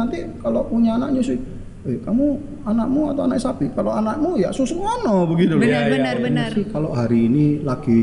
nanti 0.00 0.18
kalau 0.38 0.64
punya 0.64 0.96
anak 0.96 1.12
nyusui 1.12 1.36
eh 1.80 1.96
kamu 1.98 2.26
anakmu 2.62 3.08
atau 3.08 3.22
anak 3.22 3.38
sapi 3.38 3.68
kalau 3.70 3.88
anakmu 3.90 4.36
ya 4.36 4.48
susu 4.48 4.76
ngono 4.76 5.24
begitu 5.26 5.54
loh 5.54 5.60
Benar, 5.60 5.70
Iya, 5.70 5.80
iya, 5.82 5.90
benar, 5.90 6.14
iya. 6.14 6.22
benar. 6.22 6.50
Nyusui 6.50 6.64
kalau 6.68 6.90
hari 6.90 7.18
ini 7.22 7.44
lagi 7.60 7.98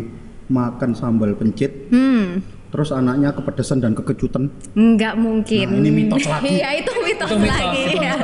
makan 0.47 0.91
sambal 0.91 1.33
pencit 1.33 1.69
Hmm, 1.87 2.41
terus 2.67 2.89
anaknya 2.89 3.29
kepedesan 3.31 3.77
dan 3.77 3.93
kekejutan 3.93 4.49
nggak 4.73 5.13
mungkin. 5.15 5.67
Nah, 5.67 5.77
ini 5.77 5.89
mitos 5.93 6.25
lagi. 6.31 6.57
Iya, 6.57 6.69
itu 6.77 6.91
mitos, 6.97 7.27
Itu 7.27 7.37
mitos, 7.37 7.53
lagi. 7.53 7.83
itu 7.85 7.99
ya. 7.99 8.15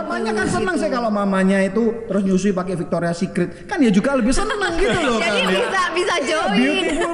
mamanya 0.00 0.32
kan 0.34 0.46
senang 0.48 0.76
sih 0.76 0.88
kalau 0.88 1.10
mamanya 1.10 1.58
itu 1.60 1.82
terus 2.02 2.22
nyusui 2.22 2.50
pakai 2.50 2.74
Victoria 2.74 3.12
Secret 3.12 3.66
kan 3.66 3.76
ya 3.78 3.90
juga 3.90 4.14
lebih 4.14 4.32
senang 4.32 4.58
gitu 4.74 4.96
loh 4.96 5.18
Jadi 5.18 5.40
kan 5.40 5.44
ya 5.44 5.60
bisa 5.60 5.82
bisa 5.92 6.14
join. 6.24 6.52
beautiful 6.56 7.12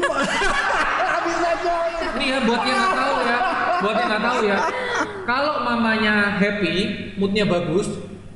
bisa 1.26 1.50
join 1.58 1.92
Nih 2.14 2.26
ya 2.28 2.38
buat 2.40 2.62
yang 2.62 2.78
nggak 2.78 2.94
tahu 2.94 3.16
ya, 3.20 3.38
buat 3.80 3.94
yang 3.96 4.08
nggak 4.08 4.22
tahu 4.22 4.40
ya. 4.44 4.56
Kalau 5.22 5.62
mamanya 5.62 6.34
happy, 6.34 6.74
moodnya 7.14 7.46
bagus, 7.46 7.86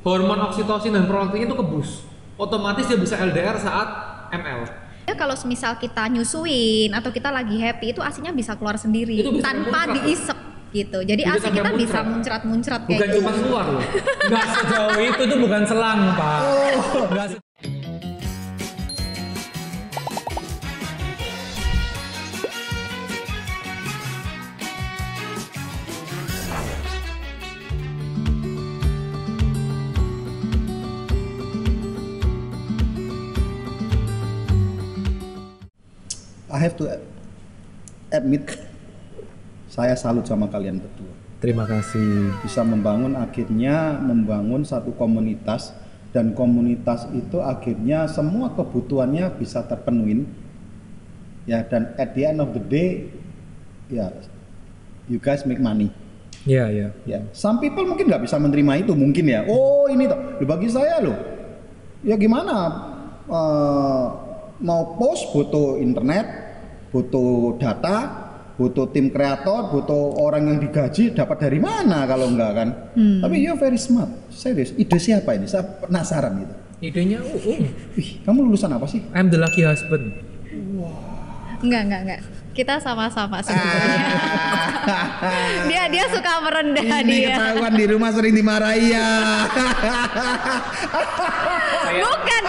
hormon 0.01 0.39
oksitosin 0.47 0.95
dan 0.95 1.03
prolaktin 1.05 1.45
itu 1.45 1.55
kebus. 1.55 2.07
Otomatis 2.37 2.87
dia 2.87 2.95
bisa 2.95 3.17
LDR 3.17 3.57
saat 3.57 3.87
ML. 4.31 4.63
Ya 5.07 5.15
kalau 5.15 5.35
misal 5.43 5.75
kita 5.75 6.03
nyusuin 6.07 6.91
atau 6.91 7.09
kita 7.09 7.31
lagi 7.31 7.55
happy 7.57 7.95
itu 7.95 8.03
asinya 8.03 8.35
bisa 8.35 8.59
keluar 8.59 8.75
sendiri 8.75 9.15
Itu 9.15 9.31
bisa 9.31 9.47
tanpa 9.47 9.87
diisep 9.95 10.35
gitu. 10.75 10.99
Jadi 10.99 11.23
Bisa 11.23 11.39
asi 11.39 11.47
kita 11.47 11.71
bisa 11.73 11.99
muncrat. 12.03 12.43
muncrat-muncrat 12.43 12.81
kayak 12.83 12.91
Bukan 12.91 13.07
gitu. 13.07 13.17
cuma 13.17 13.31
keluar 13.31 13.65
loh. 13.71 13.83
Nggak 14.27 14.45
sejauh 14.51 14.99
itu 14.99 15.23
tuh 15.23 15.39
bukan 15.39 15.61
selang 15.63 15.99
pak. 16.11 16.39
Nggak 17.07 17.27
I 36.57 36.65
have 36.65 36.73
to 36.81 36.89
admit 38.09 38.49
saya 39.69 39.93
salut 39.93 40.25
sama 40.25 40.49
kalian 40.49 40.81
berdua. 40.81 41.13
Terima 41.37 41.69
kasih. 41.69 42.33
bisa 42.41 42.65
membangun 42.65 43.13
akhirnya 43.13 44.01
membangun 44.01 44.65
satu 44.65 44.89
komunitas 44.97 45.69
dan 46.09 46.33
komunitas 46.33 47.05
itu 47.13 47.37
akhirnya 47.45 48.09
semua 48.09 48.57
kebutuhannya 48.57 49.37
bisa 49.37 49.61
terpenuhi 49.69 50.25
ya 51.45 51.61
dan 51.61 51.93
at 52.01 52.17
the 52.17 52.25
end 52.25 52.41
of 52.41 52.49
the 52.57 52.63
day 52.65 53.13
ya 53.93 54.09
you 55.05 55.21
guys 55.21 55.45
make 55.45 55.61
money. 55.61 55.93
Iya 56.41 56.73
iya. 56.73 56.89
ya 57.05 57.19
some 57.37 57.61
people 57.61 57.85
mungkin 57.85 58.09
nggak 58.09 58.25
bisa 58.25 58.41
menerima 58.41 58.81
itu 58.81 58.97
mungkin 58.97 59.29
ya. 59.29 59.45
Oh 59.45 59.85
ini 59.93 60.09
toh 60.09 60.41
bagi 60.41 60.73
saya 60.73 61.05
loh. 61.05 61.17
Ya 62.01 62.17
gimana 62.17 62.57
eh, 63.29 64.05
mau 64.57 64.97
post 64.97 65.29
butuh 65.37 65.77
internet 65.77 66.46
butuh 66.97 67.61
data 67.61 67.97
butuh 68.57 68.89
tim 68.89 69.13
kreator 69.13 69.69
butuh 69.69 70.17
orang 70.17 70.49
yang 70.49 70.57
digaji 70.57 71.13
dapat 71.13 71.45
dari 71.45 71.61
mana 71.61 72.09
kalau 72.09 72.25
enggak 72.25 72.51
kan? 72.57 72.69
Tapi 72.97 73.35
you're 73.37 73.53
very 73.53 73.77
smart. 73.77 74.09
Serius. 74.33 74.73
Ide 74.73 74.97
siapa 74.97 75.37
ini? 75.37 75.45
Saya 75.45 75.61
penasaran 75.61 76.41
gitu. 76.41 76.53
Idenya 76.77 77.21
uh, 77.21 77.57
Wih, 77.93 78.21
kamu 78.25 78.49
lulusan 78.49 78.73
apa 78.73 78.89
sih? 78.89 79.05
I'm 79.13 79.29
the 79.29 79.37
lucky 79.37 79.61
husband. 79.61 80.09
Enggak, 81.61 81.81
enggak, 81.85 82.01
enggak. 82.05 82.21
Kita 82.57 82.81
sama-sama 82.81 83.37
sebenarnya. 83.45 84.01
dia 85.69 85.83
dia 85.93 86.05
suka 86.09 86.41
merendah 86.41 86.81
ini 87.05 87.29
dia. 87.29 87.37
ketahuan 87.37 87.73
di 87.77 87.85
rumah 87.85 88.09
sering 88.09 88.33
dimarahi 88.33 88.97
ya. 88.97 89.09
Bukan. 92.01 92.43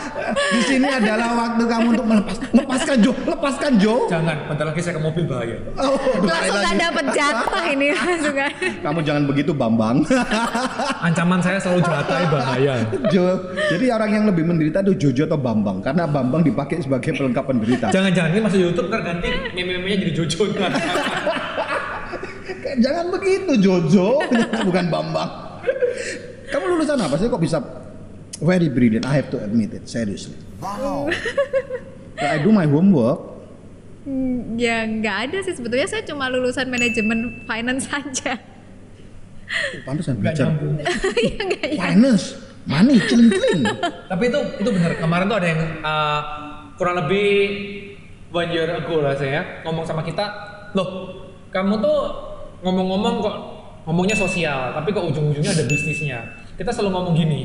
di 0.26 0.60
sini 0.62 0.88
adalah 0.88 1.28
waktu 1.34 1.62
kamu 1.62 1.86
untuk 1.92 2.06
melepas 2.06 2.36
lepaskan 2.50 2.96
Jo 2.98 3.12
lepaskan 3.22 3.72
Jo 3.76 3.94
Jangan, 4.06 4.36
bentar 4.46 4.64
lagi 4.66 4.80
saya 4.80 4.94
ke 4.94 5.02
mobil 5.02 5.24
bahaya. 5.24 5.56
Oh, 5.76 5.94
Langsung 6.20 6.56
lagi. 6.56 6.66
gak 6.66 6.76
dapet 6.78 7.04
jatah 7.12 7.64
ini 7.66 7.86
langsung. 7.90 8.36
Kamu 8.80 8.98
jangan 9.02 9.22
begitu 9.24 9.50
Bambang. 9.52 10.02
Ancaman 11.00 11.40
saya 11.40 11.58
selalu 11.58 11.82
jatai 11.82 12.24
bahaya. 12.26 12.74
jo. 13.08 13.24
Jadi 13.68 13.84
orang 13.88 14.10
yang 14.12 14.24
lebih 14.26 14.44
menderita 14.44 14.80
itu 14.82 15.08
Jojo 15.08 15.26
atau 15.26 15.38
Bambang 15.38 15.78
karena 15.80 16.06
Bambang 16.06 16.42
dipakai 16.42 16.80
sebagai 16.80 17.12
pelengkap 17.12 17.44
penderita. 17.44 17.86
Jangan-jangan 17.90 18.30
ini 18.30 18.40
masuk 18.40 18.60
YouTube 18.62 18.86
ntar 18.88 19.00
ganti 19.02 19.28
meme-memenya 19.52 19.96
jadi 20.02 20.12
Jojo 20.14 20.44
kan. 20.54 20.72
Jangan 22.76 23.06
begitu 23.10 23.52
Jojo, 23.58 24.20
bukan 24.62 24.84
Bambang. 24.88 25.30
Kamu 26.46 26.64
lulusan 26.68 26.98
apa 26.98 27.16
sih 27.16 27.26
kok 27.26 27.40
bisa 27.40 27.58
very 28.38 28.68
brilliant? 28.68 29.04
I 29.04 29.14
have 29.16 29.30
to 29.32 29.38
admit 29.40 29.72
it, 29.72 29.88
seriously. 29.88 30.36
Wow. 30.60 31.08
I 32.20 32.40
do 32.40 32.48
my 32.50 32.64
homework. 32.64 33.36
Hmm, 34.06 34.54
Ya 34.54 34.86
nggak 34.86 35.16
ada 35.28 35.38
sih 35.42 35.52
sebetulnya 35.52 35.84
saya 35.84 36.06
cuma 36.06 36.30
lulusan 36.30 36.70
manajemen 36.70 37.42
finance 37.44 37.90
saja. 37.90 38.38
Pantesan 39.84 40.18
Nggak 40.18 40.34
belajar. 40.34 40.46
Iya 41.26 41.40
nggak 41.42 41.66
ya. 41.74 41.80
finance, 41.82 42.24
money, 42.64 42.96
celing-celing. 43.02 43.62
Tapi 44.10 44.24
itu 44.26 44.40
itu 44.62 44.70
benar. 44.70 44.90
Kemarin 44.96 45.24
tuh 45.26 45.36
ada 45.38 45.48
yang 45.48 45.62
uh, 45.82 46.20
kurang 46.74 46.96
lebih 47.04 47.28
one 48.30 48.50
year 48.50 48.68
ago 48.70 49.02
lah 49.02 49.14
saya 49.14 49.62
ngomong 49.62 49.86
sama 49.86 50.02
kita, 50.02 50.24
loh 50.74 50.88
kamu 51.50 51.78
tuh 51.78 51.98
ngomong-ngomong 52.62 53.14
kok 53.22 53.36
ngomongnya 53.86 54.18
sosial, 54.18 54.74
tapi 54.74 54.90
kok 54.90 55.06
ujung-ujungnya 55.06 55.52
ada 55.52 55.64
bisnisnya. 55.64 56.18
Kita 56.58 56.74
selalu 56.74 56.90
ngomong 56.90 57.14
gini, 57.14 57.40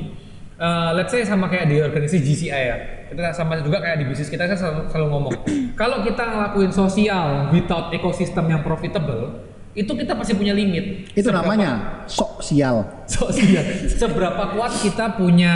uh, 0.61 0.93
let's 0.93 1.09
say 1.09 1.25
sama 1.25 1.49
kayak 1.49 1.65
di 1.65 1.81
organisasi 1.81 2.21
GCI 2.21 2.61
ya, 2.63 2.75
kita 3.09 3.33
sama 3.33 3.57
juga 3.59 3.81
kayak 3.81 3.97
di 3.97 4.05
bisnis 4.05 4.29
kita 4.29 4.45
kan 4.45 4.53
selalu, 4.53 4.79
selalu 4.87 5.07
ngomong, 5.09 5.33
kalau 5.81 6.05
kita 6.05 6.21
ngelakuin 6.21 6.69
sosial 6.69 7.49
without 7.49 7.89
ekosistem 7.89 8.45
yang 8.45 8.61
profitable, 8.61 9.41
itu 9.71 9.87
kita 9.87 10.13
pasti 10.13 10.35
punya 10.35 10.51
limit. 10.51 11.09
Itu 11.11 11.31
Seberapa- 11.31 11.47
namanya 11.47 11.71
sosial. 12.05 12.83
sosial. 13.07 13.63
Seberapa 14.03 14.51
kuat 14.51 14.75
kita 14.77 15.15
punya 15.15 15.55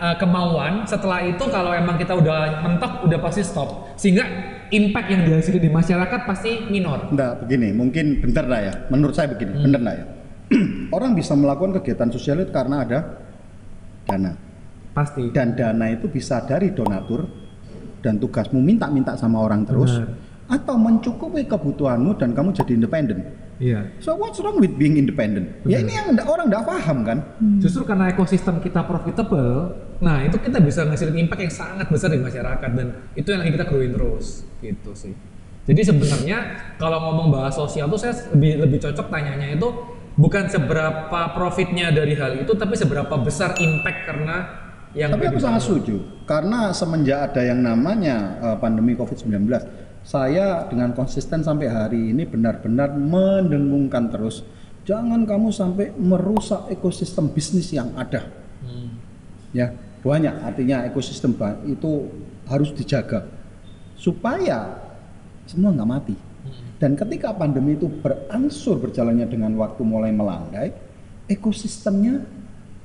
uh, 0.00 0.16
kemauan 0.16 0.88
setelah 0.88 1.20
itu 1.22 1.44
kalau 1.46 1.70
emang 1.70 2.00
kita 2.00 2.16
udah 2.16 2.64
mentok 2.64 3.04
udah 3.04 3.18
pasti 3.20 3.44
stop. 3.44 3.92
Sehingga 4.00 4.24
impact 4.72 5.08
yang 5.12 5.22
dihasilkan 5.28 5.60
di 5.60 5.68
masyarakat 5.68 6.20
pasti 6.24 6.72
minor. 6.72 7.12
Enggak, 7.12 7.44
begini, 7.44 7.76
mungkin 7.76 8.24
bentar 8.24 8.48
lah 8.48 8.60
ya. 8.64 8.72
Menurut 8.88 9.12
saya 9.12 9.28
begini, 9.28 9.52
Hmm. 9.52 9.64
bener 9.68 9.80
lah 9.84 9.94
ya. 9.94 10.04
Orang 10.96 11.12
bisa 11.12 11.36
melakukan 11.36 11.76
kegiatan 11.78 12.08
sosial 12.08 12.40
itu 12.40 12.50
karena 12.50 12.80
ada 12.80 12.98
dana. 14.10 14.32
Pasti. 14.90 15.30
Dan 15.30 15.54
dana 15.54 15.86
itu 15.94 16.10
bisa 16.10 16.42
dari 16.42 16.74
donatur 16.74 17.30
dan 18.02 18.18
tugasmu 18.18 18.58
minta-minta 18.58 19.14
sama 19.14 19.44
orang 19.44 19.62
terus 19.62 19.92
Benar. 19.92 20.58
atau 20.60 20.74
mencukupi 20.74 21.46
kebutuhanmu 21.46 22.18
dan 22.18 22.34
kamu 22.34 22.50
jadi 22.56 22.72
independen. 22.74 23.18
Iya. 23.60 23.92
So 24.00 24.16
what's 24.16 24.40
wrong 24.40 24.56
with 24.56 24.72
being 24.80 24.96
independent? 24.96 25.52
Ya 25.68 25.84
ini 25.84 25.92
yang 25.92 26.16
orang 26.24 26.48
nggak 26.48 26.64
paham 26.64 27.04
kan? 27.04 27.18
Justru 27.60 27.84
karena 27.84 28.08
ekosistem 28.08 28.56
kita 28.64 28.88
profitable, 28.88 29.76
nah 30.00 30.24
itu 30.24 30.40
kita 30.40 30.64
bisa 30.64 30.88
ngasilin 30.88 31.28
impact 31.28 31.44
yang 31.44 31.52
sangat 31.52 31.86
besar 31.92 32.08
di 32.08 32.24
masyarakat 32.24 32.70
dan 32.72 32.86
itu 33.12 33.28
yang 33.28 33.44
lagi 33.44 33.52
kita 33.52 33.68
growing 33.68 33.92
terus 33.92 34.48
gitu 34.64 34.96
sih. 34.96 35.12
Jadi 35.68 35.80
sebenarnya 35.84 36.38
kalau 36.80 36.98
ngomong 37.04 37.36
bahas 37.36 37.52
sosial 37.52 37.92
tuh 37.92 38.00
saya 38.00 38.16
lebih 38.32 38.64
lebih 38.64 38.78
cocok 38.80 39.12
tanyanya 39.12 39.52
itu 39.52 39.68
bukan 40.20 40.44
seberapa 40.52 41.20
profitnya 41.32 41.88
dari 41.88 42.12
hal 42.12 42.44
itu, 42.44 42.52
tapi 42.52 42.76
seberapa 42.76 43.16
besar 43.24 43.56
impact 43.56 44.00
karena 44.04 44.36
yang 44.92 45.14
Tapi 45.14 45.22
aku 45.30 45.38
dibangun. 45.38 45.46
sangat 45.46 45.62
setuju 45.64 45.96
karena 46.26 46.60
semenjak 46.74 47.30
ada 47.30 47.42
yang 47.46 47.62
namanya 47.62 48.16
uh, 48.42 48.56
pandemi 48.58 48.98
COVID-19, 48.98 49.48
saya 50.04 50.66
dengan 50.66 50.92
konsisten 50.92 51.40
sampai 51.40 51.66
hari 51.70 52.10
ini 52.10 52.26
benar-benar 52.26 52.92
mendengungkan 52.98 54.10
terus 54.10 54.42
jangan 54.82 55.22
kamu 55.22 55.54
sampai 55.54 55.94
merusak 55.94 56.66
ekosistem 56.74 57.30
bisnis 57.30 57.70
yang 57.70 57.94
ada. 57.94 58.26
Hmm. 58.66 58.98
Ya, 59.54 59.70
banyak 60.02 60.42
artinya 60.42 60.82
ekosistem 60.90 61.38
itu 61.70 62.10
harus 62.50 62.74
dijaga 62.74 63.30
supaya 63.94 64.74
semua 65.46 65.70
nggak 65.70 65.90
mati. 65.90 66.16
Dan 66.80 66.96
ketika 66.96 67.36
pandemi 67.36 67.76
itu 67.76 67.92
berangsur 67.92 68.80
berjalannya 68.80 69.28
dengan 69.28 69.52
waktu 69.60 69.84
mulai 69.84 70.16
melandai, 70.16 70.72
ekosistemnya 71.28 72.24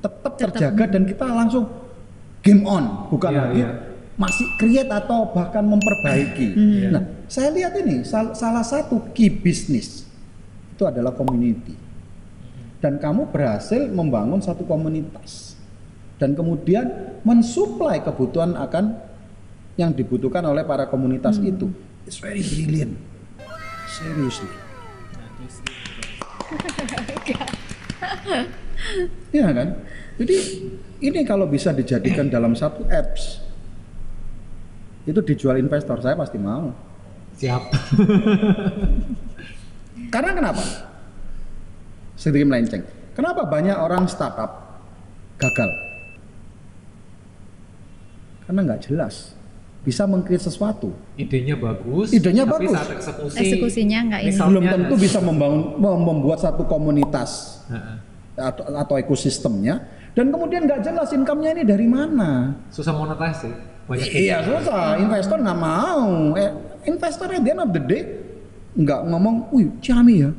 tetap 0.03 0.35
terjaga 0.35 0.85
dan 0.91 1.07
kita 1.07 1.23
langsung 1.23 1.63
game 2.43 2.67
on, 2.67 3.07
bukan 3.07 3.31
Iya, 3.31 3.39
lagi 3.39 3.55
iya. 3.63 3.69
masih 4.19 4.47
create 4.59 4.91
atau 4.91 5.31
bahkan 5.31 5.63
memperbaiki. 5.63 6.47
Iya. 6.53 6.89
Nah, 6.91 7.03
saya 7.31 7.55
lihat 7.55 7.73
ini 7.79 8.03
sal- 8.03 8.35
salah 8.35 8.67
satu 8.67 8.99
key 9.15 9.31
bisnis 9.31 10.03
itu 10.75 10.83
adalah 10.83 11.15
community. 11.15 11.73
Dan 12.83 12.99
kamu 12.99 13.31
berhasil 13.31 13.79
membangun 13.89 14.43
satu 14.43 14.67
komunitas 14.67 15.55
dan 16.19 16.35
kemudian 16.35 17.15
mensuplai 17.23 18.03
kebutuhan 18.03 18.59
akan 18.59 18.99
yang 19.79 19.95
dibutuhkan 19.95 20.43
oleh 20.43 20.67
para 20.67 20.85
komunitas 20.85 21.39
itu. 21.39 21.71
It's 22.05 22.19
very 22.19 22.43
brilliant. 22.43 23.14
Seriously. 23.89 24.49
Iya 29.33 29.49
kan? 29.51 29.69
Jadi 30.21 30.35
ini 31.03 31.19
kalau 31.27 31.49
bisa 31.49 31.75
dijadikan 31.75 32.29
dalam 32.29 32.55
satu 32.55 32.85
apps 32.87 33.43
itu 35.05 35.21
dijual 35.21 35.61
investor 35.61 36.01
saya 36.01 36.17
pasti 36.17 36.37
mau. 36.39 36.73
Siap. 37.35 37.63
Karena 40.13 40.31
kenapa? 40.33 40.63
Sedikit 42.15 42.47
melenceng. 42.47 42.83
Kenapa 43.13 43.43
banyak 43.43 43.75
orang 43.75 44.07
startup 44.07 44.79
gagal? 45.37 45.69
Karena 48.47 48.59
nggak 48.65 48.81
jelas. 48.87 49.35
Bisa 49.85 50.09
mengkreat 50.09 50.41
sesuatu. 50.41 50.89
Idenya 51.13 51.53
bagus. 51.53 52.09
Idenya 52.09 52.43
tapi 52.43 52.65
bagus. 52.65 52.73
saat 52.73 52.89
eksekusi. 52.89 53.37
Eksekusinya 53.37 53.99
nggak 54.09 54.21
ini. 54.25 54.33
Belum 54.33 54.63
tentu 54.65 54.93
bisa 54.97 55.21
membangun 55.21 55.77
mem- 55.77 56.03
membuat 56.03 56.41
satu 56.41 56.65
komunitas 56.65 57.61
Heeh. 57.69 57.95
atau, 58.33 58.65
atau 58.65 58.95
ekosistemnya 58.97 59.85
dan 60.17 60.33
kemudian 60.33 60.65
nggak 60.65 60.81
jelas 60.81 61.13
income-nya 61.13 61.53
ini 61.53 61.63
dari 61.63 61.85
mana. 61.85 62.57
Susah 62.73 62.97
monetasi. 62.97 63.77
Banyak 63.85 64.09
Iya 64.09 64.41
susah, 64.41 64.97
investor 64.97 65.37
nggak 65.37 65.59
mau. 65.61 66.33
Eh, 66.33 66.49
investor 66.89 67.29
at 67.29 67.45
the 67.45 67.51
end 67.53 67.61
of 67.61 67.69
the 67.69 67.81
day 67.85 68.01
nggak 68.73 69.05
ngomong, 69.05 69.53
wih 69.53 69.69
Ciami 69.79 70.25
ya. 70.25 70.31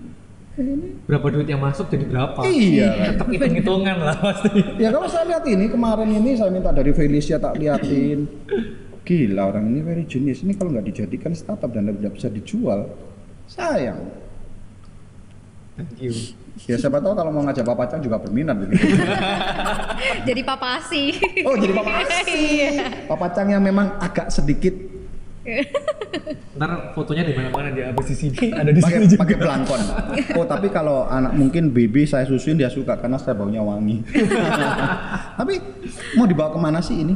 berapa 1.04 1.28
duit 1.28 1.44
yang 1.46 1.60
masuk 1.60 1.92
jadi 1.92 2.08
berapa. 2.08 2.40
Iya. 2.42 3.12
Tetap 3.12 3.28
hitung-hitungan 3.28 3.96
lah 4.00 4.16
pasti. 4.16 4.80
Ya 4.80 4.88
kalau 4.88 5.04
saya 5.04 5.28
lihat 5.28 5.44
ini 5.44 5.68
kemarin 5.68 6.08
ini 6.08 6.32
saya 6.32 6.48
minta 6.48 6.72
dari 6.72 6.96
Felicia 6.96 7.36
tak 7.36 7.60
liatin. 7.60 8.24
Gila 9.06 9.42
orang 9.46 9.70
ini 9.70 9.80
very 9.86 10.02
genius. 10.02 10.42
Ini 10.42 10.58
kalau 10.58 10.74
nggak 10.74 10.86
dijadikan 10.90 11.30
startup 11.30 11.70
dan 11.70 11.86
tidak 11.94 12.18
bisa 12.18 12.26
dijual, 12.26 12.90
sayang. 13.46 14.02
Thank 15.78 16.02
you. 16.02 16.10
Ya 16.64 16.80
siapa 16.80 16.98
tahu 16.98 17.12
kalau 17.12 17.30
mau 17.30 17.44
ngajak 17.44 17.62
Pak 17.62 17.76
Pacang 17.76 18.00
juga 18.00 18.16
berminat 18.18 18.56
begitu. 18.56 18.82
Jadi 20.28 20.40
papasi. 20.40 21.04
Oh 21.44 21.52
jadi 21.52 21.72
Pak 21.76 21.84
Iya. 22.32 22.70
Pak 23.04 23.18
Pacang 23.20 23.46
yang 23.52 23.60
memang 23.60 24.00
agak 24.00 24.32
sedikit 24.32 24.72
Ntar 26.56 26.90
fotonya 26.96 27.22
di 27.22 27.36
mana-mana 27.36 27.70
dia 27.70 27.94
habis 27.94 28.10
di 28.10 28.16
sini, 28.18 28.50
ada 28.60 28.72
di 28.74 28.82
sini 28.82 29.06
juga. 29.06 29.22
pakai 29.22 29.36
belangkon. 29.38 29.80
Oh 30.34 30.42
tapi 30.48 30.72
kalau 30.74 31.06
anak 31.06 31.36
mungkin 31.36 31.70
baby 31.70 32.02
saya 32.02 32.26
susuin 32.26 32.58
dia 32.58 32.66
suka 32.66 32.98
karena 32.98 33.14
saya 33.14 33.38
baunya 33.38 33.62
wangi. 33.62 34.02
tapi 35.38 35.60
mau 36.18 36.26
dibawa 36.26 36.50
ke 36.50 36.58
mana 36.58 36.80
sih 36.82 36.98
ini? 36.98 37.14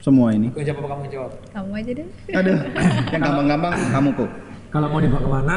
Semua 0.00 0.32
ini. 0.32 0.48
Yang 0.56 0.72
jawab 0.72 0.80
apa 0.80 0.88
kamu 0.90 1.04
jawab? 1.12 1.30
Kamu 1.52 1.70
aja 1.76 1.90
deh. 1.92 2.06
Aduh, 2.32 2.58
yang 3.12 3.20
gampang-gampang 3.20 3.72
kamu 3.92 4.08
kok. 4.16 4.30
Kalau 4.70 4.86
mau 4.88 5.00
dibawa 5.00 5.20
ke 5.20 5.30
mana? 5.30 5.56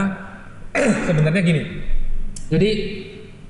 Sebenarnya 1.08 1.42
gini. 1.42 1.62
Jadi 2.52 2.70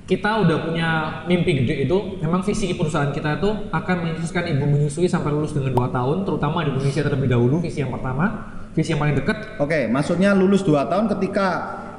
kita 0.03 0.43
udah 0.43 0.57
punya 0.67 0.87
mimpi 1.25 1.63
gede 1.63 1.87
itu, 1.87 1.97
memang 2.19 2.43
visi 2.43 2.75
perusahaan 2.75 3.09
kita 3.09 3.39
itu 3.39 3.49
akan 3.71 3.95
menyususkan 4.03 4.43
ibu 4.51 4.67
menyusui 4.67 5.07
sampai 5.07 5.31
lulus 5.31 5.55
dengan 5.55 5.71
2 5.71 5.95
tahun, 5.95 6.17
terutama 6.27 6.61
di 6.61 6.75
Indonesia 6.75 7.01
terlebih 7.01 7.29
dahulu, 7.31 7.63
visi 7.63 7.79
yang 7.79 7.89
pertama, 7.89 8.51
visi 8.75 8.91
yang 8.91 8.99
paling 8.99 9.15
dekat. 9.15 9.57
Oke, 9.57 9.87
maksudnya 9.87 10.35
lulus 10.35 10.61
2 10.61 10.91
tahun 10.91 11.07
ketika 11.07 11.47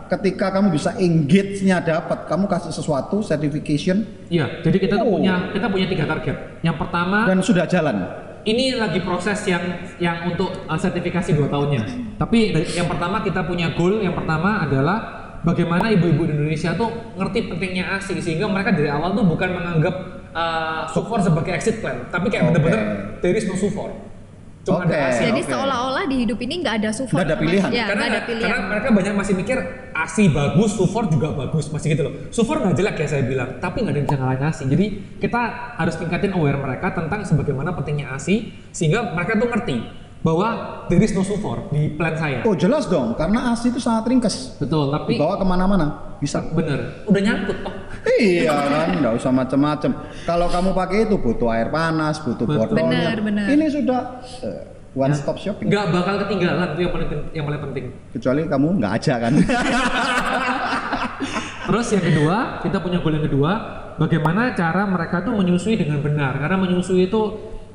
ketika 0.05 0.52
kamu 0.52 0.76
bisa 0.76 0.93
engage-nya 1.00 1.81
dapat, 1.81 2.29
kamu 2.29 2.44
kasih 2.44 2.76
sesuatu 2.76 3.25
certification 3.25 4.05
Iya, 4.29 4.61
jadi 4.61 4.76
kita 4.76 4.94
tuh 5.00 5.08
Oh. 5.08 5.17
punya 5.17 5.49
kita 5.49 5.67
punya 5.73 5.87
tiga 5.88 6.05
target. 6.05 6.37
Yang 6.61 6.76
pertama, 6.76 7.25
dan 7.25 7.40
sudah 7.40 7.64
jalan. 7.64 7.97
Ini 8.44 8.76
lagi 8.76 9.00
proses 9.00 9.41
yang 9.49 9.64
yang 9.96 10.29
untuk 10.29 10.69
uh, 10.69 10.79
sertifikasi 10.79 11.32
dua 11.37 11.49
tahunnya. 11.49 11.82
Tapi 12.20 12.52
yang 12.76 12.88
pertama 12.88 13.25
kita 13.25 13.44
punya 13.44 13.73
goal 13.73 14.00
yang 14.00 14.12
pertama 14.12 14.62
adalah 14.64 14.99
bagaimana 15.44 15.93
ibu-ibu 15.93 16.29
di 16.29 16.32
Indonesia 16.37 16.73
tuh 16.76 16.88
ngerti 17.20 17.52
pentingnya 17.52 18.00
ASI 18.00 18.20
sehingga 18.20 18.49
mereka 18.49 18.73
dari 18.73 18.88
awal 18.88 19.12
tuh 19.12 19.25
bukan 19.29 19.49
menganggap 19.52 19.94
uh, 20.32 20.82
Sufor 20.88 21.20
sebagai 21.20 21.52
exit 21.56 21.81
plan, 21.81 22.08
tapi 22.08 22.29
kayak 22.32 22.49
Oke. 22.49 22.61
bener-bener 22.61 22.81
there 23.20 23.37
is 23.37 23.44
no 23.49 23.56
Sufor. 23.56 24.13
Cuma 24.64 24.81
Oke. 24.81 24.96
ada 24.96 25.12
ASI. 25.12 25.22
Jadi 25.28 25.43
oke. 25.44 25.50
seolah-olah 25.52 26.05
di 26.08 26.16
hidup 26.25 26.38
ini 26.40 26.55
nggak 26.64 26.75
ada 26.81 26.90
support. 26.96 27.20
Nggak 27.20 27.28
ada 27.28 27.37
pilihan. 27.37 27.69
Ya, 27.69 27.84
karena 27.84 28.00
nggak 28.00 28.08
ada 28.16 28.22
pilihan. 28.25 28.49
karena 28.49 28.61
mereka 28.72 28.88
banyak 28.96 29.14
masih 29.14 29.34
mikir 29.37 29.58
ASI 29.93 30.25
bagus, 30.32 30.70
Sufor 30.72 31.05
juga 31.12 31.28
bagus, 31.37 31.69
masih 31.69 31.88
gitu 31.93 32.02
loh. 32.08 32.14
Sufor 32.32 32.56
nggak 32.64 32.75
jelek 32.81 32.96
ya 33.05 33.06
saya 33.06 33.22
bilang, 33.28 33.61
tapi 33.61 33.84
nggak 33.84 33.93
ada 33.93 33.99
yang 34.00 34.08
bisa 34.08 34.19
ngalahin 34.19 34.43
ASI. 34.49 34.64
Jadi 34.72 34.87
kita 35.20 35.43
harus 35.76 35.94
tingkatin 36.00 36.32
aware 36.32 36.56
mereka 36.56 36.96
tentang 36.96 37.20
sebagaimana 37.28 37.76
pentingnya 37.76 38.16
ASI 38.16 38.56
sehingga 38.72 39.12
mereka 39.12 39.37
tuh 39.37 39.49
ngerti 39.52 39.76
bahwa 40.25 40.49
there 40.88 41.05
is 41.05 41.12
no 41.12 41.20
Sufor 41.20 41.69
di 41.69 41.93
plan 41.93 42.16
saya. 42.16 42.40
Oh 42.49 42.56
jelas 42.56 42.88
dong, 42.88 43.12
karena 43.20 43.52
ASI 43.52 43.69
itu 43.69 43.76
sangat 43.76 44.08
ringkas. 44.08 44.56
Betul, 44.56 44.88
tapi 44.88 45.20
Dibawa 45.20 45.37
ke 45.37 45.44
mana-mana, 45.44 46.16
bisa. 46.16 46.40
bener, 46.56 47.05
udah 47.05 47.20
nyangkut 47.20 47.61
toh. 47.61 47.75
Iya 48.04 48.52
kan, 48.52 48.88
nggak 49.00 49.14
usah 49.16 49.32
macem-macem. 49.32 49.90
Kalau 50.28 50.46
kamu 50.52 50.70
pakai 50.76 51.08
itu 51.08 51.16
butuh 51.16 51.48
air 51.50 51.72
panas, 51.72 52.20
butuh 52.20 52.44
Betul. 52.44 52.76
botolnya. 52.76 53.16
Benar, 53.16 53.18
benar. 53.24 53.46
Ini 53.48 53.64
sudah 53.72 54.00
eh, 54.44 54.62
one 54.92 55.14
stop 55.16 55.36
shopping. 55.40 55.72
Nggak 55.72 55.86
bakal 55.90 56.14
ketinggalan 56.26 56.68
itu 56.76 56.80
yang 56.84 56.92
paling 56.92 57.08
yang 57.32 57.44
paling 57.48 57.62
penting. 57.70 57.84
Kecuali 58.12 58.40
kamu 58.44 58.68
nggak 58.80 58.92
aja 58.92 59.14
kan. 59.18 59.32
Terus 61.64 61.86
yang 61.96 62.04
kedua, 62.04 62.36
kita 62.60 62.76
punya 62.84 63.00
goal 63.00 63.16
yang 63.16 63.24
kedua, 63.24 63.52
bagaimana 63.96 64.52
cara 64.52 64.84
mereka 64.84 65.24
tuh 65.24 65.32
menyusui 65.32 65.80
dengan 65.80 66.04
benar. 66.04 66.36
Karena 66.36 66.60
menyusui 66.60 67.08
itu 67.08 67.22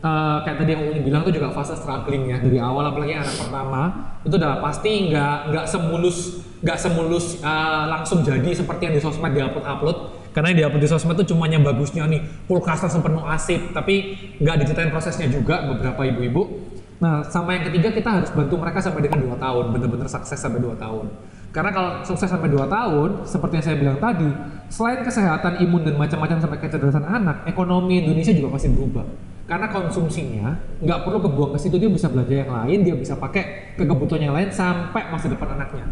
eh, 0.05 0.37
kayak 0.45 0.57
tadi 0.61 0.77
yang 0.77 0.83
Uni 0.93 1.01
bilang 1.01 1.25
tuh 1.25 1.33
juga 1.33 1.49
fase 1.51 1.73
struggling 1.73 2.29
ya 2.29 2.37
dari 2.37 2.61
awal 2.61 2.85
apalagi 2.93 3.17
anak 3.17 3.35
pertama 3.35 3.81
itu 4.23 4.35
udah 4.35 4.63
pasti 4.63 5.11
nggak 5.11 5.51
nggak 5.51 5.65
semulus 5.67 6.17
nggak 6.63 6.79
semulus 6.79 7.25
eh, 7.43 7.83
langsung 7.87 8.23
jadi 8.23 8.49
seperti 8.55 8.81
yang 8.87 8.95
di 8.95 9.01
sosmed 9.03 9.31
di 9.35 9.41
upload 9.43 9.65
upload 9.67 9.97
karena 10.39 10.55
di 10.55 10.63
upload 10.63 10.79
di 10.79 10.87
sosmed 10.87 11.19
tuh 11.19 11.35
cuma 11.35 11.51
yang 11.51 11.67
bagusnya 11.67 12.07
nih 12.07 12.23
kulkasnya 12.47 12.87
sepenuh 12.87 13.27
asip 13.27 13.75
tapi 13.75 14.15
nggak 14.39 14.55
diceritain 14.63 14.87
prosesnya 14.87 15.27
juga 15.27 15.67
beberapa 15.67 16.07
ibu-ibu 16.07 16.71
Nah, 16.99 17.23
sama 17.23 17.55
yang 17.55 17.71
ketiga 17.71 17.95
kita 17.95 18.09
harus 18.11 18.29
bantu 18.35 18.59
mereka 18.59 18.83
sampai 18.83 19.07
dengan 19.07 19.23
2 19.23 19.39
tahun, 19.39 19.71
bener-bener 19.71 20.07
sukses 20.11 20.35
sampai 20.35 20.59
2 20.59 20.75
tahun. 20.75 21.07
Karena 21.55 21.71
kalau 21.71 21.91
sukses 22.03 22.27
sampai 22.27 22.51
2 22.51 22.67
tahun, 22.67 23.23
seperti 23.23 23.53
yang 23.55 23.65
saya 23.65 23.77
bilang 23.79 23.97
tadi, 24.03 24.27
selain 24.67 24.99
kesehatan 25.07 25.63
imun 25.63 25.87
dan 25.87 25.95
macam-macam 25.95 26.43
sampai 26.43 26.59
kecerdasan 26.59 27.07
anak, 27.07 27.47
ekonomi 27.47 28.03
Indonesia 28.03 28.35
juga 28.35 28.59
pasti 28.59 28.67
berubah. 28.75 29.07
Karena 29.47 29.71
konsumsinya 29.71 30.59
nggak 30.83 30.99
perlu 31.07 31.23
kebuang 31.23 31.51
ke 31.55 31.59
situ, 31.63 31.79
dia 31.79 31.89
bisa 31.89 32.11
belanja 32.11 32.35
yang 32.35 32.51
lain, 32.51 32.77
dia 32.83 32.95
bisa 32.99 33.15
pakai 33.15 33.73
ke 33.79 33.83
kebutuhan 33.87 34.29
yang 34.29 34.35
lain 34.35 34.51
sampai 34.51 35.07
masa 35.07 35.31
depan 35.31 35.55
anaknya. 35.55 35.87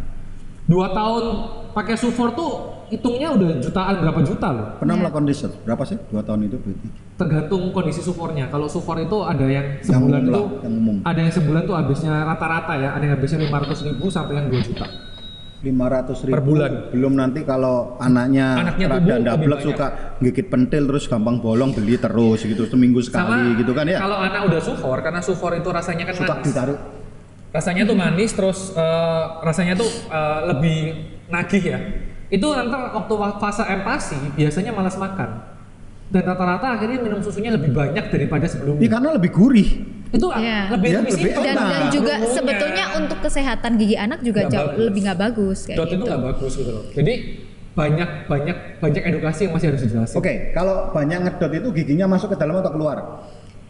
Dua 0.68 0.92
tahun 0.92 1.24
pakai 1.72 1.96
sufor 1.96 2.32
tuh 2.32 2.52
hitungnya 2.88 3.32
udah 3.32 3.58
jutaan 3.58 3.96
berapa 3.98 4.20
juta 4.22 4.48
loh. 4.50 4.66
Pernah 4.78 4.94
Iya. 4.94 5.02
melakukan 5.02 5.24
riset, 5.26 5.52
berapa 5.62 5.84
sih? 5.84 5.98
Dua 6.06 6.22
tahun 6.22 6.40
itu 6.46 6.58
berarti. 6.58 6.88
tergantung 7.18 7.72
kondisi 7.72 7.98
sufornya. 8.00 8.46
Kalau 8.46 8.68
sufor 8.68 9.00
itu 9.00 9.18
ada 9.20 9.42
yang 9.44 9.80
sebulan 9.80 10.22
umum 10.22 10.28
itu 10.28 10.38
lah, 10.38 10.62
yang 10.62 10.76
umum. 10.76 10.96
ada 11.02 11.20
yang 11.20 11.34
sebulan 11.34 11.62
tuh 11.64 11.74
habisnya 11.74 12.14
rata-rata 12.22 12.74
ya, 12.76 12.90
ada 12.92 13.02
yang 13.02 13.16
habisnya 13.16 13.40
500 13.42 13.82
ribu 13.82 14.06
sampai 14.08 14.34
yang 14.36 14.48
2 14.48 14.62
juta. 14.62 14.86
500 15.58 16.22
ribu 16.22 16.36
Per 16.36 16.44
bulan. 16.44 16.72
belum 16.92 17.14
nanti 17.16 17.42
kalau 17.42 17.98
anaknya, 17.98 18.62
Anaknya 18.62 18.86
ndablek 19.18 19.34
banyak. 19.58 19.66
suka 19.66 19.88
gigit 20.22 20.46
pentil 20.46 20.86
terus 20.86 21.08
gampang 21.08 21.42
bolong 21.42 21.74
beli 21.74 21.98
terus 21.98 22.46
gitu 22.46 22.68
seminggu 22.68 23.02
sekali 23.02 23.58
gitu 23.58 23.74
kan 23.74 23.84
ya 23.84 23.98
Kalau 23.98 24.22
anak 24.22 24.46
udah 24.46 24.62
sufor 24.62 25.02
karena 25.02 25.18
sufor 25.20 25.56
itu 25.56 25.66
rasanya 25.68 26.06
kan 26.06 26.14
suka 26.14 26.34
manis. 26.36 26.46
ditaruh 26.46 26.78
Rasanya 27.50 27.84
tuh 27.84 27.96
manis 27.96 28.32
terus 28.32 28.72
eh, 28.72 29.24
rasanya 29.42 29.74
tuh 29.74 29.88
eh, 30.08 30.40
lebih 30.48 30.80
nagih 31.28 31.64
ya. 31.66 31.80
Itu 32.28 32.52
nanti 32.52 32.76
waktu 32.76 33.14
fase 33.38 33.64
empasi 33.64 34.18
biasanya 34.34 34.72
malas 34.72 34.96
makan. 34.96 35.56
Dan 36.08 36.24
rata-rata 36.24 36.80
akhirnya 36.80 37.00
minum 37.00 37.20
susunya 37.20 37.52
lebih 37.52 37.76
banyak 37.76 38.08
daripada 38.08 38.44
Iya 38.44 38.52
sebelumnya. 38.56 38.88
karena 38.88 39.10
lebih 39.12 39.28
gurih 39.28 39.70
Itu 40.08 40.32
Iya. 40.32 40.72
lebih 40.72 40.88
Iya, 40.88 41.00
lebih 41.04 41.12
lebih 41.12 41.12
simpel. 41.20 41.44
dan, 41.44 41.56
enak. 41.60 41.68
dan 41.68 41.84
juga 41.92 42.14
sebetulnya 42.26 42.86
untuk 42.96 43.20
kesehatan 43.20 43.72
gigi 43.76 43.98
anak 44.00 44.20
juga 44.24 44.48
Nggak 44.48 44.54
jauh 44.56 44.70
bagus. 44.72 44.86
lebih 44.88 45.02
nggak 45.04 45.20
bagus 45.20 45.58
kayak 45.68 45.78
Dot 45.78 45.88
itu 45.88 45.92
gitu. 45.92 46.04
nggak 46.08 46.22
bagus 46.24 46.52
gitu 46.56 46.72
loh. 46.72 46.84
Jadi 46.96 47.14
banyak 47.76 48.10
banyak 48.26 48.58
banyak 48.80 49.04
edukasi 49.06 49.40
yang 49.44 49.54
masih 49.54 49.68
harus 49.68 49.82
dijelasin. 49.84 50.16
oke 50.16 50.34
kalau 50.52 50.76
banyak 50.90 51.20
ngedot 51.22 51.52
itu 51.54 51.68
giginya 51.76 52.06
masuk 52.08 52.34
ke 52.34 52.38
dalam 52.40 52.56
atau 52.56 52.72
keluar 52.72 52.98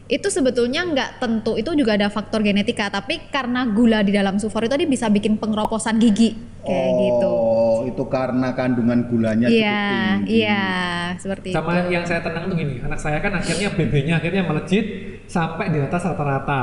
Itu 0.08 0.32
sebetulnya 0.32 0.88
nggak 0.88 1.20
tentu, 1.20 1.60
itu 1.60 1.68
juga 1.76 2.00
ada 2.00 2.08
faktor 2.08 2.40
genetika, 2.40 2.88
tapi 2.88 3.28
karena 3.28 3.68
gula 3.68 4.00
di 4.00 4.16
dalam 4.16 4.40
sufor 4.40 4.64
itu 4.64 4.72
tadi 4.72 4.88
bisa 4.88 5.12
bikin 5.12 5.36
pengeroposan 5.36 6.00
gigi 6.00 6.32
kayak 6.68 6.92
gitu. 7.00 7.28
oh 7.32 7.80
itu 7.88 8.04
karena 8.12 8.52
kandungan 8.52 9.08
gulanya 9.08 9.48
cukup 9.48 9.64
Iya, 9.64 9.84
tinggi 9.88 10.32
iya, 10.44 10.64
seperti 11.16 11.48
itu. 11.52 11.56
Sama 11.60 11.72
yang 11.88 12.04
saya 12.04 12.20
tenang 12.24 12.52
tuh 12.52 12.56
gini, 12.56 12.76
anak 12.84 13.00
saya 13.00 13.20
kan 13.20 13.32
akhirnya 13.36 13.68
BB-nya 13.72 14.20
akhirnya 14.20 14.44
melejit 14.48 14.86
sampai 15.28 15.72
di 15.72 15.80
atas 15.84 16.04
rata-rata. 16.08 16.62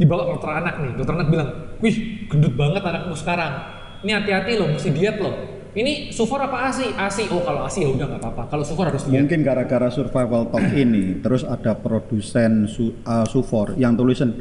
Dibawa 0.00 0.28
ke 0.28 0.30
dokter 0.40 0.52
anak 0.56 0.74
nih, 0.80 0.92
dokter 0.96 1.14
anak 1.20 1.28
bilang, 1.28 1.50
wih 1.84 1.96
gendut 2.32 2.56
banget 2.56 2.80
anakmu 2.80 3.12
sekarang. 3.12 3.52
Ini 4.00 4.10
hati-hati 4.16 4.52
loh, 4.56 4.68
mesti 4.72 4.88
diet 4.96 5.20
loh. 5.20 5.59
Ini 5.70 6.10
sufor 6.10 6.40
apa 6.40 6.66
ASI? 6.66 6.90
ASI, 6.90 7.30
oh 7.30 7.40
kalau 7.40 7.62
ASI 7.62 7.80
ya 7.80 7.90
udah 7.90 8.06
nggak 8.08 8.20
apa-apa. 8.20 8.42
Kalau 8.48 8.64
sufor 8.64 8.90
harus 8.90 9.04
diet. 9.04 9.22
mungkin 9.22 9.38
gara-gara 9.40 9.86
survival 9.86 10.46
talk 10.46 10.66
ini 10.72 11.18
terus 11.18 11.42
ada 11.42 11.72
produsen 11.72 12.66
su, 12.66 12.90
uh, 13.00 13.22
sufor 13.24 13.74
yang 13.74 13.94
tulisan 13.94 14.34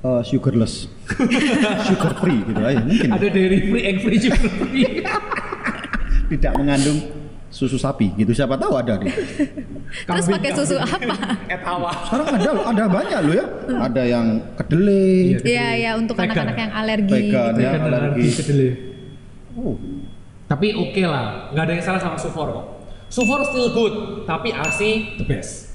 uh, 0.00 0.20
sugarless 0.20 0.88
sugar 1.88 2.16
free 2.16 2.40
gitu 2.42 2.60
aja 2.60 2.80
mungkin 2.80 3.08
Ada 3.10 3.26
dairy 3.28 3.58
free, 3.66 3.84
egg 3.84 3.96
free, 4.00 4.18
sugar 4.18 4.40
free. 4.40 5.04
tidak 6.32 6.52
mengandung 6.54 6.98
susu 7.48 7.76
sapi 7.76 8.10
gitu 8.14 8.32
siapa 8.32 8.56
tahu 8.56 8.74
ada 8.74 8.96
deh 8.96 9.12
Terus 10.08 10.26
pakai 10.26 10.50
susu 10.50 10.74
apa? 10.74 10.96
Et 11.46 11.60
awal. 11.62 11.92
sekarang 12.02 12.26
ada 12.34 12.50
loh 12.50 12.64
ada 12.66 12.84
banyak 12.88 13.18
loh 13.22 13.34
ya 13.36 13.46
ada 13.78 14.02
yang 14.02 14.26
kedelai 14.56 15.38
Iya, 15.38 15.66
ya 15.76 15.90
untuk 15.94 16.16
Vegan. 16.16 16.34
anak-anak 16.34 16.56
yang 16.58 16.72
alergi. 16.72 17.12
Vegan. 17.14 17.52
gitu. 17.52 17.60
Ya, 17.60 17.70
Kan 17.70 17.80
alergi. 17.84 18.00
alergi 18.18 18.28
kedelai. 18.34 18.70
oh 19.54 19.76
Tapi 20.54 20.70
oke 20.70 21.02
lah, 21.02 21.50
nggak 21.50 21.64
ada 21.66 21.72
yang 21.74 21.82
salah 21.82 21.98
sama 21.98 22.14
Sufor 22.14 22.46
kok. 22.54 22.66
Sufor 23.10 23.42
still 23.42 23.74
good, 23.74 24.22
tapi 24.22 24.54
ASI 24.54 25.18
the 25.18 25.26
best. 25.26 25.74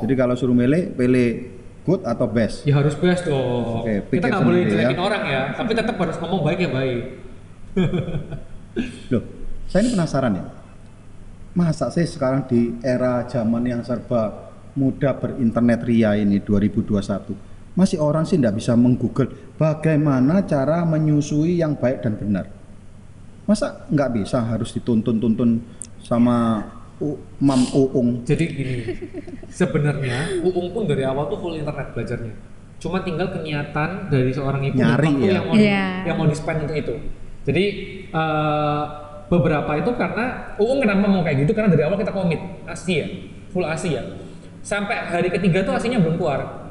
jadi 0.00 0.14
kalau 0.16 0.32
suruh 0.38 0.56
milih 0.56 0.96
pilih 0.96 1.52
good 1.84 2.00
atau 2.00 2.24
best 2.24 2.64
Ya 2.64 2.80
harus 2.80 2.96
best 2.96 3.28
dong. 3.28 3.84
Oke, 3.84 4.08
Kita 4.08 4.32
nggak 4.32 4.46
boleh 4.46 4.60
sendiri 4.64 4.72
jelekin 4.72 4.96
ya. 4.96 5.02
orang 5.04 5.22
ya, 5.28 5.42
tapi 5.52 5.72
tetap 5.76 6.00
harus 6.00 6.16
ngomong 6.16 6.40
baik 6.46 6.58
ya 6.64 6.70
baik. 6.72 7.02
loh 9.12 9.24
saya 9.70 9.86
ini 9.86 9.90
penasaran 9.94 10.32
ya 10.34 10.44
masa 11.54 11.90
sih 11.90 12.06
sekarang 12.06 12.46
di 12.46 12.78
era 12.82 13.26
zaman 13.26 13.62
yang 13.66 13.82
serba 13.82 14.50
mudah 14.78 15.18
berinternet 15.18 15.82
ria 15.82 16.14
ini 16.14 16.38
2021 16.42 17.74
masih 17.74 17.98
orang 18.02 18.26
sih 18.26 18.38
tidak 18.38 18.58
bisa 18.58 18.74
menggoogle 18.74 19.30
bagaimana 19.58 20.42
cara 20.46 20.82
menyusui 20.86 21.58
yang 21.58 21.74
baik 21.78 22.02
dan 22.02 22.18
benar 22.18 22.46
masa 23.44 23.86
nggak 23.86 24.10
bisa 24.14 24.38
harus 24.40 24.70
dituntun-tuntun 24.70 25.60
sama 26.00 26.64
U- 26.96 27.16
Mam 27.38 27.64
Uung 27.72 28.22
Jadi 28.22 28.44
gini, 28.46 28.76
sebenarnya 29.48 30.42
Uung 30.42 30.68
pun 30.70 30.84
dari 30.84 31.00
awal 31.00 31.26
tuh 31.26 31.38
full 31.38 31.56
internet 31.56 31.92
belajarnya. 31.92 32.34
Cuma 32.76 33.00
tinggal 33.00 33.28
kenyatan 33.30 34.08
dari 34.08 34.28
seorang 34.30 34.60
ibu 34.62 34.76
Nyari 34.76 35.08
waktu 35.10 35.20
ya. 35.22 35.32
yang 35.32 35.44
mau 35.44 35.54
Iya. 35.54 35.84
yang 36.04 36.16
mau 36.16 36.26
di 36.26 36.36
spend 36.36 36.64
untuk 36.64 36.76
itu. 36.76 36.94
Jadi 37.42 37.64
eh, 38.06 38.82
beberapa 39.26 39.72
itu 39.74 39.90
karena 39.94 40.24
Uung 40.56 40.78
kenapa 40.78 41.04
mau 41.04 41.20
kayak 41.20 41.40
gitu 41.40 41.52
karena 41.52 41.68
dari 41.68 41.82
awal 41.82 41.96
kita 41.96 42.10
komit 42.10 42.40
ASI 42.66 42.92
ya, 42.94 43.06
full 43.48 43.64
ASI 43.64 43.90
ya. 43.90 44.02
Sampai 44.60 44.92
hari 45.00 45.28
ketiga 45.30 45.64
tuh 45.64 45.72
ASInya 45.72 45.96
belum 45.98 46.20
keluar. 46.20 46.68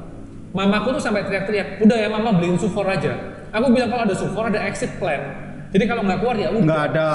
Mamaku 0.50 0.94
tuh 0.94 1.02
sampai 1.02 1.22
teriak-teriak, 1.22 1.78
udah 1.78 1.96
ya 1.96 2.06
mama 2.06 2.34
beliin 2.34 2.54
sufor 2.54 2.82
aja. 2.82 3.14
Aku 3.50 3.70
bilang 3.70 3.86
kalau 3.86 4.02
ada 4.02 4.14
sufor 4.14 4.46
ada 4.46 4.62
exit 4.62 4.94
plan. 4.98 5.49
Jadi 5.70 5.84
kalau 5.86 6.02
nggak 6.02 6.18
keluar 6.18 6.36
ya 6.36 6.48
udah. 6.50 6.64
nggak 6.66 6.82
ada 6.90 7.06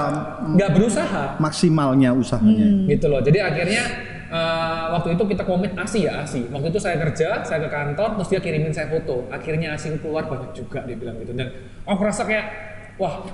Nggak 0.56 0.70
berusaha. 0.72 1.24
Maksimalnya 1.38 2.10
usahanya. 2.16 2.68
Gitu 2.88 3.06
loh. 3.06 3.20
Jadi 3.20 3.40
akhirnya 3.44 3.84
eh, 4.26 4.84
waktu 4.96 5.20
itu 5.20 5.24
kita 5.28 5.44
komit 5.44 5.76
ASI 5.76 6.08
ya 6.08 6.24
ASI 6.24 6.48
waktu 6.50 6.72
itu 6.72 6.80
saya 6.80 6.96
kerja 6.98 7.44
saya 7.44 7.60
ke 7.62 7.70
kantor 7.70 8.16
terus 8.16 8.28
dia 8.32 8.40
kirimin 8.40 8.72
saya 8.72 8.88
foto. 8.88 9.28
Akhirnya 9.28 9.76
ASI 9.76 10.00
keluar 10.00 10.24
banyak 10.26 10.56
juga 10.56 10.88
dia 10.88 10.96
bilang 10.96 11.20
gitu. 11.20 11.36
Dan 11.36 11.52
aku 11.84 12.02
rasa 12.02 12.24
kayak 12.24 12.46
wah 12.96 13.28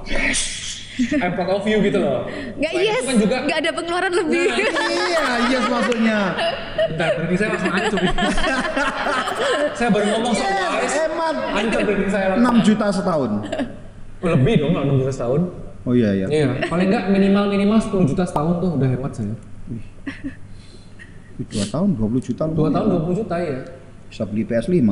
I'm 1.23 1.31
proud 1.33 1.49
of 1.55 1.63
you 1.63 1.79
gitu 1.79 1.97
loh. 1.97 2.27
Nggak 2.59 2.71
Selain 2.75 2.89
yes, 2.91 3.03
kan 3.05 3.15
juga 3.15 3.35
nggak 3.41 3.57
ada 3.63 3.71
pengeluaran 3.71 4.11
lebih. 4.11 4.47
Nah, 4.51 4.89
iya 4.91 5.25
yes 5.49 5.65
maksudnya. 5.65 6.19
Bentar 6.91 7.09
berarti 7.15 7.35
saya 7.37 7.49
langsung 7.53 7.71
hancur 7.71 7.99
saya 9.71 9.89
baru 9.89 10.05
ngomong 10.11 10.33
soal 10.35 10.51
Yes, 10.51 10.83
AS 10.83 10.95
hemat. 10.99 11.35
hancur 11.53 11.79
berarti 11.85 12.07
saya 12.09 12.27
6 12.35 12.67
juta 12.67 12.85
setahun 12.91 13.31
lebih 14.23 14.53
dong 14.57 14.71
nggak 14.71 14.85
6 14.85 15.01
juta 15.01 15.11
setahun. 15.11 15.41
Oh 15.81 15.93
iya 15.93 16.13
ya 16.15 16.27
iya. 16.27 16.47
Paling 16.65 16.87
nggak 16.87 17.03
minimal 17.09 17.43
minimal 17.49 17.77
10 17.77 18.05
juta 18.05 18.21
setahun 18.21 18.55
tuh 18.59 18.71
udah 18.75 18.87
hemat 18.87 19.11
saya 19.11 19.33
dua 21.41 21.65
tahun 21.67 21.89
20 21.97 22.21
juta 22.21 22.43
dua 22.45 22.69
tahun 22.69 22.85
20 23.01 23.17
juta 23.17 23.35
ya 23.35 23.65
bisa 24.05 24.23
beli 24.23 24.45
PS5 24.45 24.77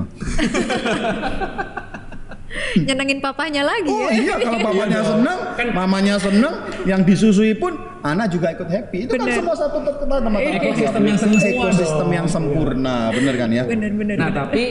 Nyenengin 2.80 3.20
papanya 3.20 3.62
lagi 3.62 3.86
Oh 3.88 4.10
ya. 4.10 4.18
iya 4.18 4.36
kalau 4.36 4.60
bapaknya 4.60 5.02
seneng, 5.04 5.40
Kan- 5.54 5.70
mamanya 5.72 6.16
seneng, 6.18 6.54
yang 6.84 7.02
disusui 7.04 7.54
pun 7.54 7.78
anak 8.04 8.28
juga 8.32 8.48
ikut 8.56 8.70
happy. 8.70 8.98
Itu 9.06 9.14
kan 9.16 9.28
Bener. 9.28 9.38
semua 9.44 9.56
satu 9.56 9.78
kita 9.84 9.94
teman-teman. 10.00 10.40
Ekosistem 10.40 11.04
yang 11.04 11.18
sempurna 11.20 11.50
Ekosistem 11.50 12.10
yang 12.14 12.28
sempurna, 12.28 12.96
bener 13.12 13.36
kan 13.36 13.50
ya? 13.52 13.64
Bener 13.68 13.92
bener. 13.96 14.16
Nah 14.16 14.30
bener. 14.32 14.40
tapi 14.46 14.64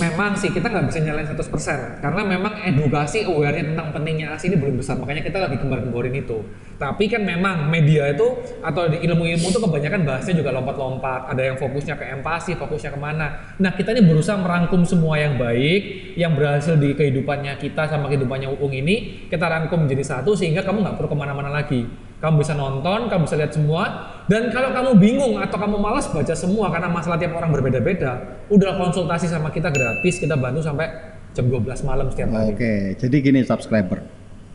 memang 0.00 0.32
sih 0.34 0.50
kita 0.50 0.66
nggak 0.66 0.84
bisa 0.90 0.98
nyalain 1.04 1.28
100% 1.28 2.02
karena 2.02 2.22
memang 2.24 2.52
edukasi 2.66 3.28
aware 3.28 3.62
tentang 3.62 3.92
pentingnya 3.94 4.34
ASI 4.34 4.50
ini 4.50 4.56
belum 4.58 4.80
besar 4.80 4.98
makanya 4.98 5.22
kita 5.22 5.38
lagi 5.38 5.56
gembar-gemborin 5.60 6.14
itu. 6.14 6.38
Tapi 6.74 7.06
kan 7.06 7.22
memang 7.22 7.70
media 7.70 8.10
itu 8.10 8.26
atau 8.58 8.90
ilmu-ilmu 8.90 9.46
itu 9.46 9.58
kebanyakan 9.62 10.00
bahasnya 10.02 10.34
juga 10.34 10.50
lompat-lompat. 10.50 11.30
Ada 11.30 11.54
yang 11.54 11.56
fokusnya 11.60 11.94
ke 11.94 12.04
empati, 12.18 12.58
fokusnya 12.58 12.90
ke 12.90 12.98
mana. 12.98 13.54
Nah 13.62 13.72
kita 13.78 13.94
ini 13.94 14.02
berusaha 14.02 14.34
merangkum 14.34 14.82
semua 14.82 15.14
yang 15.20 15.38
baik, 15.38 16.14
yang 16.18 16.34
berhasil 16.34 16.74
di 16.74 16.92
kehidupannya 16.98 17.54
kita 17.62 17.86
sama 17.86 18.10
kehidupannya 18.10 18.50
Uung 18.54 18.74
ini 18.74 19.26
kita 19.30 19.46
rangkum 19.46 19.86
menjadi 19.86 20.18
satu 20.18 20.34
sehingga 20.34 20.62
kamu 20.66 20.82
nggak 20.82 20.96
perlu 20.98 21.08
ke 21.10 21.16
mana-mana 21.18 21.50
lagi. 21.50 21.86
Kamu 22.24 22.40
bisa 22.40 22.56
nonton, 22.56 23.12
kamu 23.12 23.28
bisa 23.28 23.36
lihat 23.36 23.52
semua. 23.52 23.82
Dan 24.24 24.48
kalau 24.48 24.72
kamu 24.72 24.96
bingung 24.96 25.36
atau 25.36 25.60
kamu 25.60 25.76
malas 25.76 26.08
baca 26.08 26.32
semua 26.32 26.72
karena 26.72 26.88
masalah 26.88 27.20
tiap 27.20 27.36
orang 27.36 27.52
berbeda-beda, 27.52 28.40
udah 28.48 28.80
konsultasi 28.80 29.28
sama 29.28 29.52
kita 29.52 29.68
gratis, 29.68 30.16
kita 30.16 30.32
bantu 30.32 30.64
sampai 30.64 30.88
jam 31.36 31.52
12 31.52 31.84
malam 31.84 32.08
setiap 32.08 32.32
hari. 32.32 32.56
Oke, 32.56 32.74
jadi 32.96 33.16
gini 33.20 33.44
subscriber. 33.44 34.00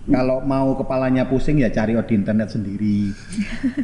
Kalau 0.09 0.41
mau 0.41 0.73
kepalanya 0.73 1.29
pusing 1.29 1.61
ya 1.61 1.69
cari 1.69 1.93
di 1.93 2.13
internet 2.17 2.49
sendiri. 2.49 3.13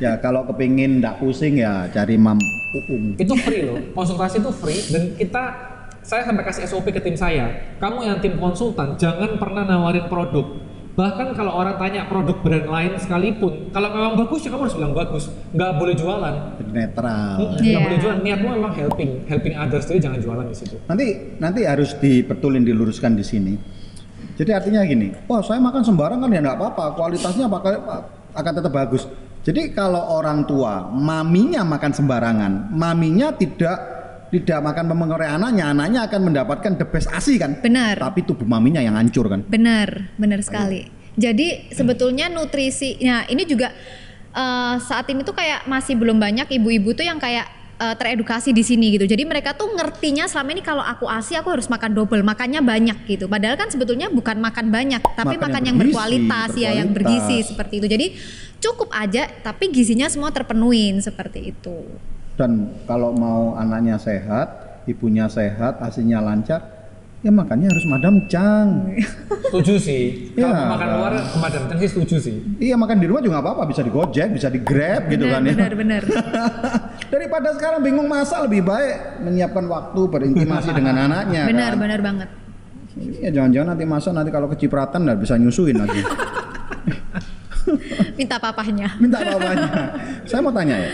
ya 0.01 0.17
kalau 0.17 0.49
kepingin 0.49 0.97
nggak 0.97 1.21
pusing 1.21 1.61
ya 1.61 1.85
cari 1.93 2.17
mam 2.17 2.41
uung. 2.89 3.21
Itu 3.21 3.37
free 3.37 3.69
loh, 3.69 3.77
konsultasi 3.93 4.41
itu 4.41 4.49
free 4.49 4.81
dan 4.89 5.13
kita 5.13 5.43
saya 6.05 6.21
sampai 6.25 6.45
kasih 6.45 6.65
SOP 6.65 6.89
ke 6.89 7.01
tim 7.01 7.13
saya. 7.13 7.77
Kamu 7.77 8.01
yang 8.01 8.17
tim 8.25 8.41
konsultan 8.41 8.97
jangan 8.97 9.37
pernah 9.37 9.69
nawarin 9.69 10.09
produk. 10.09 10.64
Bahkan 10.95 11.35
kalau 11.35 11.51
orang 11.51 11.75
tanya 11.75 12.07
produk 12.07 12.39
brand 12.39 12.67
lain 12.71 12.91
sekalipun, 12.95 13.67
kalau 13.75 13.91
memang 13.91 14.15
bagus 14.15 14.47
ya 14.47 14.49
kamu 14.55 14.63
harus 14.63 14.75
bilang 14.79 14.95
bagus. 14.95 15.27
Nggak 15.51 15.71
boleh 15.75 15.95
jualan. 15.99 16.35
Jadi 16.55 16.71
netral. 16.71 17.35
Nggak 17.35 17.67
Iya. 17.67 17.79
boleh 17.83 17.97
jualan. 17.99 18.19
Niatmu 18.23 18.47
memang 18.55 18.73
helping, 18.79 19.11
helping 19.27 19.55
others 19.59 19.83
jadi 19.85 20.07
jangan 20.07 20.19
jualan 20.23 20.45
di 20.47 20.55
situ. 20.55 20.75
Nanti 20.87 21.07
nanti 21.35 21.67
harus 21.67 21.99
dibetulin 21.99 22.63
diluruskan 22.63 23.11
di 23.19 23.27
sini. 23.27 23.53
Jadi 24.39 24.51
artinya 24.51 24.83
gini, 24.87 25.11
wah 25.27 25.43
saya 25.43 25.59
makan 25.59 25.83
sembarang 25.83 26.19
kan 26.19 26.31
ya 26.31 26.39
nggak 26.39 26.57
apa-apa, 26.59 26.95
kualitasnya 26.95 27.47
bakal 27.47 27.75
akan 28.31 28.51
tetap 28.55 28.71
bagus. 28.71 29.03
Jadi 29.45 29.71
kalau 29.71 30.01
orang 30.15 30.47
tua 30.47 30.89
maminya 30.89 31.61
makan 31.61 31.91
sembarangan, 31.91 32.51
maminya 32.73 33.31
tidak 33.31 33.94
tidak 34.43 34.61
makan 34.65 34.85
mempengaruhi 34.91 35.29
anaknya, 35.29 35.71
anaknya 35.71 35.99
akan 36.09 36.19
mendapatkan 36.31 36.71
the 36.75 36.87
best 36.87 37.07
asi 37.13 37.37
kan. 37.37 37.59
Benar. 37.61 37.99
Tapi 37.99 38.25
tubuh 38.25 38.47
maminya 38.47 38.81
yang 38.81 38.97
hancur 38.97 39.29
kan. 39.29 39.45
Benar, 39.45 40.15
benar 40.19 40.41
sekali. 40.41 40.89
Jadi 41.15 41.71
sebetulnya 41.71 42.27
nutrisi, 42.27 42.99
nah 42.99 43.23
ini 43.31 43.47
juga 43.47 43.71
eh, 44.35 44.75
saat 44.83 45.07
ini 45.07 45.23
tuh 45.23 45.31
kayak 45.31 45.63
masih 45.63 45.95
belum 45.95 46.19
banyak 46.19 46.51
ibu-ibu 46.59 46.91
tuh 46.91 47.07
yang 47.07 47.15
kayak 47.15 47.47
eh, 47.79 47.95
teredukasi 47.95 48.51
di 48.51 48.63
sini 48.67 48.99
gitu. 48.99 49.07
Jadi 49.07 49.23
mereka 49.23 49.55
tuh 49.55 49.71
ngertinya 49.71 50.27
selama 50.27 50.59
ini 50.59 50.63
kalau 50.63 50.83
aku 50.83 51.07
ASI 51.07 51.39
aku 51.39 51.55
harus 51.55 51.71
makan 51.71 51.95
double, 51.95 52.19
makannya 52.19 52.59
banyak 52.59 52.97
gitu. 53.07 53.31
Padahal 53.31 53.55
kan 53.55 53.71
sebetulnya 53.71 54.11
bukan 54.11 54.43
makan 54.43 54.67
banyak, 54.67 54.99
tapi 55.15 55.39
Makan 55.39 55.43
makan, 55.47 55.61
yang 55.63 55.67
yang 55.71 55.77
bergizi, 55.79 55.95
berkualitas 55.95 56.49
ya, 56.59 56.71
yang 56.75 56.89
berkualitas. 56.91 57.23
bergizi 57.23 57.47
seperti 57.47 57.73
itu. 57.79 57.87
Jadi 57.87 58.07
cukup 58.59 58.89
aja, 58.91 59.23
tapi 59.39 59.71
gizinya 59.71 60.11
semua 60.11 60.35
terpenuhin 60.35 60.99
seperti 60.99 61.55
itu. 61.55 61.79
Dan 62.35 62.71
kalau 62.83 63.15
mau 63.15 63.55
anaknya 63.55 63.95
sehat, 63.95 64.83
ibunya 64.85 65.31
sehat, 65.31 65.79
asinya 65.79 66.19
lancar, 66.19 66.75
ya 67.23 67.31
makannya 67.31 67.71
harus 67.71 67.85
madam 67.87 68.15
cang. 68.27 68.91
Setuju 69.49 69.73
sih. 69.79 70.03
Ya, 70.35 70.51
Kalau 70.51 70.75
makan 70.75 70.87
kan. 70.87 70.97
luar 70.99 71.11
ke 71.15 71.37
Madam 71.39 71.63
Chang 71.71 71.79
sih 71.79 71.89
setuju 71.89 72.15
sih. 72.19 72.35
Iya 72.59 72.75
makan 72.75 72.99
di 72.99 73.07
rumah 73.07 73.23
juga 73.23 73.39
nggak 73.39 73.45
apa-apa, 73.47 73.63
bisa 73.71 73.81
digojek, 73.87 74.27
bisa 74.35 74.47
digrab 74.51 75.07
gitu 75.07 75.25
kan 75.31 75.41
ya. 75.47 75.55
benar, 75.55 75.71
benar. 75.79 76.01
Daripada 77.13 77.49
sekarang 77.55 77.79
bingung 77.81 78.11
masak 78.11 78.43
lebih 78.45 78.67
baik 78.67 79.23
menyiapkan 79.23 79.65
waktu 79.65 80.01
berintimasi 80.11 80.69
dengan 80.75 81.07
anaknya. 81.07 81.47
benar, 81.51 81.71
kan? 81.73 81.81
benar 81.81 81.99
banget. 82.03 82.29
Iya 82.95 83.29
jangan-jangan 83.31 83.67
nanti 83.75 83.85
masak 83.87 84.11
nanti 84.15 84.31
kalau 84.31 84.47
kecipratan 84.51 84.99
nggak 85.07 85.19
bisa 85.23 85.33
nyusuin 85.39 85.77
lagi. 85.79 86.01
Minta 88.19 88.37
papahnya. 88.37 88.87
Minta 89.01 89.17
bapaknya. 89.23 89.71
Saya 90.29 90.39
mau 90.45 90.53
tanya 90.53 90.75
ya, 90.79 90.91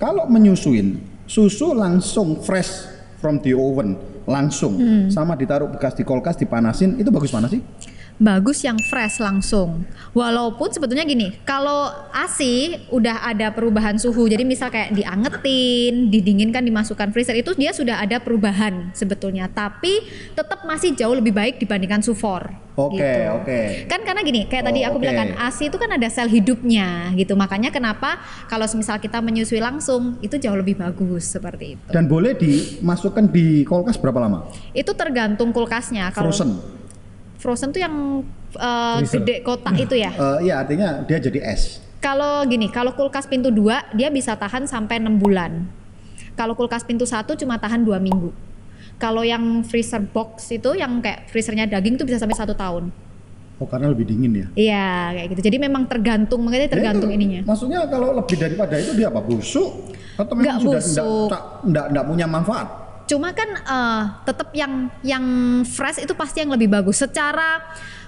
kalau 0.00 0.24
menyusuin 0.26 0.96
susu 1.28 1.76
langsung 1.76 2.40
fresh 2.40 2.88
from 3.20 3.38
the 3.44 3.52
oven 3.52 3.94
langsung 4.24 4.80
sama 5.12 5.36
ditaruh 5.36 5.68
bekas 5.68 5.92
di 5.92 6.02
kulkas 6.02 6.40
dipanasin 6.40 6.96
itu 6.96 7.12
bagus 7.12 7.30
mana 7.36 7.46
sih? 7.52 7.60
Bagus 8.20 8.60
yang 8.60 8.76
fresh 8.92 9.16
langsung. 9.18 9.88
Walaupun 10.12 10.68
sebetulnya 10.68 11.08
gini, 11.08 11.32
kalau 11.48 11.88
ASI 12.12 12.84
udah 12.92 13.24
ada 13.24 13.48
perubahan 13.48 13.96
suhu, 13.96 14.28
jadi 14.28 14.44
misal 14.44 14.68
kayak 14.68 14.92
diangetin, 14.92 16.12
didinginkan, 16.12 16.60
dimasukkan 16.60 17.16
freezer 17.16 17.32
itu 17.32 17.56
dia 17.56 17.72
sudah 17.72 17.96
ada 17.96 18.20
perubahan 18.20 18.92
sebetulnya, 18.92 19.48
tapi 19.48 20.04
tetap 20.36 20.68
masih 20.68 20.92
jauh 20.92 21.16
lebih 21.16 21.32
baik 21.32 21.56
dibandingkan 21.56 22.04
sufor. 22.04 22.52
Oke, 22.76 23.00
gitu. 23.00 23.28
oke. 23.40 23.60
Kan 23.88 24.00
karena 24.04 24.20
gini, 24.24 24.46
kayak 24.46 24.64
tadi 24.68 24.80
Oh, 24.80 24.92
aku 24.92 24.96
oke. 24.96 25.02
bilang 25.04 25.16
kan 25.20 25.30
ASI 25.36 25.68
itu 25.68 25.76
kan 25.76 25.90
ada 25.92 26.08
sel 26.08 26.28
hidupnya 26.28 27.12
gitu. 27.12 27.36
Makanya 27.36 27.68
kenapa 27.68 28.20
kalau 28.48 28.64
misal 28.72 28.96
kita 28.96 29.20
menyusui 29.20 29.60
langsung 29.60 30.16
itu 30.24 30.40
jauh 30.40 30.56
lebih 30.56 30.80
bagus 30.80 31.28
seperti 31.28 31.76
itu. 31.76 31.88
Dan 31.92 32.08
boleh 32.08 32.32
dimasukkan 32.36 33.28
di 33.28 33.68
kulkas 33.68 34.00
berapa 34.00 34.16
lama? 34.16 34.48
Itu 34.72 34.96
tergantung 34.96 35.52
kulkasnya. 35.52 36.08
Kalau 36.14 36.32
Frozen. 36.32 36.79
Frozen 37.40 37.72
tuh 37.72 37.80
yang 37.80 38.20
uh, 38.54 39.00
Freezer. 39.00 39.24
gede 39.24 39.34
kotak 39.40 39.74
itu 39.80 39.96
ya. 39.96 40.12
Eh, 40.12 40.52
Iya 40.52 40.60
artinya 40.60 41.00
dia 41.08 41.16
jadi 41.16 41.40
es. 41.48 41.80
Kalau 42.00 42.44
gini, 42.48 42.68
kalau 42.68 42.92
kulkas 42.92 43.28
pintu 43.28 43.48
2 43.48 43.96
dia 43.96 44.08
bisa 44.12 44.36
tahan 44.36 44.68
sampai 44.68 45.00
6 45.00 45.20
bulan. 45.20 45.64
Kalau 46.36 46.56
kulkas 46.56 46.84
pintu 46.84 47.04
1 47.04 47.24
cuma 47.36 47.56
tahan 47.56 47.84
2 47.84 47.96
minggu. 48.00 48.32
Kalau 49.00 49.24
yang 49.24 49.64
freezer 49.64 50.00
box 50.04 50.52
itu 50.52 50.76
yang 50.76 51.00
kayak 51.00 51.28
freezernya 51.32 51.64
daging 51.64 51.96
itu 51.96 52.04
bisa 52.04 52.20
sampai 52.20 52.36
satu 52.36 52.52
tahun. 52.52 52.92
Oh 53.60 53.68
karena 53.68 53.92
lebih 53.92 54.08
dingin 54.08 54.32
ya. 54.32 54.46
Iya 54.56 54.88
kayak 55.16 55.26
gitu. 55.36 55.40
Jadi 55.52 55.56
memang 55.60 55.84
tergantung 55.84 56.40
makanya 56.44 56.72
tergantung 56.72 57.12
Ya 57.12 57.16
itu, 57.16 57.20
ininya. 57.20 57.40
Maksudnya 57.44 57.84
kalau 57.92 58.16
lebih 58.16 58.36
daripada 58.40 58.76
itu 58.80 58.96
dia 58.96 59.12
apa? 59.12 59.20
Busuk 59.20 59.92
atau 60.16 60.32
memang 60.32 60.44
Nggak 60.44 60.56
sudah 60.64 60.80
busuk. 60.80 61.28
Enggak, 61.28 61.42
enggak, 61.68 61.84
enggak 61.92 62.04
punya 62.08 62.26
manfaat? 62.28 62.68
Cuma 63.10 63.34
kan 63.34 63.50
eh, 63.58 64.02
tetap 64.22 64.54
yang 64.54 64.86
yang 65.02 65.24
fresh 65.66 65.98
itu 65.98 66.14
pasti 66.14 66.46
yang 66.46 66.54
lebih 66.54 66.70
bagus. 66.70 67.02
Secara 67.02 67.58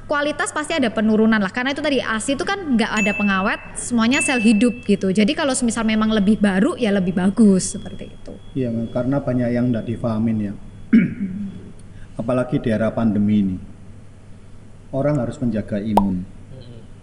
kualitas 0.06 0.54
pasti 0.54 0.78
ada 0.78 0.94
penurunan 0.94 1.42
lah. 1.42 1.50
Karena 1.50 1.74
itu 1.74 1.82
tadi 1.82 1.98
ASI 1.98 2.38
itu 2.38 2.46
kan 2.46 2.78
nggak 2.78 2.92
ada 3.02 3.12
pengawet, 3.18 3.58
semuanya 3.74 4.22
sel 4.22 4.38
hidup 4.38 4.86
gitu. 4.86 5.10
Jadi 5.10 5.34
kalau 5.34 5.50
misal 5.66 5.82
memang 5.82 6.14
lebih 6.14 6.38
baru 6.38 6.78
ya 6.78 6.94
lebih 6.94 7.18
bagus 7.18 7.74
seperti 7.74 8.14
itu. 8.14 8.32
Iya, 8.54 8.70
karena 8.94 9.18
banyak 9.18 9.48
yang 9.50 9.74
enggak 9.74 9.90
difahamin 9.90 10.38
ya. 10.38 10.54
Apalagi 12.20 12.62
di 12.62 12.70
era 12.70 12.94
pandemi 12.94 13.42
ini. 13.42 13.56
Orang 14.94 15.18
harus 15.18 15.40
menjaga 15.40 15.82
imun. 15.82 16.22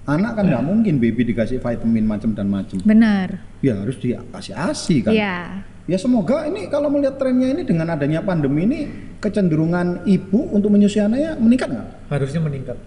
Anak 0.08 0.39
kan 0.39 0.46
nggak 0.48 0.65
mungkin 0.65 0.98
baby 0.98 1.22
dikasih 1.34 1.60
vitamin 1.60 2.06
macam 2.08 2.32
dan 2.32 2.48
macam. 2.48 2.79
Benar. 2.82 3.44
Ya 3.60 3.75
harus 3.75 4.00
dikasih 4.00 4.56
ASI 4.56 4.96
kan. 5.03 5.12
Iya. 5.12 5.65
Ya 5.89 5.98
semoga 5.98 6.46
ini 6.46 6.69
kalau 6.69 6.93
melihat 6.93 7.17
trennya 7.17 7.50
ini 7.50 7.65
dengan 7.65 7.89
adanya 7.89 8.22
pandemi 8.22 8.69
ini 8.69 8.79
kecenderungan 9.17 10.05
ibu 10.05 10.53
untuk 10.53 10.69
menyusui 10.69 11.01
anaknya 11.01 11.34
meningkat 11.34 11.65
nggak? 11.74 11.88
Harusnya 12.13 12.41
meningkat. 12.46 12.77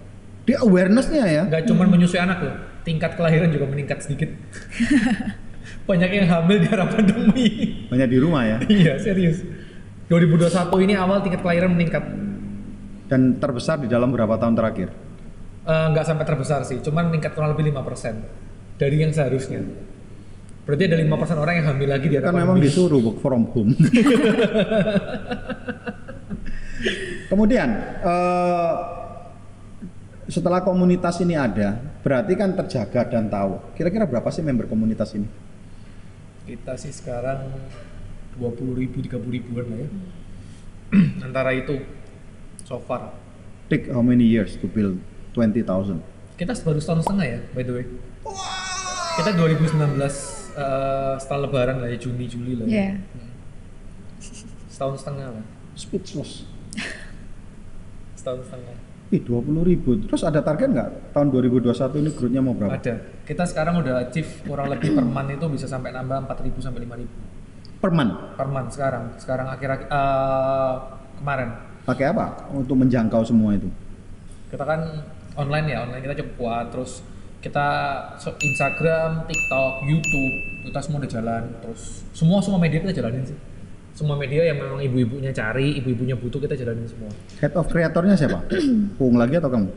Di 0.47 0.55
awarenessnya 0.55 1.27
ya. 1.27 1.43
Nggak 1.51 1.67
cuma 1.67 1.91
menyusui 1.91 2.23
anak 2.23 2.39
loh, 2.47 2.55
tingkat 2.87 3.19
kelahiran 3.19 3.51
juga 3.51 3.67
meningkat 3.67 4.07
sedikit. 4.07 4.31
Banyak 5.91 6.11
yang 6.15 6.31
hamil 6.31 6.63
di 6.63 6.69
era 6.71 6.87
pandemi. 6.87 7.47
Banyak 7.91 8.07
di 8.07 8.19
rumah 8.23 8.47
ya. 8.47 8.59
iya, 8.71 8.95
serius. 9.03 9.43
2021 10.07 10.71
ini 10.87 10.95
awal 10.95 11.27
tingkat 11.27 11.43
kelahiran 11.43 11.75
meningkat. 11.75 12.07
Dan 13.11 13.43
terbesar 13.43 13.83
di 13.83 13.91
dalam 13.91 14.15
berapa 14.15 14.39
tahun 14.39 14.55
terakhir? 14.55 14.95
Eh, 15.67 15.87
nggak 15.91 16.07
sampai 16.07 16.23
terbesar 16.23 16.63
sih, 16.63 16.79
cuman 16.79 17.11
meningkat 17.11 17.35
kurang 17.35 17.51
lebih 17.51 17.75
5% 17.75 18.15
dari 18.79 18.95
yang 18.95 19.11
seharusnya. 19.11 19.91
Berarti 20.63 20.83
ada 20.87 20.95
5% 20.95 21.43
orang 21.43 21.55
yang 21.59 21.67
hamil 21.75 21.89
lagi 21.91 22.07
di 22.07 22.23
kan 22.23 22.31
memang 22.39 22.63
disuruh 22.63 23.03
work 23.03 23.19
from 23.19 23.51
home. 23.51 23.75
Kemudian 27.31 27.69
eh, 27.99 28.75
setelah 30.31 30.63
komunitas 30.63 31.19
ini 31.19 31.35
ada, 31.35 31.83
berarti 32.07 32.39
kan 32.39 32.55
terjaga 32.55 33.11
dan 33.11 33.27
tahu. 33.27 33.75
Kira-kira 33.75 34.07
berapa 34.07 34.31
sih 34.31 34.47
member 34.47 34.71
komunitas 34.71 35.19
ini? 35.19 35.27
Kita 36.47 36.79
sih 36.79 36.95
sekarang 36.95 37.43
20 38.39 38.79
ribu, 38.79 39.03
30 39.03 39.19
ribuan 39.35 39.67
lah 39.67 39.79
ya. 39.83 39.89
Antara 41.27 41.51
itu 41.59 41.83
so 42.63 42.79
far. 42.79 43.11
Take 43.67 43.91
how 43.91 44.05
many 44.05 44.31
years 44.31 44.55
to 44.63 44.71
build 44.71 45.03
20,000? 45.35 45.67
Kita 46.39 46.55
baru 46.63 46.79
setahun 46.79 47.03
setengah 47.03 47.27
ya, 47.27 47.39
by 47.51 47.63
the 47.67 47.73
way. 47.83 47.87
Kita 49.19 49.37
2019 49.37 50.42
eh, 50.55 51.15
setelah 51.17 51.41
lebaran 51.47 51.77
lah 51.81 51.89
ya, 51.89 51.99
Juni, 51.99 52.25
Juli 52.27 52.53
lah 52.55 52.67
ya. 52.67 52.73
Iya. 52.73 52.91
Setahun 54.69 54.97
setengah 54.99 55.29
lah. 55.33 55.45
Speechless. 55.75 56.45
Setahun 58.19 58.41
setengah. 58.47 58.77
Ih, 59.13 59.21
20 59.21 59.69
ribu. 59.69 59.91
Terus 60.09 60.25
ada 60.25 60.41
target 60.41 60.73
nggak 60.73 60.89
tahun 61.13 61.29
2021 61.29 62.01
ini 62.01 62.11
growth-nya 62.17 62.41
mau 62.41 62.57
berapa? 62.57 62.73
Ada. 62.73 62.95
Kita 63.29 63.45
sekarang 63.45 63.85
udah 63.85 64.09
achieve 64.09 64.31
kurang 64.49 64.73
lebih 64.73 64.97
per 64.97 65.05
month 65.05 65.31
itu 65.31 65.47
bisa 65.53 65.67
sampai 65.69 65.93
nambah 65.93 66.33
4.000 66.33 66.65
sampai 66.65 66.81
5.000 66.89 67.83
Per 67.83 67.91
month. 67.93 68.15
per 68.39 68.49
month 68.49 68.71
sekarang. 68.73 69.05
Sekarang 69.21 69.47
akhir-akhir 69.53 69.89
eh, 69.93 70.75
kemarin. 71.21 71.49
Pakai 71.83 72.07
apa 72.09 72.49
untuk 72.55 72.79
menjangkau 72.79 73.21
semua 73.21 73.53
itu? 73.53 73.69
Kita 74.49 74.65
kan 74.65 74.81
online 75.37 75.67
ya, 75.69 75.79
online 75.85 76.01
kita 76.01 76.15
cukup 76.25 76.35
kuat. 76.41 76.67
Terus 76.73 77.05
kita 77.43 77.69
Instagram, 78.39 79.27
TikTok, 79.27 79.73
YouTube, 79.83 80.35
kita 80.63 80.79
semua 80.79 81.03
udah 81.03 81.11
jalan. 81.11 81.43
Terus 81.59 82.07
semua 82.15 82.39
semua 82.39 82.63
media 82.63 82.79
kita 82.79 82.95
jalanin 83.03 83.27
sih. 83.27 83.39
Semua 83.93 84.17
media 84.17 84.47
yang 84.47 84.57
memang 84.57 84.81
ibu-ibunya 84.81 85.35
cari, 85.35 85.77
ibu-ibunya 85.77 86.17
butuh 86.17 86.39
kita 86.41 86.55
jalanin 86.57 86.87
semua. 86.87 87.11
Head 87.43 87.53
of 87.59 87.67
kreatornya 87.69 88.15
siapa? 88.15 88.47
Pung 88.99 89.19
lagi 89.19 89.37
atau 89.37 89.51
kamu? 89.51 89.69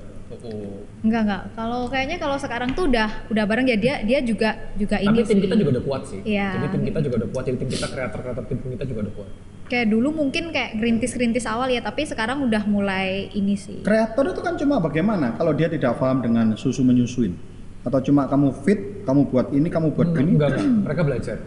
Oh. 0.46 0.86
Enggak 1.02 1.22
enggak. 1.26 1.44
Kalau 1.58 1.82
kayaknya 1.90 2.18
kalau 2.22 2.38
sekarang 2.38 2.70
tuh 2.78 2.86
udah 2.90 3.10
udah 3.34 3.44
bareng 3.50 3.66
ya 3.66 3.78
dia 3.78 3.96
dia 4.06 4.22
juga 4.22 4.54
juga 4.78 5.02
Tapi 5.02 5.10
ini 5.10 5.20
tim 5.26 5.38
sih. 5.38 5.44
kita 5.50 5.56
juga 5.58 5.70
udah 5.78 5.84
kuat 5.90 6.02
sih. 6.06 6.20
Iya. 6.22 6.50
Jadi 6.54 6.68
tim 6.70 6.84
kita 6.86 7.00
juga 7.02 7.16
udah 7.26 7.30
kuat. 7.34 7.44
Jadi 7.50 7.58
tim 7.58 7.70
kita 7.74 7.88
kreator-kreator 7.90 8.44
tim 8.46 8.58
kita 8.62 8.86
juga 8.86 9.00
udah 9.10 9.14
kuat. 9.18 9.30
Kayak 9.66 9.88
dulu 9.90 10.10
mungkin 10.14 10.54
kayak 10.54 10.78
gerintis-gerintis 10.78 11.50
awal 11.50 11.74
ya, 11.74 11.82
tapi 11.82 12.06
sekarang 12.06 12.46
udah 12.46 12.70
mulai 12.70 13.34
ini 13.34 13.58
sih. 13.58 13.82
Kreator 13.82 14.30
itu 14.30 14.42
kan 14.46 14.54
cuma 14.54 14.78
bagaimana 14.78 15.34
kalau 15.34 15.58
dia 15.58 15.66
tidak 15.66 15.98
paham 15.98 16.22
dengan 16.22 16.54
susu 16.54 16.86
menyusuin 16.86 17.55
atau 17.86 18.00
cuma 18.02 18.26
kamu 18.26 18.50
fit, 18.66 19.06
kamu 19.06 19.22
buat 19.30 19.48
ini, 19.54 19.68
kamu 19.70 19.88
buat 19.94 20.10
enggak, 20.10 20.24
ini. 20.26 20.32
enggak, 20.34 20.50
enggak. 20.58 20.84
mereka 20.90 21.02
belajar. 21.06 21.38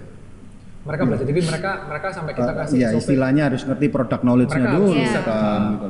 Mereka 0.86 1.02
belajar. 1.04 1.26
Jadi 1.26 1.40
mereka 1.42 1.70
mereka 1.90 2.06
sampai 2.14 2.32
kita 2.32 2.52
Uh, 2.54 2.56
kasih 2.62 2.76
ya 2.78 2.88
istilahnya 2.94 3.42
harus 3.50 3.62
ngerti 3.66 3.86
product 3.90 4.22
knowledge-nya 4.22 4.62
Mereka 4.64 4.76
dulu 4.78 4.88
harus 4.94 5.12
kan 5.26 5.62
gitu. 5.74 5.88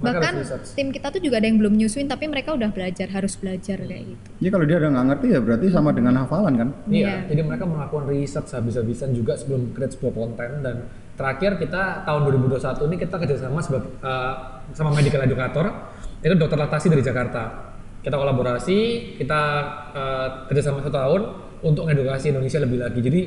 Bahkan 0.00 0.32
tim 0.72 0.88
kita 0.96 1.12
tuh 1.12 1.20
juga 1.20 1.36
ada 1.36 1.46
yang 1.52 1.60
belum 1.60 1.76
nyusuin 1.76 2.08
tapi 2.08 2.24
mereka 2.24 2.56
udah 2.56 2.72
belajar, 2.72 3.04
harus 3.12 3.36
belajar 3.36 3.76
kayak 3.84 4.16
gitu. 4.16 4.28
Jadi 4.40 4.48
kalau 4.48 4.64
dia 4.64 4.76
udah 4.80 4.90
nggak 4.96 5.06
ngerti 5.12 5.26
ya 5.28 5.40
berarti 5.44 5.66
sama 5.68 5.90
dengan 5.92 6.14
hafalan 6.24 6.54
kan? 6.56 6.68
Iya, 6.88 7.04
Iya. 7.04 7.16
jadi 7.28 7.40
mereka 7.44 7.64
melakukan 7.68 8.04
riset 8.08 8.48
habis-habisan 8.48 9.12
juga 9.12 9.36
sebelum 9.36 9.76
create 9.76 9.92
sebuah 10.00 10.12
konten 10.16 10.50
dan 10.64 10.76
terakhir 11.20 11.60
kita 11.60 12.08
tahun 12.08 12.20
2021 12.32 12.88
ini 12.88 12.96
kita 12.96 13.14
kerjasama 13.20 13.60
sebagai 13.60 13.92
eh, 14.00 14.34
sama 14.72 14.88
medical 14.96 15.20
educator 15.20 15.68
itu 16.24 16.32
dokter 16.32 16.56
laktasi 16.56 16.88
dari 16.88 17.04
Jakarta. 17.04 17.69
Kita 18.00 18.16
kolaborasi, 18.16 18.78
kita 19.20 19.42
eh, 19.92 20.28
kerjasama 20.48 20.80
satu 20.80 20.92
tahun 20.92 21.20
untuk 21.60 21.84
mengedukasi 21.84 22.32
Indonesia 22.32 22.58
lebih 22.60 22.78
lagi. 22.80 23.00
Jadi 23.00 23.20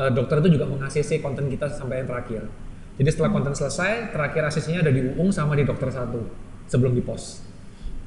eh, 0.00 0.10
dokter 0.12 0.40
itu 0.44 0.58
juga 0.60 0.68
meng-ACC 0.68 1.24
konten 1.24 1.48
kita 1.48 1.68
sampai 1.70 2.04
yang 2.04 2.08
terakhir. 2.08 2.42
Jadi 3.00 3.08
setelah 3.08 3.32
konten 3.32 3.56
selesai, 3.56 4.12
terakhir 4.12 4.52
ACC-nya 4.52 4.84
ada 4.84 4.92
di 4.92 5.00
Uung 5.16 5.32
sama 5.32 5.56
di 5.56 5.64
dokter 5.64 5.88
satu 5.88 6.20
sebelum 6.68 6.92
di 6.92 7.00
post 7.00 7.51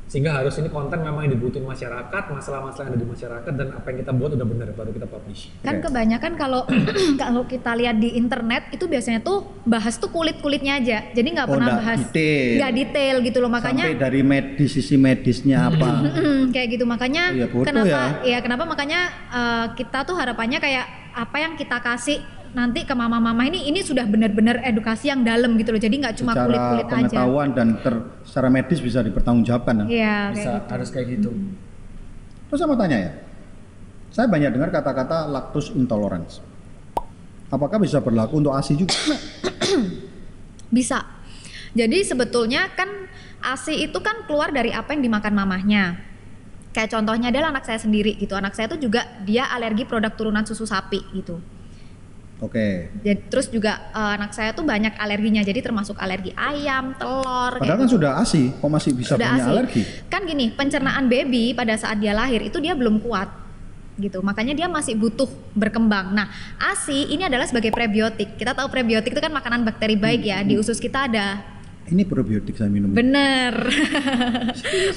sehingga 0.05 0.31
harus 0.31 0.53
ini 0.55 0.69
konten 0.69 1.01
memang 1.01 1.25
yang 1.25 1.33
dibutuhin 1.33 1.65
masyarakat 1.65 2.23
masalah-masalah 2.29 2.85
yang 2.85 2.93
ada 2.93 3.01
di 3.01 3.09
masyarakat 3.09 3.51
dan 3.51 3.67
apa 3.73 3.85
yang 3.89 3.97
kita 3.99 4.11
buat 4.11 4.31
udah 4.31 4.45
benar 4.45 4.67
baru 4.71 4.91
kita 4.91 5.07
publish 5.07 5.49
Kan 5.59 5.75
Oke. 5.75 5.89
kebanyakan 5.89 6.31
kalau 6.35 6.61
kalau 7.17 7.41
kita 7.43 7.73
lihat 7.73 7.97
di 7.97 8.13
internet 8.13 8.69
itu 8.69 8.85
biasanya 8.85 9.19
tuh 9.19 9.41
bahas 9.63 9.97
tuh 9.97 10.07
kulit-kulitnya 10.07 10.77
aja. 10.77 11.09
Jadi 11.09 11.27
nggak 11.31 11.47
Oh, 11.47 11.53
pernah 11.53 11.67
nggak 11.67 11.79
bahas 11.81 11.99
detail. 12.05 12.53
nggak 12.55 12.73
detail 12.75 13.15
gitu 13.19 13.37
loh 13.39 13.49
makanya 13.49 13.83
Sampai 13.87 13.97
dari 13.99 14.21
medis 14.21 14.69
sisi 14.71 14.95
medisnya 14.95 15.57
apa? 15.67 15.89
Kayak 16.49 16.67
gitu 16.71 16.85
makanya 16.85 17.23
Iya, 17.33 17.47
kenapa 17.49 17.99
ya. 18.21 18.37
kenapa 18.39 18.63
makanya 18.63 18.99
eh, 19.31 19.65
kita 19.73 20.05
tuh 20.05 20.13
harapannya 20.13 20.59
kayak 20.59 20.85
apa 21.15 21.37
yang 21.39 21.55
kita 21.55 21.79
kasih 21.79 22.19
nanti 22.55 22.87
ke 22.87 22.95
mama-mama 22.95 23.43
ini 23.43 23.67
ini 23.67 23.83
sudah 23.83 24.07
benar-benar 24.07 24.63
edukasi 24.63 25.11
yang 25.11 25.27
dalam 25.27 25.59
gitu 25.59 25.75
loh 25.75 25.81
jadi 25.83 25.91
nggak 25.91 26.15
cuma 26.23 26.31
secara 26.31 26.47
kulit-kulit 26.47 26.85
aja 26.87 26.95
pengetahuan 26.95 27.49
dan 27.51 27.67
ter, 27.83 27.93
secara 28.23 28.47
medis 28.47 28.79
bisa 28.79 29.03
dipertanggungjawabkan. 29.03 29.83
kan? 29.83 29.87
iya 29.91 30.31
kayak 30.31 30.39
bisa 30.39 30.51
gitu 30.55 30.71
harus 30.71 30.89
kayak 30.89 31.07
gitu 31.19 31.31
Terus 32.45 32.61
saya 32.61 32.69
mau 32.69 32.77
tanya 32.77 32.97
ya, 33.01 33.11
saya 34.13 34.29
banyak 34.29 34.53
dengar 34.53 34.69
kata-kata 34.69 35.27
lactose 35.27 35.73
intolerance. 35.73 36.39
Apakah 37.49 37.81
bisa 37.81 37.97
berlaku 37.99 38.37
untuk 38.37 38.53
ASI 38.53 38.77
juga? 38.77 38.93
bisa 40.75 41.03
jadi 41.77 42.03
sebetulnya 42.03 42.71
kan 42.73 42.89
ASI 43.39 43.85
itu 43.85 43.99
kan 44.01 44.25
keluar 44.25 44.49
dari 44.49 44.73
apa 44.73 44.91
yang 44.95 45.05
dimakan 45.05 45.33
mamahnya 45.37 45.99
kayak 46.73 46.91
contohnya 46.91 47.31
adalah 47.31 47.55
anak 47.55 47.63
saya 47.63 47.79
sendiri 47.79 48.17
gitu 48.19 48.35
anak 48.35 48.57
saya 48.57 48.67
tuh 48.67 48.81
juga 48.81 49.05
dia 49.23 49.47
alergi 49.47 49.87
produk 49.87 50.11
turunan 50.11 50.43
susu 50.43 50.67
sapi 50.67 50.99
gitu 51.15 51.39
Oke. 52.43 52.91
Jadi, 52.99 53.31
terus 53.31 53.47
juga 53.47 53.79
eh, 53.95 54.11
anak 54.19 54.35
saya 54.35 54.51
tuh 54.51 54.67
banyak 54.67 54.99
alerginya 54.99 55.39
jadi 55.39 55.63
termasuk 55.63 55.95
alergi 55.95 56.35
ayam 56.35 56.91
telur 56.99 57.55
Padahal 57.55 57.79
kan 57.79 57.87
gitu. 57.87 57.95
sudah 57.95 58.11
ASI, 58.19 58.51
kok 58.51 58.67
masih 58.67 58.91
bisa 58.91 59.15
Sudah 59.15 59.27
punya 59.31 59.43
ASI. 59.47 59.53
alergi? 59.55 59.81
Kan 60.11 60.21
gini, 60.27 60.45
pencernaan 60.51 61.07
baby 61.07 61.55
pada 61.55 61.79
saat 61.79 61.95
dia 62.03 62.11
lahir 62.11 62.43
itu 62.43 62.59
dia 62.59 62.75
belum 62.75 62.99
kuat 62.99 63.31
gitu. 63.95 64.19
Makanya 64.19 64.51
dia 64.51 64.67
masih 64.67 64.99
butuh 64.99 65.31
berkembang. 65.55 66.11
Nah, 66.11 66.27
ASI 66.59 67.15
ini 67.15 67.23
adalah 67.23 67.47
sebagai 67.47 67.71
prebiotik. 67.71 68.35
Kita 68.35 68.51
tahu 68.51 68.67
prebiotik 68.67 69.15
itu 69.15 69.21
kan 69.23 69.31
makanan 69.31 69.63
bakteri 69.63 69.95
baik 69.95 70.27
ya. 70.27 70.43
Di 70.43 70.59
usus 70.59 70.75
kita 70.83 71.07
ada. 71.07 71.54
Ini 71.85 72.01
probiotik 72.09 72.57
saya 72.57 72.65
minum. 72.73 72.97
Bener. 72.97 73.53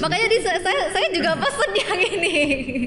Makanya 0.03 0.27
di 0.33 0.39
saya 0.41 0.57
saya 0.89 1.09
juga 1.13 1.37
pesen 1.37 1.71
yang 1.77 2.01
ini. 2.17 2.37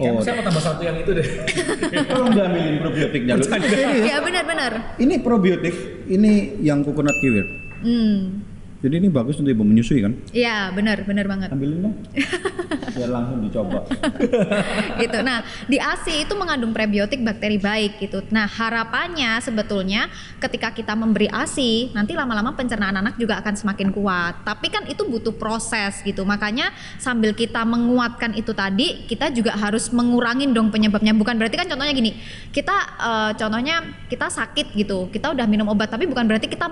Oh, 0.02 0.18
saya 0.26 0.42
mau 0.42 0.46
tambah 0.50 0.64
satu 0.64 0.82
yang 0.82 0.98
itu 1.06 1.12
deh 1.14 1.28
tolong 2.10 2.34
diambilin 2.34 2.82
probiotiknya. 2.82 3.38
lu. 3.38 3.46
Serius? 3.46 4.10
ya 4.10 4.18
benar-benar. 4.26 4.98
Ini 4.98 5.22
probiotik, 5.22 5.76
ini 6.10 6.58
yang 6.66 6.82
coconut 6.82 7.14
kiwir. 7.22 7.46
Hmm. 7.86 8.42
Jadi 8.82 8.98
ini 8.98 9.13
bagus 9.13 9.38
untuk 9.38 9.54
ibu 9.54 9.62
menyusui 9.62 10.02
kan? 10.02 10.17
Iya, 10.34 10.74
benar, 10.74 11.06
benar 11.06 11.30
banget. 11.30 11.54
Ambilin 11.54 11.86
dong. 11.86 11.96
Biar 12.98 13.13
langsung 13.13 13.38
dicoba. 13.46 13.86
gitu. 15.06 15.17
Nah, 15.22 15.46
di 15.70 15.78
ASI 15.78 16.26
itu 16.26 16.34
mengandung 16.34 16.74
prebiotik 16.74 17.22
bakteri 17.22 17.62
baik 17.62 18.02
gitu. 18.02 18.26
Nah, 18.34 18.50
harapannya 18.50 19.38
sebetulnya 19.38 20.10
ketika 20.41 20.74
kita 20.74 20.98
memberi 20.98 21.30
ASI, 21.30 21.94
nanti 21.94 22.17
lama-lama 22.17 22.58
pencernaan 22.58 22.98
anak 22.98 23.22
juga 23.22 23.38
akan 23.46 23.54
semakin 23.54 23.94
kuat. 23.94 24.41
Tapi 24.41 24.74
kan 24.74 24.89
itu 24.89 25.06
butuh 25.06 25.38
proses 25.38 26.02
gitu. 26.02 26.26
Makanya 26.26 26.74
sambil 26.98 27.38
kita 27.38 27.62
menguatkan 27.62 28.34
itu 28.34 28.50
tadi, 28.58 29.06
kita 29.06 29.30
juga 29.30 29.54
harus 29.62 29.94
mengurangin 29.94 30.58
dong 30.58 30.74
penyebabnya. 30.74 31.13
Bukan 31.13 31.38
berarti 31.38 31.54
kan 31.54 31.70
contohnya 31.70 31.94
gini, 31.94 32.17
kita 32.50 32.98
eh, 32.98 33.32
contohnya 33.38 33.86
kita 34.10 34.26
sakit 34.26 34.74
gitu, 34.74 35.06
kita 35.13 35.30
udah 35.30 35.46
minum 35.46 35.70
obat, 35.70 35.94
tapi 35.94 36.10
bukan 36.10 36.26
berarti 36.26 36.50
kita 36.50 36.65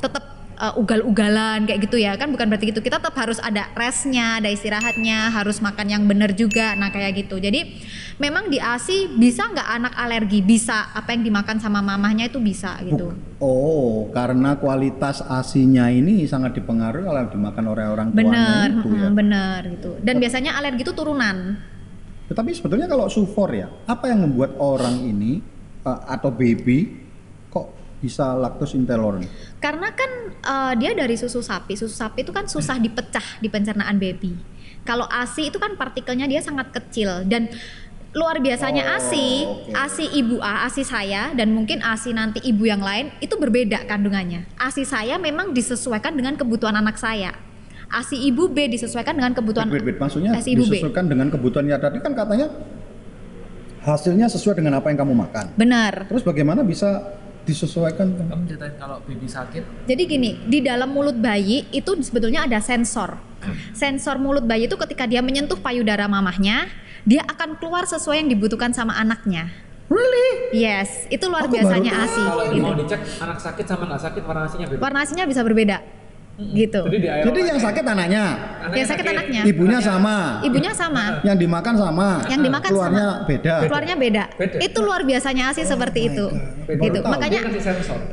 tetap 0.00 0.39
uh, 0.60 0.76
ugal-ugalan 0.76 1.64
kayak 1.64 1.88
gitu 1.88 1.96
ya. 1.96 2.14
Kan 2.20 2.28
bukan 2.30 2.52
berarti 2.52 2.68
gitu. 2.68 2.84
Kita 2.84 3.00
tetap 3.00 3.16
harus 3.16 3.40
ada 3.40 3.72
restnya 3.72 4.38
ada 4.38 4.52
istirahatnya 4.52 5.32
harus 5.32 5.58
makan 5.64 5.88
yang 5.88 6.02
benar 6.04 6.36
juga. 6.36 6.76
Nah 6.76 6.92
kayak 6.92 7.24
gitu. 7.26 7.40
Jadi 7.40 7.80
memang 8.20 8.52
di 8.52 8.60
ASI 8.60 9.08
bisa 9.16 9.48
nggak 9.48 9.68
anak 9.80 9.94
alergi? 9.96 10.44
Bisa. 10.44 10.92
Apa 10.92 11.16
yang 11.16 11.24
dimakan 11.24 11.56
sama 11.56 11.80
mamahnya 11.80 12.28
itu 12.28 12.38
bisa 12.38 12.76
gitu. 12.84 13.16
Oh, 13.40 14.12
karena 14.12 14.60
kualitas 14.60 15.24
asinya 15.24 15.88
ini 15.88 16.28
sangat 16.28 16.60
dipengaruhi 16.60 17.08
kalau 17.08 17.24
dimakan 17.32 17.64
oleh 17.72 17.84
orang 17.88 18.08
tuanya 18.12 18.20
bener 18.20 18.68
itu 18.68 18.88
ya. 18.92 19.08
bener 19.08 19.60
gitu. 19.80 19.90
Dan 20.04 20.20
biasanya 20.20 20.60
alergi 20.60 20.84
itu 20.84 20.92
turunan. 20.92 21.56
Tetapi 22.28 22.50
sebetulnya 22.54 22.86
kalau 22.86 23.10
sufor 23.10 23.50
ya, 23.50 23.66
apa 23.90 24.06
yang 24.06 24.22
membuat 24.22 24.54
orang 24.60 25.02
ini 25.02 25.42
uh, 25.82 26.06
atau 26.06 26.30
baby 26.30 26.99
bisa 28.00 28.32
laktos 28.34 28.72
intoleran? 28.74 29.22
Karena 29.60 29.92
kan 29.92 30.10
eh, 30.32 30.72
dia 30.80 30.96
dari 30.96 31.14
susu 31.14 31.44
sapi, 31.44 31.76
susu 31.76 31.92
sapi 31.92 32.24
itu 32.24 32.32
kan 32.32 32.48
susah 32.48 32.80
dipecah 32.80 33.38
di 33.38 33.48
pencernaan 33.52 34.00
baby. 34.00 34.34
Kalau 34.82 35.04
ASI 35.06 35.52
itu 35.52 35.60
kan 35.60 35.76
partikelnya 35.76 36.24
dia 36.24 36.40
sangat 36.40 36.72
kecil 36.72 37.28
dan 37.28 37.52
luar 38.10 38.42
biasanya 38.42 38.90
Oh, 38.90 38.96
ASI, 38.98 39.26
oke. 39.46 39.70
ASI 39.76 40.04
ibu 40.18 40.36
A, 40.42 40.66
ASI 40.66 40.82
saya 40.82 41.30
dan 41.36 41.54
mungkin 41.54 41.78
ASI 41.78 42.10
nanti 42.10 42.42
ibu 42.42 42.66
yang 42.66 42.82
lain 42.82 43.14
itu 43.22 43.38
berbeda 43.38 43.86
kandungannya. 43.86 44.50
ASI 44.58 44.82
saya 44.82 45.14
memang 45.20 45.54
disesuaikan 45.54 46.16
dengan 46.16 46.34
kebutuhan 46.34 46.74
anak 46.74 46.98
saya. 46.98 47.36
ASI 47.90 48.18
ibu 48.18 48.50
B 48.50 48.70
disesuaikan 48.70 49.18
dengan 49.18 49.34
kebutuhan 49.34 49.66
Wait, 49.66 49.82
wait, 49.82 49.94
wait. 49.94 49.98
Maksudnya 49.98 50.34
ASI 50.34 50.58
ibu 50.58 50.66
B. 50.66 50.78
disesuaikan 50.78 51.06
dengan 51.06 51.28
kebutuhannya 51.30 51.76
tadi 51.78 51.98
kan 52.02 52.12
katanya 52.14 52.46
hasilnya 53.80 54.26
sesuai 54.28 54.58
dengan 54.58 54.78
apa 54.78 54.90
yang 54.90 54.98
kamu 55.06 55.14
makan. 55.14 55.44
Benar. 55.56 56.06
Terus 56.10 56.22
bagaimana 56.26 56.60
bisa 56.66 57.14
disesuaikan? 57.44 58.14
Kamu 58.16 58.42
ceritain 58.46 58.74
kalau 58.76 59.00
baby 59.04 59.26
sakit, 59.26 59.62
Jadi 59.84 60.02
gini, 60.04 60.30
di 60.44 60.60
dalam 60.60 60.90
mulut 60.90 61.16
bayi 61.16 61.64
itu 61.70 61.90
sebetulnya 62.00 62.44
ada 62.44 62.58
sensor. 62.58 63.16
Sensor 63.72 64.20
mulut 64.20 64.44
bayi 64.44 64.68
itu 64.68 64.76
ketika 64.76 65.08
dia 65.08 65.24
menyentuh 65.24 65.56
payudara 65.56 66.04
mamahnya, 66.04 66.68
dia 67.08 67.24
akan 67.24 67.56
keluar 67.56 67.88
sesuai 67.88 68.20
yang 68.20 68.28
dibutuhkan 68.28 68.70
sama 68.70 68.92
anaknya. 68.94 69.48
Really? 69.90 70.54
Yes, 70.54 71.10
itu 71.10 71.26
luar 71.26 71.50
Aku 71.50 71.56
biasanya 71.58 71.90
ASI. 72.06 72.22
kalau 72.22 72.44
Gitu. 72.46 72.62
mau 72.62 72.76
dicek 72.78 73.00
anak 73.18 73.42
sakit 73.42 73.64
sama 73.66 73.90
nggak 73.90 74.02
sakit 74.06 74.22
warna 74.22 74.40
nasinya 74.46 74.66
beda. 74.70 74.78
Warna 74.78 74.98
ASINya 75.02 75.24
bisa 75.26 75.42
berbeda, 75.42 75.76
gitu. 76.52 76.80
Jadi 76.88 77.06
Jadi 77.06 77.38
yang 77.44 77.60
sakit 77.60 77.84
anaknya, 77.84 78.24
Yang 78.72 78.88
sakit 78.96 79.06
anaknya. 79.06 79.42
ibunya 79.44 79.78
sama, 79.80 80.40
Ibunya 80.40 80.72
sama, 80.72 81.04
yang 81.20 81.36
dimakan 81.36 81.74
sama, 81.76 82.08
Yang 82.26 82.40
dimakan 82.48 82.70
keluarnya 82.72 83.06
beda. 83.28 83.54
keluarnya 83.66 83.94
beda. 83.96 84.24
Beda. 84.36 84.56
Itu 84.60 84.78
luar 84.80 85.04
biasanya 85.04 85.52
ASI 85.52 85.68
seperti 85.68 86.12
itu. 86.12 86.26
Beda. 86.64 86.80
Gitu. 86.80 86.98
Tahu. 87.02 87.12
Makanya. 87.12 87.40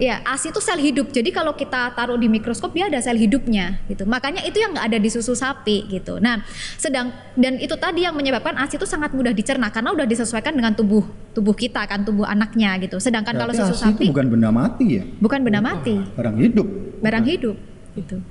Ya, 0.01 0.15
ASI 0.27 0.49
itu 0.51 0.59
sel 0.59 0.79
hidup. 0.81 1.13
Jadi 1.13 1.29
kalau 1.31 1.53
kita 1.55 1.93
taruh 1.95 2.17
di 2.19 2.27
mikroskop 2.27 2.73
dia 2.75 2.89
ada 2.91 2.99
sel 2.99 3.15
hidupnya 3.15 3.79
gitu. 3.87 4.03
Makanya 4.03 4.43
itu 4.43 4.57
yang 4.59 4.75
nggak 4.75 4.87
ada 4.91 4.99
di 4.99 5.09
susu 5.09 5.33
sapi 5.37 5.87
gitu. 5.87 6.19
Nah, 6.19 6.41
sedang 6.75 7.13
dan 7.37 7.61
itu 7.61 7.73
tadi 7.77 8.03
yang 8.03 8.17
menyebabkan 8.17 8.57
ASI 8.57 8.75
itu 8.81 8.87
sangat 8.89 9.13
mudah 9.13 9.31
dicerna 9.31 9.69
karena 9.71 9.93
udah 9.93 10.05
disesuaikan 10.05 10.53
dengan 10.57 10.73
tubuh 10.73 11.05
tubuh 11.31 11.53
kita 11.53 11.85
kan, 11.85 12.01
tubuh 12.01 12.25
anaknya 12.25 12.81
gitu. 12.81 12.97
Sedangkan 12.97 13.37
kalau 13.37 13.53
Berarti 13.53 13.71
susu 13.71 13.75
ASI 13.77 13.85
sapi 13.93 14.03
itu 14.09 14.11
bukan 14.11 14.27
benda 14.33 14.49
mati 14.49 14.85
ya, 14.97 15.03
bukan 15.21 15.39
benda 15.45 15.61
mati, 15.61 15.95
barang 16.17 16.35
hidup. 16.41 16.67
barang 16.97 17.25
hidup 17.29 17.55
gitu. 17.97 18.21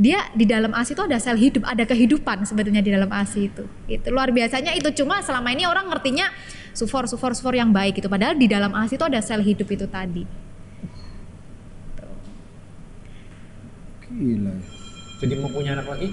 Dia 0.00 0.32
di 0.32 0.48
dalam 0.48 0.72
ASI 0.72 0.96
itu 0.96 1.04
ada 1.04 1.20
sel 1.20 1.36
hidup, 1.36 1.64
ada 1.64 1.84
kehidupan 1.84 2.48
sebetulnya 2.48 2.80
di 2.80 2.88
dalam 2.88 3.08
ASI 3.08 3.52
itu. 3.52 3.64
Itu 3.88 4.08
luar 4.12 4.32
biasanya 4.32 4.72
itu 4.76 4.88
cuma 4.96 5.20
selama 5.20 5.52
ini 5.52 5.68
orang 5.68 5.88
ngertinya 5.92 6.28
sufor 6.72 7.08
sufor 7.08 7.36
sufor 7.36 7.56
yang 7.56 7.72
baik 7.72 8.00
gitu. 8.00 8.08
Padahal 8.08 8.36
di 8.36 8.48
dalam 8.48 8.72
ASI 8.72 8.96
itu 8.96 9.04
ada 9.04 9.20
sel 9.20 9.44
hidup 9.44 9.68
itu 9.68 9.84
tadi. 9.88 10.24
Gila. 14.10 14.54
Jadi 15.20 15.34
mau 15.36 15.50
punya 15.52 15.76
anak 15.76 15.86
lagi? 15.86 16.08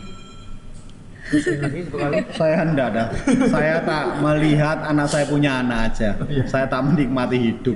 Susuin 1.27 1.59
lagi 1.59 1.79
satu 1.87 1.97
kali. 1.99 2.15
Saya 2.39 2.57
enggak 2.63 2.87
ada. 2.95 3.03
Saya 3.51 3.75
tak 3.83 4.05
melihat 4.23 4.77
anak 4.83 5.07
saya 5.11 5.25
punya 5.27 5.59
anak 5.59 5.91
aja. 5.91 6.09
Iya. 6.23 6.43
Saya 6.47 6.65
tak 6.71 6.87
menikmati 6.87 7.37
hidup. 7.51 7.75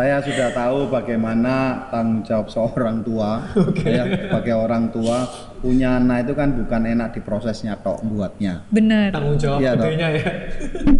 Saya 0.00 0.16
sudah 0.24 0.48
tahu 0.56 0.88
bagaimana 0.88 1.84
tanggung 1.92 2.24
jawab 2.24 2.48
seorang 2.48 3.04
tua. 3.04 3.44
Ya, 3.84 4.08
sebagai 4.08 4.56
orang 4.56 4.88
tua 4.88 5.28
punya 5.60 6.00
anak 6.00 6.24
itu 6.24 6.32
kan 6.32 6.56
bukan 6.56 6.88
enak 6.88 7.12
di 7.12 7.20
prosesnya 7.20 7.76
tok 7.76 8.00
buatnya. 8.08 8.64
Bener. 8.72 9.12
Tanggung 9.12 9.36
jawab 9.36 9.60
gedenya 9.60 10.08
ya. 10.16 10.24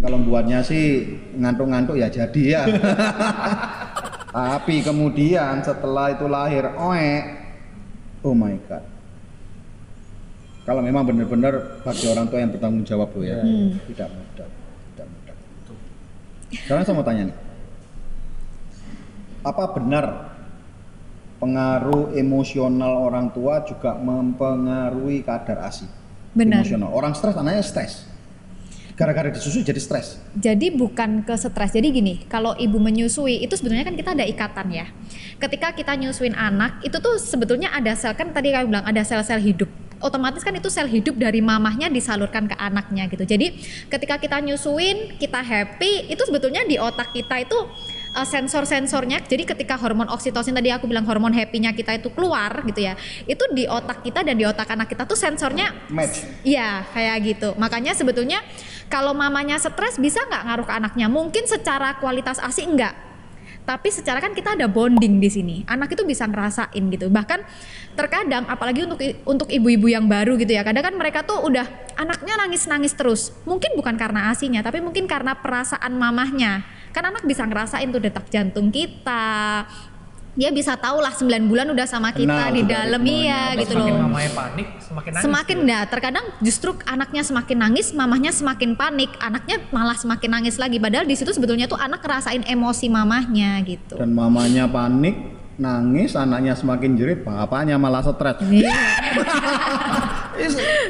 Kalau 0.04 0.20
buatnya 0.20 0.60
sih 0.60 1.16
ngantuk-ngantuk 1.32 1.96
ya 1.96 2.12
jadi 2.12 2.42
ya. 2.44 2.62
Tapi 4.36 4.84
kemudian 4.84 5.64
setelah 5.64 6.12
itu 6.12 6.28
lahir, 6.28 6.68
oe, 6.76 7.08
oh 8.20 8.36
my 8.36 8.52
god. 8.68 8.84
Kalau 10.68 10.84
memang 10.84 11.08
benar-benar 11.08 11.80
bagi 11.88 12.04
orang 12.04 12.28
tua 12.28 12.44
yang 12.44 12.52
bertanggung 12.52 12.84
jawab 12.84 13.08
loh 13.16 13.24
ya, 13.24 13.40
Hmm. 13.40 13.80
tidak 13.88 14.12
mudah, 14.12 14.48
tidak 14.92 15.06
mudah. 15.08 15.36
Sekarang 16.52 16.84
saya 16.84 16.94
mau 17.00 17.06
tanya 17.08 17.32
nih, 17.32 17.36
apa 19.40 19.64
benar 19.72 20.36
pengaruh 21.40 22.12
emosional 22.12 23.08
orang 23.08 23.32
tua 23.32 23.64
juga 23.64 23.96
mempengaruhi 23.96 25.24
kadar 25.24 25.64
ASI? 25.64 25.88
Benar. 26.36 26.62
Emosional. 26.62 26.92
Orang 26.92 27.16
stres, 27.16 27.34
anaknya 27.34 27.64
stres. 27.64 28.06
Gara-gara 28.94 29.32
disusui 29.32 29.64
jadi 29.64 29.80
stres. 29.80 30.20
Jadi 30.36 30.76
bukan 30.76 31.24
ke 31.24 31.32
stres. 31.32 31.72
Jadi 31.72 31.88
gini, 31.88 32.14
kalau 32.28 32.52
ibu 32.60 32.76
menyusui 32.76 33.40
itu 33.40 33.56
sebetulnya 33.56 33.88
kan 33.88 33.96
kita 33.96 34.12
ada 34.12 34.28
ikatan 34.28 34.68
ya. 34.68 34.86
Ketika 35.40 35.72
kita 35.72 35.96
nyusuin 35.96 36.36
anak, 36.36 36.84
itu 36.84 37.00
tuh 37.00 37.16
sebetulnya 37.16 37.72
ada 37.72 37.96
sel 37.96 38.12
kan 38.12 38.28
tadi 38.36 38.52
kamu 38.52 38.68
bilang 38.68 38.84
ada 38.84 39.00
sel-sel 39.00 39.40
hidup. 39.40 39.72
Otomatis 40.04 40.44
kan 40.44 40.52
itu 40.52 40.68
sel 40.68 40.84
hidup 40.84 41.16
dari 41.16 41.40
mamahnya 41.40 41.88
disalurkan 41.88 42.44
ke 42.44 42.56
anaknya 42.60 43.08
gitu. 43.08 43.24
Jadi 43.24 43.56
ketika 43.88 44.20
kita 44.20 44.36
nyusuin, 44.44 45.16
kita 45.16 45.40
happy, 45.40 46.12
itu 46.12 46.20
sebetulnya 46.28 46.60
di 46.68 46.76
otak 46.76 47.16
kita 47.16 47.40
itu 47.40 47.56
uh, 48.14 48.26
sensor-sensornya. 48.26 49.22
Jadi 49.24 49.46
ketika 49.46 49.78
hormon 49.78 50.10
oksitosin 50.10 50.54
tadi 50.54 50.70
aku 50.74 50.86
bilang 50.90 51.06
hormon 51.06 51.34
happy-nya 51.34 51.74
kita 51.74 51.98
itu 51.98 52.10
keluar 52.12 52.62
gitu 52.66 52.80
ya. 52.82 52.94
Itu 53.26 53.46
di 53.54 53.66
otak 53.66 54.02
kita 54.02 54.26
dan 54.26 54.34
di 54.36 54.44
otak 54.46 54.68
anak 54.70 54.90
kita 54.90 55.06
tuh 55.06 55.18
sensornya 55.18 55.72
Match. 55.90 56.22
Iya, 56.46 56.86
kayak 56.90 57.16
gitu. 57.26 57.48
Makanya 57.58 57.94
sebetulnya 57.94 58.42
kalau 58.90 59.14
mamanya 59.14 59.58
stres 59.58 59.98
bisa 59.98 60.22
nggak 60.26 60.42
ngaruh 60.46 60.66
ke 60.66 60.74
anaknya? 60.74 61.06
Mungkin 61.06 61.44
secara 61.46 61.98
kualitas 61.98 62.38
ASI 62.42 62.66
enggak. 62.66 62.94
Tapi 63.60 63.86
secara 63.92 64.18
kan 64.18 64.34
kita 64.34 64.58
ada 64.58 64.66
bonding 64.66 65.22
di 65.22 65.30
sini. 65.30 65.56
Anak 65.68 65.94
itu 65.94 66.02
bisa 66.02 66.26
ngerasain 66.26 66.80
gitu. 66.90 67.06
Bahkan 67.06 67.38
terkadang 67.94 68.48
apalagi 68.50 68.82
untuk 68.82 68.98
untuk 69.28 69.48
ibu-ibu 69.52 69.86
yang 69.86 70.10
baru 70.10 70.34
gitu 70.40 70.58
ya. 70.58 70.66
Kadang 70.66 70.90
kan 70.90 70.94
mereka 70.98 71.22
tuh 71.22 71.38
udah 71.46 71.94
anaknya 71.94 72.34
nangis-nangis 72.40 72.98
terus. 72.98 73.30
Mungkin 73.46 73.78
bukan 73.78 73.94
karena 73.94 74.34
ASINya, 74.34 74.66
tapi 74.66 74.82
mungkin 74.82 75.06
karena 75.06 75.38
perasaan 75.38 75.94
mamahnya. 75.94 76.79
Kan 76.90 77.06
anak 77.06 77.22
bisa 77.22 77.42
ngerasain 77.42 77.88
tuh 77.88 77.98
detak 77.98 78.26
jantung 78.28 78.68
kita. 78.68 79.64
Dia 80.30 80.48
bisa 80.48 80.74
tahu 80.74 80.98
lah 80.98 81.10
9 81.10 81.46
bulan 81.46 81.66
udah 81.68 81.84
sama 81.84 82.14
kita 82.14 82.30
Kenal 82.30 82.54
di 82.54 82.62
dalam 82.62 83.02
iya 83.02 83.50
gitu 83.58 83.74
semakin 83.74 83.92
loh 83.92 84.06
mamanya 84.06 84.30
panik, 84.30 84.66
semakin 84.78 85.10
nangis. 85.10 85.22
semakin 85.26 85.56
gitu. 85.58 85.64
enggak 85.66 85.82
terkadang 85.90 86.26
justru 86.38 86.70
anaknya 86.86 87.22
semakin 87.26 87.56
nangis 87.58 87.86
mamahnya 87.90 88.30
semakin 88.30 88.70
panik 88.78 89.10
anaknya 89.18 89.56
malah 89.74 89.98
semakin 89.98 90.30
nangis 90.30 90.54
lagi 90.54 90.78
padahal 90.78 91.02
di 91.02 91.18
situ 91.18 91.34
sebetulnya 91.34 91.66
tuh 91.66 91.76
anak 91.76 91.98
ngerasain 91.98 92.46
emosi 92.46 92.86
mamahnya 92.86 93.58
gitu 93.66 93.98
Dan 93.98 94.14
mamanya 94.14 94.70
panik, 94.70 95.18
nangis, 95.58 96.14
anaknya 96.14 96.54
semakin 96.54 96.90
jerit, 96.94 97.26
bapaknya 97.26 97.74
malah 97.74 98.00
stres. 98.00 98.38
Iya. 98.40 98.70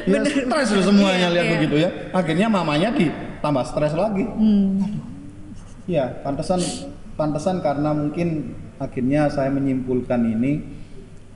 Ya 0.05 0.21
stres 0.23 0.69
loh 0.71 0.83
semuanya 0.85 1.27
Iya, 1.27 1.33
lihat 1.33 1.45
iya. 1.45 1.53
begitu 1.57 1.75
ya. 1.75 1.89
Akhirnya 2.13 2.47
mamanya 2.47 2.89
ditambah 2.93 3.63
stres 3.67 3.91
lagi. 3.91 4.23
Hmm. 4.23 5.10
Iya, 5.85 6.21
pantesan 6.21 6.61
pantesan 7.15 7.59
karena 7.59 7.91
mungkin 7.91 8.53
akhirnya 8.77 9.29
saya 9.29 9.49
menyimpulkan 9.49 10.21
ini 10.23 10.61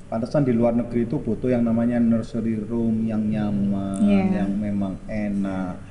pantesan 0.05 0.45
di 0.45 0.53
luar 0.53 0.73
negeri 0.73 1.03
itu 1.03 1.17
butuh 1.17 1.49
yang 1.49 1.65
namanya 1.65 1.97
nursery 1.97 2.62
room 2.62 3.05
yang 3.05 3.25
nyaman, 3.25 4.01
Iya. 4.05 4.45
yang 4.45 4.51
memang 4.53 5.01
enak. 5.05 5.81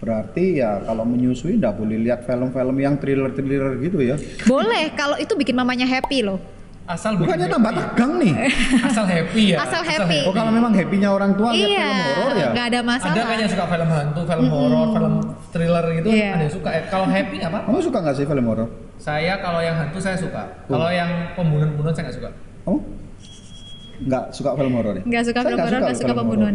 Berarti 0.00 0.64
ya 0.64 0.80
kalau 0.80 1.04
menyusui 1.04 1.60
nggak 1.60 1.76
boleh 1.76 2.00
lihat 2.00 2.24
film-film 2.24 2.76
yang 2.80 2.96
thriller-thriller 2.96 3.76
gitu 3.84 3.98
ya. 4.00 4.16
boleh 4.48 4.94
kalau 4.96 5.18
itu 5.20 5.36
bikin 5.36 5.52
mamanya 5.52 5.84
happy 5.84 6.24
loh 6.24 6.40
asal 6.84 7.16
Bukannya 7.16 7.48
tambah 7.48 7.72
happy. 7.72 7.80
tegang 7.82 8.12
nih. 8.18 8.32
asal 8.88 9.04
happy 9.04 9.42
ya 9.50 9.56
Asal 9.58 9.82
happy. 9.82 10.18
Oh 10.28 10.32
kalau 10.32 10.52
memang 10.52 10.68
happy-nya 10.70 11.08
orang 11.08 11.32
tua 11.32 11.50
lihat 11.50 11.64
iya, 11.66 11.80
film 11.80 12.04
horor 12.14 12.34
ya. 12.34 12.48
nggak 12.52 12.66
ada 12.68 12.80
masalah. 12.82 13.14
ada 13.14 13.22
kan 13.24 13.36
yang 13.38 13.50
suka 13.50 13.64
film 13.66 13.88
hantu, 13.88 14.20
film 14.22 14.46
horor, 14.46 14.86
film 14.92 15.14
thriller 15.48 15.84
gitu 15.94 16.06
Iya. 16.06 16.30
ada 16.30 16.44
yang 16.44 16.52
suka. 16.52 16.68
Eh, 16.70 16.84
kalau 16.86 17.06
happy 17.06 17.34
nggak 17.38 17.50
apa? 17.50 17.58
Kamu 17.64 17.78
suka 17.80 17.98
nggak 17.98 18.14
sih 18.14 18.24
film 18.24 18.44
horor? 18.44 18.68
Saya 18.94 19.34
kalau 19.38 19.60
yang 19.60 19.76
hantu 19.76 19.98
saya 19.98 20.16
suka. 20.16 20.42
Oh. 20.66 20.70
Kalau 20.70 20.88
yang 20.88 21.10
pembunuhan-pembunuhan 21.32 21.94
saya 21.94 22.04
nggak 22.04 22.16
suka. 22.16 22.30
Kamu 22.64 22.78
nggak 24.04 24.24
suka 24.30 24.50
film 24.52 24.72
horor 24.74 24.94
ya? 24.94 25.02
Nggak 25.04 25.24
suka 25.24 25.38
Saya 25.38 25.46
film 25.46 25.60
horor, 25.60 25.80
nggak 25.80 25.96
suka 25.96 26.06
film 26.06 26.18
pembunuhan. 26.20 26.54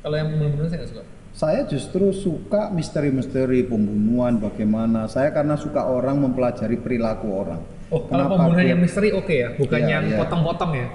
Kalau 0.00 0.14
yang 0.16 0.26
pembunuhan-pembunuhan 0.28 0.70
saya 0.70 0.80
nggak 0.82 0.90
suka. 0.90 1.02
Saya 1.30 1.60
justru 1.64 2.10
suka 2.10 2.62
misteri-misteri 2.68 3.62
pembunuhan 3.62 4.36
bagaimana. 4.36 5.06
Saya 5.06 5.30
karena 5.30 5.54
suka 5.54 5.86
orang 5.86 6.18
mempelajari 6.18 6.74
perilaku 6.76 7.30
orang. 7.30 7.62
Oh, 7.90 8.06
kalau 8.06 8.24
pembunuhan 8.28 8.62
dia- 8.62 8.70
yang 8.70 8.80
misteri 8.80 9.10
oke 9.10 9.30
ya, 9.30 9.48
bukan 9.52 9.80
Iya, 9.80 9.88
yang 9.90 10.04
iya. 10.06 10.18
potong-potong 10.18 10.70
ya. 10.72 10.86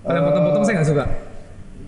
Kalau 0.00 0.10
yang 0.10 0.18
Eh, 0.18 0.28
potong-potong 0.28 0.62
saya 0.62 0.74
nggak 0.74 0.88
suka. 0.88 1.04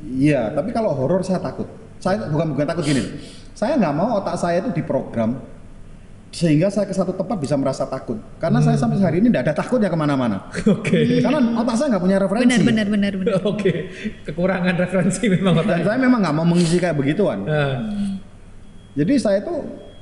Iya, 0.04 0.42
tapi 0.52 0.70
kalau 0.70 0.90
horor 0.92 1.20
saya 1.20 1.40
takut. 1.40 1.64
Saya 1.96 2.28
bukan 2.28 2.52
bukan 2.52 2.66
takut 2.66 2.84
gini. 2.84 3.02
Saya 3.50 3.74
nggak 3.74 3.94
mau 3.94 4.18
otak 4.18 4.36
saya 4.36 4.60
itu 4.60 4.68
diprogram 4.70 5.40
sehingga 6.28 6.66
saya 6.66 6.84
ke 6.84 6.92
satu 6.92 7.14
tempat 7.14 7.38
bisa 7.38 7.54
merasa 7.54 7.86
takut. 7.86 8.18
Karena 8.36 8.58
saya 8.58 8.74
sampai 8.74 8.98
hari 8.98 9.18
ini 9.18 9.30
tidak 9.30 9.48
ada 9.48 9.54
takutnya 9.56 9.86
ke 9.86 9.94
mana-mana. 9.94 10.50
Oke. 10.68 11.22
Karena 11.22 11.40
otak 11.56 11.74
saya 11.74 11.96
nggak 11.96 12.04
punya 12.04 12.18
referensi. 12.18 12.44
Benar, 12.44 12.60
benar, 12.60 12.86
benar, 12.86 13.12
benar. 13.16 13.34
Oke, 13.54 13.72
kekurangan 14.22 14.74
referensi 14.76 15.24
memang 15.26 15.54
Dan 15.56 15.64
otaknya. 15.64 15.84
saya 15.86 15.98
memang 15.98 16.20
nggak 16.20 16.34
mau 16.34 16.44
mengisi 16.44 16.76
kayak 16.76 16.94
begituan. 16.94 17.38
Nah, 17.42 17.80
Jadi 18.92 19.12
saya 19.16 19.40
itu 19.40 19.54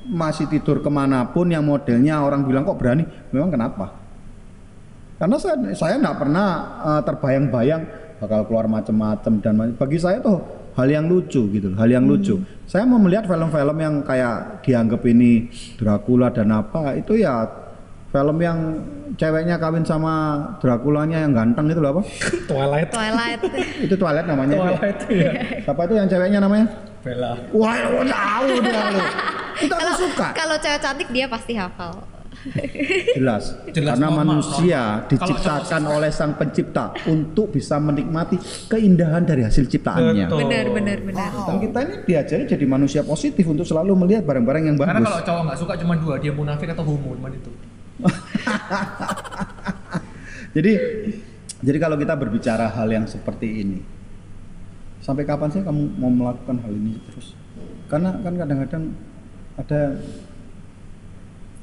masih 0.03 0.45
tidur 0.45 0.77
ke 0.77 0.89
mana 0.89 1.23
pun 1.25 1.47
yang 1.47 1.63
modelnya 1.63 2.19
orang 2.19 2.43
bilang 2.43 2.61
kok 2.61 2.75
berani. 2.75 3.07
Memang 3.31 3.49
kenapa? 3.49 4.02
Karena 5.17 5.37
saya 5.39 5.55
saya 5.73 5.95
nggak 6.01 6.17
pernah 6.19 6.47
eh, 6.83 7.01
terbayang-bayang 7.05 7.81
bakal 8.19 8.47
keluar 8.47 8.65
macam-macam 8.71 9.33
dan 9.43 9.53
bagi 9.75 9.99
saya 9.99 10.23
tuh 10.23 10.39
hal 10.73 10.87
yang 10.89 11.05
lucu 11.05 11.43
gitu, 11.51 11.69
hal 11.75 11.89
yang 11.91 12.07
lucu. 12.07 12.39
Saya 12.65 12.87
mau 12.87 12.97
melihat 12.97 13.27
film-film 13.27 13.77
yang 13.77 14.01
kayak 14.01 14.63
dianggap 14.63 15.01
ini 15.05 15.51
Dracula 15.77 16.31
dan 16.33 16.49
apa 16.49 16.97
itu 16.97 17.19
ya 17.19 17.45
film 18.09 18.37
yang 18.37 18.57
ceweknya 19.17 19.57
kawin 19.57 19.81
sama 19.81 20.37
Draculanya 20.61 21.25
yang 21.25 21.33
ganteng 21.33 21.69
itu 21.69 21.81
loh 21.81 21.99
apa? 21.99 22.01
Twilight. 22.49 22.89
Twilight. 22.93 23.41
itu 23.85 23.95
Twilight 23.97 24.27
namanya. 24.29 24.55
Twilight 24.55 24.99
ya. 25.09 25.31
Siapa 25.65 25.81
itu 25.85 25.93
yang 25.97 26.07
ceweknya 26.09 26.39
namanya? 26.41 26.65
Bella. 27.03 27.33
Wah, 27.51 27.75
tahu 28.07 28.47
dia 28.63 28.81
lo. 28.95 29.03
Itu 29.59 29.73
aku 29.75 29.81
Kalau 29.83 29.93
suka. 29.99 30.27
kalau 30.33 30.55
cewek 30.57 30.79
cantik 30.79 31.09
dia 31.11 31.25
pasti 31.27 31.53
hafal. 31.59 31.93
Jelas. 33.15 33.55
Jelas, 33.71 33.95
Karena 33.95 34.07
normal, 34.11 34.25
manusia 34.27 34.81
normal. 34.99 35.09
diciptakan 35.09 35.81
oleh 35.87 36.11
sang 36.11 36.33
pencipta 36.35 36.91
untuk 37.07 37.55
bisa 37.55 37.79
menikmati 37.79 38.35
keindahan 38.67 39.23
dari 39.23 39.47
hasil 39.47 39.63
ciptaannya. 39.71 40.27
Betul. 40.27 40.39
Benar, 40.43 40.65
benar, 40.75 40.97
benar. 40.99 41.29
Dan 41.47 41.55
kita 41.63 41.79
ini 41.87 41.95
diajari 42.03 42.43
jadi 42.43 42.65
manusia 42.67 43.01
positif 43.07 43.47
untuk 43.47 43.63
selalu 43.63 43.95
melihat 43.95 44.27
barang-barang 44.27 44.63
yang 44.67 44.75
Karena 44.75 44.99
bagus. 44.99 45.07
kalau 45.07 45.21
cowok 45.23 45.41
nggak 45.47 45.59
suka 45.63 45.73
cuma 45.79 45.93
dua, 45.95 46.15
dia 46.19 46.33
munafik 46.35 46.67
atau 46.75 46.83
homo, 46.83 47.15
cuma 47.15 47.31
itu. 47.31 47.51
Jadi 50.53 50.73
jadi 51.63 51.77
kalau 51.79 51.95
kita 51.97 52.13
berbicara 52.13 52.69
hal 52.75 52.91
yang 52.91 53.07
seperti 53.07 53.63
ini, 53.65 53.79
sampai 55.01 55.23
kapan 55.25 55.49
sih 55.49 55.63
kamu 55.63 55.95
mau 55.97 56.11
melakukan 56.11 56.59
hal 56.61 56.73
ini 56.75 56.99
terus? 57.09 57.33
Karena 57.87 58.13
kan 58.19 58.35
kadang-kadang 58.35 58.83
ada 59.57 59.81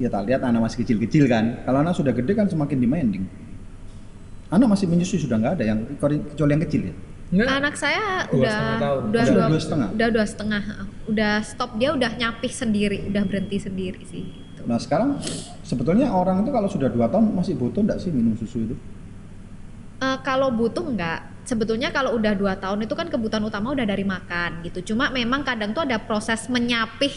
ya 0.00 0.08
tak 0.08 0.24
lihat 0.24 0.40
anak 0.40 0.64
masih 0.64 0.80
kecil-kecil 0.82 1.28
kan. 1.28 1.60
Kalau 1.68 1.84
anak 1.84 1.92
sudah 1.92 2.12
gede 2.16 2.32
kan 2.32 2.48
semakin 2.48 2.80
demanding. 2.80 3.24
Anak 4.50 4.66
masih 4.72 4.88
menyusui 4.88 5.20
sudah 5.20 5.36
nggak 5.38 5.60
ada 5.60 5.64
yang 5.68 5.78
kecuali 6.00 6.50
yang 6.56 6.62
kecil 6.64 6.82
ya. 6.90 6.94
Enggak. 7.30 7.46
Anak 7.62 7.74
saya 7.78 8.26
Dua 8.26 8.42
udah 8.42 8.58
tahun. 8.82 9.00
udah 9.06 9.22
Sudah 9.22 9.36
dua, 9.38 9.46
dua 9.46 9.60
setengah? 9.62 9.88
udah 9.94 10.08
dua 10.10 10.26
setengah, 10.26 10.62
udah 11.06 11.34
stop 11.46 11.70
dia 11.78 11.90
udah 11.94 12.10
nyapih 12.18 12.50
sendiri, 12.50 12.98
udah 13.06 13.22
berhenti 13.22 13.56
sendiri 13.62 14.02
sih. 14.02 14.24
Gitu. 14.34 14.66
Nah 14.66 14.82
sekarang 14.82 15.22
sebetulnya 15.62 16.10
orang 16.10 16.42
itu 16.42 16.50
kalau 16.50 16.66
sudah 16.66 16.90
dua 16.90 17.06
tahun 17.06 17.30
masih 17.30 17.54
butuh 17.54 17.86
nggak 17.86 18.02
sih 18.02 18.10
minum 18.10 18.34
susu 18.34 18.66
itu? 18.66 18.74
Eh, 20.00 20.18
kalau 20.26 20.50
butuh 20.50 20.82
enggak, 20.82 21.22
sebetulnya 21.46 21.94
kalau 21.94 22.18
udah 22.18 22.34
dua 22.34 22.58
tahun 22.58 22.82
itu 22.82 22.98
kan 22.98 23.06
kebutuhan 23.06 23.46
utama 23.46 23.70
udah 23.78 23.86
dari 23.86 24.02
makan 24.02 24.66
gitu. 24.66 24.90
Cuma 24.90 25.14
memang 25.14 25.46
kadang 25.46 25.70
tuh 25.70 25.86
ada 25.86 26.02
proses 26.02 26.50
menyapih 26.50 27.14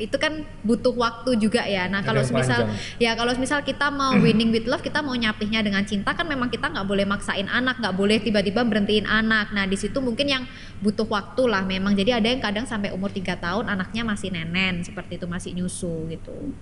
itu 0.00 0.16
kan 0.16 0.40
butuh 0.64 0.96
waktu 0.96 1.36
juga 1.36 1.68
ya. 1.68 1.84
Nah 1.84 2.00
kalau 2.00 2.24
misal 2.24 2.64
ya 2.96 3.12
kalau 3.12 3.36
misal 3.36 3.60
kita 3.60 3.92
mau 3.92 4.16
winning 4.16 4.48
with 4.48 4.64
love, 4.64 4.80
kita 4.80 5.04
mau 5.04 5.12
nyapihnya 5.12 5.60
dengan 5.60 5.84
cinta 5.84 6.16
kan 6.16 6.24
memang 6.24 6.48
kita 6.48 6.72
nggak 6.72 6.88
boleh 6.88 7.04
maksain 7.04 7.44
anak, 7.44 7.76
nggak 7.76 7.92
boleh 7.92 8.16
tiba-tiba 8.16 8.64
berhentiin 8.64 9.04
anak. 9.04 9.52
Nah 9.52 9.68
di 9.68 9.76
situ 9.76 10.00
mungkin 10.00 10.24
yang 10.24 10.42
butuh 10.80 11.04
waktu 11.04 11.44
lah 11.44 11.60
memang. 11.60 11.92
Jadi 11.92 12.08
ada 12.08 12.24
yang 12.24 12.40
kadang 12.40 12.64
sampai 12.64 12.88
umur 12.88 13.12
tiga 13.12 13.36
tahun 13.36 13.68
anaknya 13.68 14.00
masih 14.08 14.32
nenen 14.32 14.80
seperti 14.80 15.20
itu 15.20 15.28
masih 15.28 15.52
nyusu 15.60 16.08
gitu. 16.08 16.56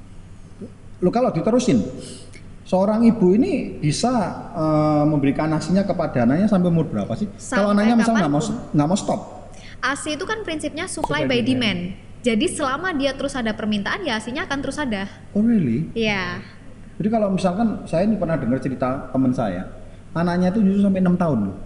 Lo 1.00 1.08
kalau 1.14 1.30
diterusin, 1.30 1.80
seorang 2.66 3.06
ibu 3.06 3.30
ini 3.38 3.78
bisa 3.78 4.10
eh, 4.58 5.04
memberikan 5.06 5.48
asinya 5.54 5.86
kepada 5.86 6.26
anaknya 6.26 6.50
sampai 6.50 6.66
umur 6.66 6.90
berapa 6.90 7.14
sih? 7.14 7.30
Kalau 7.30 7.70
Sampai 7.70 7.78
anaknya 7.78 7.94
misalnya 8.02 8.26
nggak 8.26 8.34
mau 8.34 8.42
nggak 8.74 8.88
mau 8.90 8.98
stop, 8.98 9.20
ASI 9.80 10.20
itu 10.20 10.24
kan 10.28 10.44
prinsipnya 10.44 10.84
Supply 10.84 11.24
supply 11.24 11.30
by 11.30 11.40
demand. 11.40 11.94
demand. 11.96 12.09
Jadi 12.20 12.46
selama 12.52 12.92
dia 12.92 13.16
terus 13.16 13.32
ada 13.32 13.56
permintaan 13.56 14.04
ya 14.04 14.20
asinya 14.20 14.44
akan 14.44 14.58
terus 14.60 14.76
ada. 14.76 15.08
oh 15.32 15.40
really? 15.40 15.88
Iya. 15.96 16.44
Jadi 17.00 17.08
kalau 17.08 17.32
misalkan 17.32 17.88
saya 17.88 18.04
ini 18.04 18.20
pernah 18.20 18.36
dengar 18.36 18.60
cerita 18.60 19.08
teman 19.08 19.32
saya, 19.32 19.72
anaknya 20.12 20.52
itu 20.52 20.60
justru 20.60 20.84
sampai 20.84 21.00
enam 21.00 21.16
tahun 21.16 21.38
loh. 21.48 21.56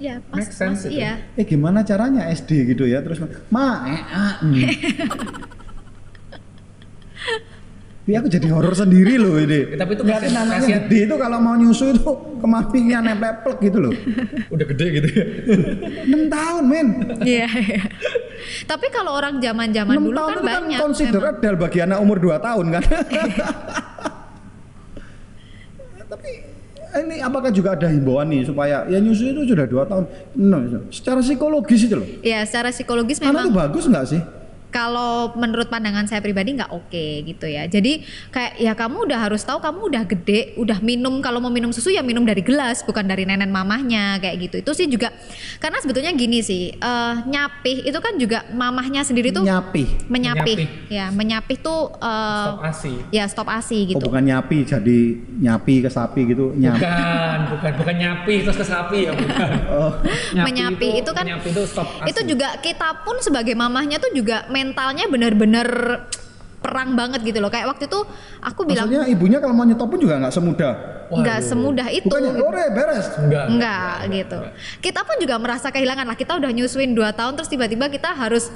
Iya, 0.00 0.18
pas, 0.26 0.42
Make 0.42 0.50
sense 0.50 0.88
itu. 0.88 0.98
iya. 0.98 1.20
Eh 1.36 1.46
gimana 1.46 1.86
caranya 1.86 2.26
SD 2.26 2.74
gitu 2.74 2.88
ya? 2.90 3.04
Terus 3.04 3.22
ma, 3.54 3.86
eh, 3.86 4.02
ah, 4.10 4.34
hmm. 4.42 4.64
Ya 8.04 8.18
aku 8.18 8.26
jadi 8.26 8.48
horor 8.48 8.72
sendiri 8.72 9.14
loh 9.16 9.36
ini. 9.36 9.76
Ya, 9.76 9.78
tapi 9.78 9.92
itu 9.92 10.02
Ngeliatin 10.02 10.24
kasihan- 10.26 10.42
anaknya 10.42 10.66
kasihan. 10.66 10.82
gede 10.88 10.98
itu 11.04 11.14
kalau 11.14 11.38
mau 11.38 11.54
nyusu 11.54 11.84
itu 11.92 12.10
kemapinya 12.40 12.98
nempel 13.00 13.32
plek 13.44 13.58
gitu 13.60 13.78
loh. 13.78 13.92
Udah 14.56 14.66
gede 14.66 14.86
gitu 14.90 15.08
ya. 15.10 15.24
6 16.08 16.26
tahun 16.26 16.62
men. 16.64 16.86
Iya. 17.20 17.46
iya. 17.46 17.80
Tapi 18.64 18.86
kalau 18.88 19.12
orang 19.12 19.36
zaman-zaman 19.38 19.94
6 19.94 20.00
dulu 20.00 20.16
tahun 20.16 20.26
kan 20.26 20.32
itu 20.32 20.40
kan 20.40 20.48
banyak. 20.64 20.78
consider 20.80 21.20
memang. 21.20 21.36
adult 21.36 21.56
bagi 21.60 21.78
anak 21.80 21.98
umur 22.00 22.16
2 22.18 22.40
tahun 22.40 22.66
kan. 22.72 22.82
Tapi 26.10 26.30
ini 26.90 27.22
apakah 27.22 27.50
juga 27.52 27.72
ada 27.72 27.86
himbauan 27.86 28.26
nih 28.26 28.42
supaya 28.42 28.82
ya 28.84 28.98
nyusu 28.98 29.22
itu 29.28 29.40
sudah 29.46 29.62
2 29.62 29.86
tahun. 29.86 30.04
No, 30.34 30.56
secara 30.90 31.20
psikologis 31.20 31.80
itu 31.84 31.94
loh. 31.94 32.08
Iya, 32.20 32.42
secara 32.42 32.72
psikologis 32.72 33.20
Anak 33.20 33.22
itu 33.22 33.38
memang 33.38 33.52
bagus 33.52 33.84
nggak 33.86 34.06
sih? 34.08 34.20
Kalau 34.70 35.34
menurut 35.34 35.66
pandangan 35.66 36.06
saya 36.06 36.18
pribadi 36.18 36.54
nggak 36.54 36.70
oke 36.70 37.06
gitu 37.22 37.46
ya. 37.46 37.66
Jadi 37.66 38.00
kayak 38.30 38.52
ya 38.56 38.72
kamu 38.72 39.04
udah 39.04 39.18
harus 39.20 39.42
tahu 39.42 39.58
kamu 39.58 39.80
udah 39.90 40.02
gede, 40.06 40.40
udah 40.56 40.78
minum 40.80 41.18
kalau 41.18 41.38
mau 41.38 41.50
minum 41.50 41.70
susu 41.70 41.90
ya 41.90 42.00
minum 42.00 42.22
dari 42.22 42.40
gelas 42.40 42.82
bukan 42.82 43.04
dari 43.04 43.22
nenek 43.22 43.46
mamahnya 43.46 44.16
kayak 44.18 44.36
gitu. 44.40 44.56
Itu 44.58 44.72
sih 44.72 44.86
juga 44.86 45.10
karena 45.58 45.78
sebetulnya 45.78 46.10
gini 46.10 46.40
sih, 46.40 46.70
eh, 46.72 47.14
nyapih 47.26 47.84
itu 47.84 47.98
kan 47.98 48.14
juga 48.16 48.46
mamahnya 48.50 49.02
sendiri 49.02 49.30
tuh 49.30 49.42
Nyapi. 49.42 50.06
menyapih. 50.06 50.56
Menyapih. 50.56 50.88
Ya, 50.88 51.06
menyapih 51.10 51.56
tuh 51.58 51.90
eh, 51.96 52.46
Stop 52.46 52.62
asi. 52.64 52.92
ya 53.10 53.24
stop 53.26 53.48
asi 53.48 53.78
Oh 53.80 53.86
gitu. 53.90 54.04
bukan 54.06 54.22
nyapi 54.22 54.58
jadi 54.62 54.98
nyapi 55.40 55.74
ke 55.82 55.90
sapi 55.90 56.20
gitu 56.26 56.54
nyapi. 56.54 56.78
Bukan, 56.80 57.38
bukan, 57.50 57.72
bukan 57.76 57.96
nyapi 57.96 58.34
terus 58.42 58.56
ke 58.56 58.66
sapi 58.66 58.98
ya, 59.04 59.12
bukan. 59.12 59.50
Oh. 59.70 59.92
Menyapi 60.36 61.02
itu 61.02 61.10
kan- 61.10 61.26
menyapi 61.26 61.48
itu 61.50 61.62
stop 61.66 61.88
asi. 62.00 62.10
itu 62.10 62.20
juga 62.26 62.54
kita 62.60 63.02
pun 63.02 63.18
sebagai 63.20 63.52
mamahnya 63.52 63.98
tuh 63.98 64.12
juga 64.12 64.46
mentalnya 64.60 65.08
bener-bener 65.08 65.68
perang 66.60 66.92
banget 66.92 67.24
gitu 67.24 67.40
loh 67.40 67.48
kayak 67.48 67.72
waktu 67.72 67.88
itu 67.88 68.04
aku 68.38 68.68
bilang 68.68 68.84
Maksudnya 68.84 69.08
ibunya 69.08 69.40
kalau 69.40 69.56
mau 69.56 69.64
nyetop 69.64 69.88
pun 69.88 69.96
juga 69.96 70.20
nggak 70.20 70.34
semudah. 70.36 70.72
nggak 71.10 71.40
semudah 71.42 71.88
itu 71.88 72.06
Bukannya 72.06 72.32
gitu. 72.36 72.44
ore 72.44 72.64
beres. 72.70 73.06
Enggak. 73.16 73.44
enggak 73.48 73.94
gitu 74.12 74.36
kita 74.78 75.00
pun 75.02 75.16
juga 75.18 75.34
merasa 75.40 75.72
kehilangan 75.72 76.04
lah 76.04 76.14
kita 76.14 76.36
udah 76.36 76.50
nyusuin 76.52 76.92
2 76.92 77.00
tahun 77.16 77.32
terus 77.34 77.48
tiba-tiba 77.48 77.88
kita 77.88 78.12
harus 78.12 78.52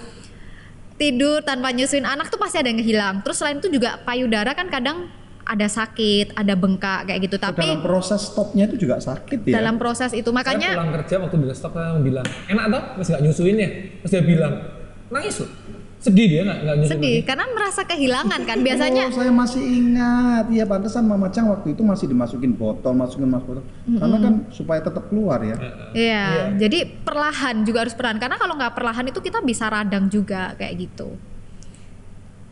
tidur 0.94 1.42
tanpa 1.42 1.74
nyusuin 1.74 2.06
anak 2.06 2.30
tuh 2.30 2.38
pasti 2.38 2.60
ada 2.60 2.70
yang 2.70 2.78
hilang 2.78 3.14
terus 3.24 3.40
selain 3.40 3.58
itu 3.58 3.66
juga 3.66 3.98
payudara 4.04 4.54
kan 4.54 4.70
kadang 4.70 5.10
ada 5.44 5.66
sakit 5.66 6.38
ada 6.38 6.54
bengkak 6.54 7.04
kayak 7.04 7.20
gitu 7.26 7.36
tapi 7.36 7.66
Dalam 7.66 7.82
proses 7.82 8.20
stopnya 8.22 8.64
itu 8.64 8.76
juga 8.78 8.96
sakit 9.02 9.44
ya. 9.44 9.58
dalam 9.58 9.76
proses 9.76 10.12
itu 10.12 10.24
Saya 10.24 10.36
makanya 10.38 10.68
pulang 10.78 10.92
kerja 11.02 11.14
waktu 11.20 11.36
bilang 11.36 11.56
stop 11.56 11.72
saya 11.74 11.98
bilang 11.98 12.26
enak 12.46 12.64
toh 12.70 12.82
terus 12.96 13.08
nggak 13.10 13.22
nyusuin 13.24 13.56
ya 13.58 13.68
terus 13.98 14.10
dia 14.12 14.22
bilang 14.22 14.52
nangis 15.10 15.36
loh 15.42 15.50
sedih 16.04 16.26
dia 16.28 16.42
nggak 16.44 16.58
nggak 16.60 16.76
sedih 16.86 17.16
lagi. 17.16 17.24
karena 17.24 17.44
merasa 17.48 17.80
kehilangan 17.82 18.40
kan 18.42 18.58
biasanya 18.60 19.04
Oh, 19.06 19.16
saya 19.16 19.32
masih 19.32 19.62
ingat. 19.62 20.44
Iya, 20.46 20.64
pantesan 20.64 21.02
Mama 21.02 21.28
Cang 21.28 21.48
waktu 21.48 21.72
itu 21.72 21.80
masih 21.82 22.06
dimasukin 22.06 22.52
botol, 22.52 22.92
masukin 22.92 23.24
mas 23.26 23.40
botol. 23.40 23.64
Karena 23.86 24.16
kan 24.18 24.34
supaya 24.50 24.78
tetap 24.78 25.08
keluar 25.08 25.40
ya. 25.40 25.56
Iya, 25.90 26.24
jadi 26.58 26.78
perlahan 27.00 27.64
juga 27.64 27.82
harus 27.82 27.92
perlahan 27.92 28.18
karena 28.18 28.36
kalau 28.36 28.52
nggak 28.54 28.72
perlahan 28.72 29.04
itu 29.06 29.18
kita 29.18 29.40
bisa 29.40 29.64
radang 29.66 30.06
juga 30.06 30.52
kayak 30.54 30.74
gitu. 30.78 31.16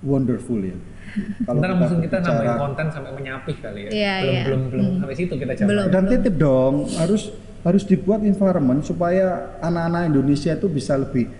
wonderful 0.03 0.59
ya. 0.59 0.75
Ntar 1.47 1.77
mungkin 1.77 2.01
kita 2.01 2.19
berbicara- 2.19 2.43
nambahin 2.43 2.59
konten 2.59 2.87
sampai 2.88 3.12
menyapih 3.12 3.55
kali 3.61 3.81
ya. 3.85 3.91
Iya, 3.93 4.15
belum, 4.17 4.33
iya. 4.33 4.43
belum 4.43 4.61
belum 4.67 4.85
Hmm. 4.85 4.99
sampai 4.99 5.15
situ 5.15 5.35
kita 5.37 5.53
jalan. 5.55 5.69
Belum. 5.69 5.87
dan 5.88 6.03
titip 6.09 6.35
dong 6.37 6.75
harus 6.97 7.23
harus 7.62 7.83
dibuat 7.85 8.21
environment 8.23 8.81
supaya 8.83 9.27
anak-anak 9.61 10.11
Indonesia 10.11 10.51
itu 10.51 10.67
bisa 10.67 10.97
lebih 10.97 11.31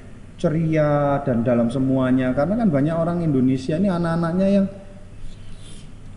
ceria 0.43 1.23
dan 1.23 1.47
dalam 1.47 1.71
semuanya. 1.71 2.35
Karena 2.35 2.59
kan 2.59 2.69
banyak 2.69 2.97
orang 2.99 3.23
Indonesia 3.23 3.79
ini 3.79 3.87
anak-anaknya 3.87 4.49
yang 4.51 4.67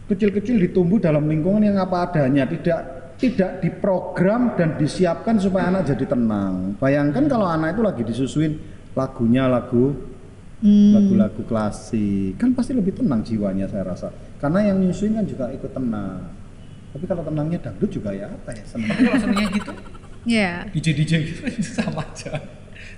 kecil-kecil 0.09 0.57
ditumbuh 0.65 0.97
dalam 0.97 1.29
lingkungan 1.29 1.61
yang 1.61 1.77
apa 1.77 2.09
adanya. 2.09 2.49
Tidak 2.49 2.79
tidak 3.15 3.63
diprogram 3.63 4.57
dan 4.59 4.75
disiapkan 4.75 5.37
supaya 5.37 5.69
anak 5.71 5.87
jadi 5.93 6.17
tenang. 6.17 6.75
Bayangkan 6.81 7.29
kalau 7.29 7.47
anak 7.47 7.77
itu 7.77 7.81
lagi 7.85 8.01
disusuin 8.03 8.53
lagunya 8.97 9.45
lagu 9.45 9.93
Hmm. 10.55 10.95
lagu-lagu 10.97 11.43
klasik. 11.45 12.39
Kan 12.39 12.55
pasti 12.55 12.71
lebih 12.73 12.95
tenang 12.95 13.21
jiwanya 13.21 13.67
saya 13.69 13.85
rasa. 13.85 14.07
Karena 14.39 14.71
yang 14.71 14.81
nyusuin 14.81 15.13
kan 15.13 15.27
juga 15.27 15.51
ikut 15.51 15.67
tenang. 15.69 16.25
Tapi 16.95 17.05
kalau 17.05 17.21
tenangnya 17.27 17.59
dangdut 17.59 17.91
juga 17.91 18.15
ya 18.15 18.31
apa 18.31 18.55
ya 18.55 18.63
seneng. 18.63 18.87
Tapi 18.87 19.01
kalau 19.03 19.19
senengnya 19.19 19.47
gitu, 19.51 19.71
Iya. 20.25 20.51
DJ 20.73 20.87
DJ 20.95 21.11
gitu 21.27 21.41
itu 21.59 21.69
sama 21.69 22.01
aja. 22.01 22.39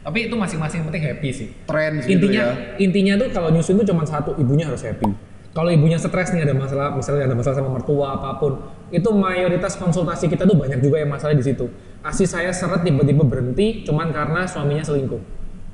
Tapi 0.05 0.31
itu 0.31 0.35
masing-masing 0.35 0.87
penting 0.87 1.03
happy 1.03 1.29
sih. 1.33 1.47
tren 1.67 1.99
gitu 1.99 2.11
intinya 2.15 2.43
ya. 2.43 2.53
intinya 2.79 3.13
tuh 3.19 3.27
kalau 3.33 3.49
nyusun 3.51 3.79
tuh 3.81 3.87
cuma 3.87 4.03
satu 4.07 4.35
ibunya 4.39 4.67
harus 4.67 4.83
happy. 4.83 5.09
Kalau 5.51 5.73
ibunya 5.73 5.97
stres 5.97 6.29
nih 6.37 6.45
ada 6.45 6.53
masalah 6.53 6.93
misalnya 6.93 7.33
ada 7.33 7.35
masalah 7.35 7.55
sama 7.57 7.73
mertua 7.73 8.13
apa 8.13 8.37
pun 8.37 8.61
itu 8.93 9.09
mayoritas 9.09 9.73
konsultasi 9.73 10.29
kita 10.29 10.45
tuh 10.45 10.53
banyak 10.53 10.77
juga 10.79 11.01
yang 11.01 11.09
masalah 11.09 11.33
di 11.33 11.41
situ. 11.41 11.65
Asi 12.05 12.29
saya 12.29 12.53
seret 12.53 12.85
tiba-tiba 12.85 13.25
berhenti 13.25 13.81
cuman 13.81 14.13
karena 14.13 14.45
suaminya 14.45 14.85
selingkuh. 14.85 15.21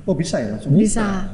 Oh 0.07 0.15
bisa 0.15 0.39
ya? 0.39 0.55
Langsung 0.55 0.71
Bisa. 0.75 1.27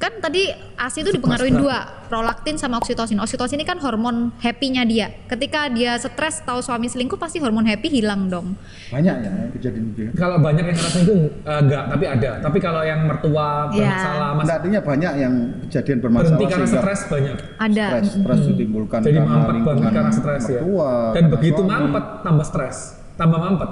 Kan 0.00 0.16
tadi 0.16 0.48
ASI 0.74 1.04
itu 1.04 1.12
dipengaruhi 1.12 1.52
dua, 1.52 1.76
prolaktin 2.08 2.56
sama 2.56 2.80
oksitosin. 2.80 3.20
Oksitosin 3.20 3.60
ini 3.60 3.68
kan 3.68 3.76
hormon 3.76 4.32
happy-nya 4.34 4.80
dia. 4.82 5.12
Ketika 5.28 5.68
dia 5.68 5.94
stres 5.94 6.40
tahu 6.40 6.58
suami 6.58 6.88
selingkuh 6.88 7.14
pasti 7.14 7.36
hormon 7.36 7.62
happy 7.62 7.92
hilang 7.92 8.26
dong. 8.26 8.56
banyak 8.88 9.12
ya 9.14 9.30
kejadian 9.52 9.84
itu 9.86 10.00
ya 10.02 10.10
kalau 10.16 10.40
banyak 10.40 10.64
yang 10.64 10.74
kena 10.74 10.88
selingkuh 10.88 11.20
enggak 11.44 11.84
tapi 11.86 12.04
ada 12.06 12.30
tapi 12.40 12.58
kalau 12.58 12.80
yang 12.80 13.04
mertua 13.04 13.68
Iya. 13.68 13.86
bermasalah 13.86 14.28
mas 14.32 14.44
Nah, 14.44 14.56
artinya 14.56 14.80
banyak 14.80 15.12
yang 15.16 15.34
kejadian 15.62 15.98
bermasalah 16.00 16.26
berhenti 16.32 16.44
karena 16.50 16.68
stres 16.74 17.00
banyak 17.06 17.36
Ada. 17.56 17.84
stres 17.86 18.06
stres 18.16 18.40
ditimbulkan 18.48 18.98
jadi 19.00 19.18
karena 19.20 19.30
mampet 19.30 19.54
banget 19.62 19.90
karena 19.92 20.12
stres 20.12 20.42
ya 20.48 20.60
mertua, 20.60 20.90
dan 21.12 21.24
begitu 21.28 21.60
suami. 21.60 21.70
mampet 21.70 22.04
tambah 22.24 22.46
stres 22.46 22.76
tambah 23.14 23.38
mampet 23.38 23.70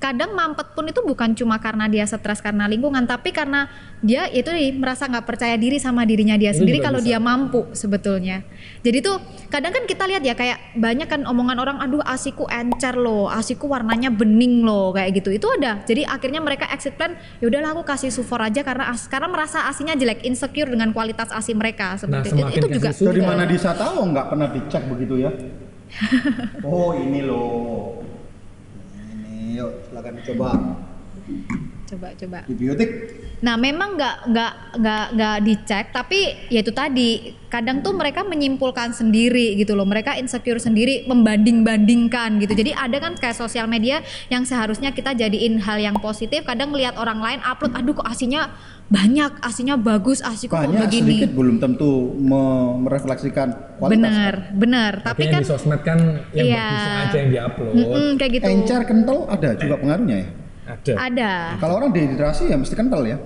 Kadang 0.00 0.32
mampet 0.32 0.72
pun 0.72 0.88
itu 0.88 1.04
bukan 1.04 1.36
cuma 1.36 1.60
karena 1.60 1.84
dia 1.84 2.08
stres 2.08 2.40
karena 2.40 2.64
lingkungan, 2.64 3.04
tapi 3.04 3.36
karena 3.36 3.68
dia 4.00 4.24
itu 4.32 4.48
nih, 4.48 4.72
merasa 4.72 5.04
nggak 5.04 5.28
percaya 5.28 5.60
diri 5.60 5.76
sama 5.76 6.08
dirinya 6.08 6.40
dia 6.40 6.56
Itu 6.56 6.64
sendiri 6.64 6.80
kalau 6.80 7.04
bisa. 7.04 7.08
dia 7.12 7.18
mampu 7.20 7.68
sebetulnya. 7.76 8.40
Jadi 8.80 9.04
tuh 9.04 9.20
kadang 9.52 9.76
kan 9.76 9.84
kita 9.84 10.08
lihat 10.08 10.24
ya 10.24 10.32
kayak 10.32 10.80
banyak 10.80 11.04
kan 11.04 11.28
omongan 11.28 11.60
orang, 11.60 11.76
aduh 11.84 12.00
asiku 12.00 12.48
encer 12.48 12.96
loh, 12.96 13.28
asiku 13.28 13.68
warnanya 13.68 14.08
bening 14.08 14.64
loh 14.64 14.96
kayak 14.96 15.20
gitu. 15.20 15.36
Itu 15.36 15.52
ada. 15.52 15.84
Jadi 15.84 16.08
akhirnya 16.08 16.40
mereka 16.40 16.64
exit 16.72 16.96
plan, 16.96 17.12
ya 17.38 17.52
udahlah 17.52 17.76
aku 17.76 17.84
kasih 17.84 18.08
sufor 18.08 18.40
aja 18.40 18.64
karena 18.64 18.88
as, 18.88 19.04
karena 19.04 19.28
merasa 19.28 19.68
asinya 19.68 19.92
jelek, 19.92 20.24
insecure 20.24 20.72
dengan 20.72 20.96
kualitas 20.96 21.28
asi 21.28 21.52
mereka 21.52 21.90
Nah, 21.90 21.98
seperti 21.98 22.28
itu. 22.30 22.38
semakin 22.40 22.60
Itu 22.62 22.68
juga 22.78 22.90
dari 22.94 23.20
mana 23.20 23.42
Disa 23.44 23.70
tahu 23.74 23.98
nggak 24.14 24.26
pernah 24.30 24.48
dicek 24.54 24.82
begitu 24.88 25.14
ya 25.26 25.30
oh 26.70 26.94
ini 26.94 27.20
loh 27.26 27.98
yuk 29.58 29.70
silakan 29.90 30.14
coba 30.22 30.48
coba 31.90 32.08
coba. 32.14 32.38
antibiotik 32.46 32.90
Nah, 33.40 33.56
memang 33.56 33.96
nggak 33.96 34.16
nggak 34.28 34.52
nggak 34.84 35.04
nggak 35.16 35.36
dicek, 35.48 35.84
tapi 35.96 36.28
ya 36.52 36.60
itu 36.60 36.76
tadi 36.76 37.32
kadang 37.48 37.80
tuh 37.80 37.96
mereka 37.96 38.20
menyimpulkan 38.20 38.92
sendiri 38.92 39.56
gitu 39.56 39.72
loh. 39.72 39.88
Mereka 39.88 40.20
insecure 40.20 40.60
sendiri, 40.60 41.08
membanding-bandingkan 41.08 42.36
gitu. 42.44 42.52
Jadi 42.52 42.76
ada 42.76 43.00
kan 43.00 43.16
kayak 43.16 43.32
sosial 43.32 43.64
media 43.64 44.04
yang 44.28 44.44
seharusnya 44.44 44.92
kita 44.92 45.16
jadiin 45.16 45.56
hal 45.64 45.80
yang 45.80 45.96
positif. 45.96 46.44
Kadang 46.44 46.76
lihat 46.76 47.00
orang 47.00 47.24
lain 47.24 47.40
upload, 47.40 47.72
aduh 47.72 47.96
kok 47.96 48.04
asinya 48.12 48.52
banyak, 48.90 49.38
asinya 49.40 49.78
bagus, 49.78 50.18
asiku 50.18 50.50
kok 50.52 50.66
banyak 50.66 50.82
begini. 50.82 51.22
sedikit 51.22 51.30
belum 51.30 51.56
tentu 51.56 51.90
me- 52.12 52.74
merefleksikan 52.82 53.78
kualitas 53.78 54.02
Bener, 54.02 54.34
bener. 54.50 54.92
Tapi 55.00 55.20
yang 55.22 55.32
kan 55.32 55.40
di 55.40 55.46
sosmed 55.46 55.80
kan 55.80 55.98
yang 56.32 56.46
Iya. 56.48 56.66
bagusnya 56.66 56.98
aja 57.00 57.16
yang 57.16 57.30
diupload 57.30 57.72
mm-mm, 57.72 58.08
kayak 58.18 58.30
gitu. 58.34 58.44
encer 58.44 58.80
kental 58.82 59.18
ada 59.24 59.48
juga 59.54 59.74
pengaruhnya 59.76 60.16
ya 60.16 60.28
ada 60.68 60.92
Ada. 61.00 61.32
kalau 61.56 61.74
orang 61.76 61.90
dehidrasi 61.90 62.46
ya 62.46 62.56
mesti 62.56 62.74
kental 62.74 63.02
ya 63.04 63.18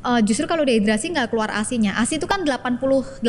Eh, 0.00 0.20
justru 0.24 0.46
kalau 0.46 0.64
dehidrasi 0.64 1.12
nggak 1.12 1.28
keluar 1.28 1.52
asinya. 1.52 1.92
Asi 1.92 2.16
itu 2.16 2.24
kan 2.24 2.40
88% 2.40 3.20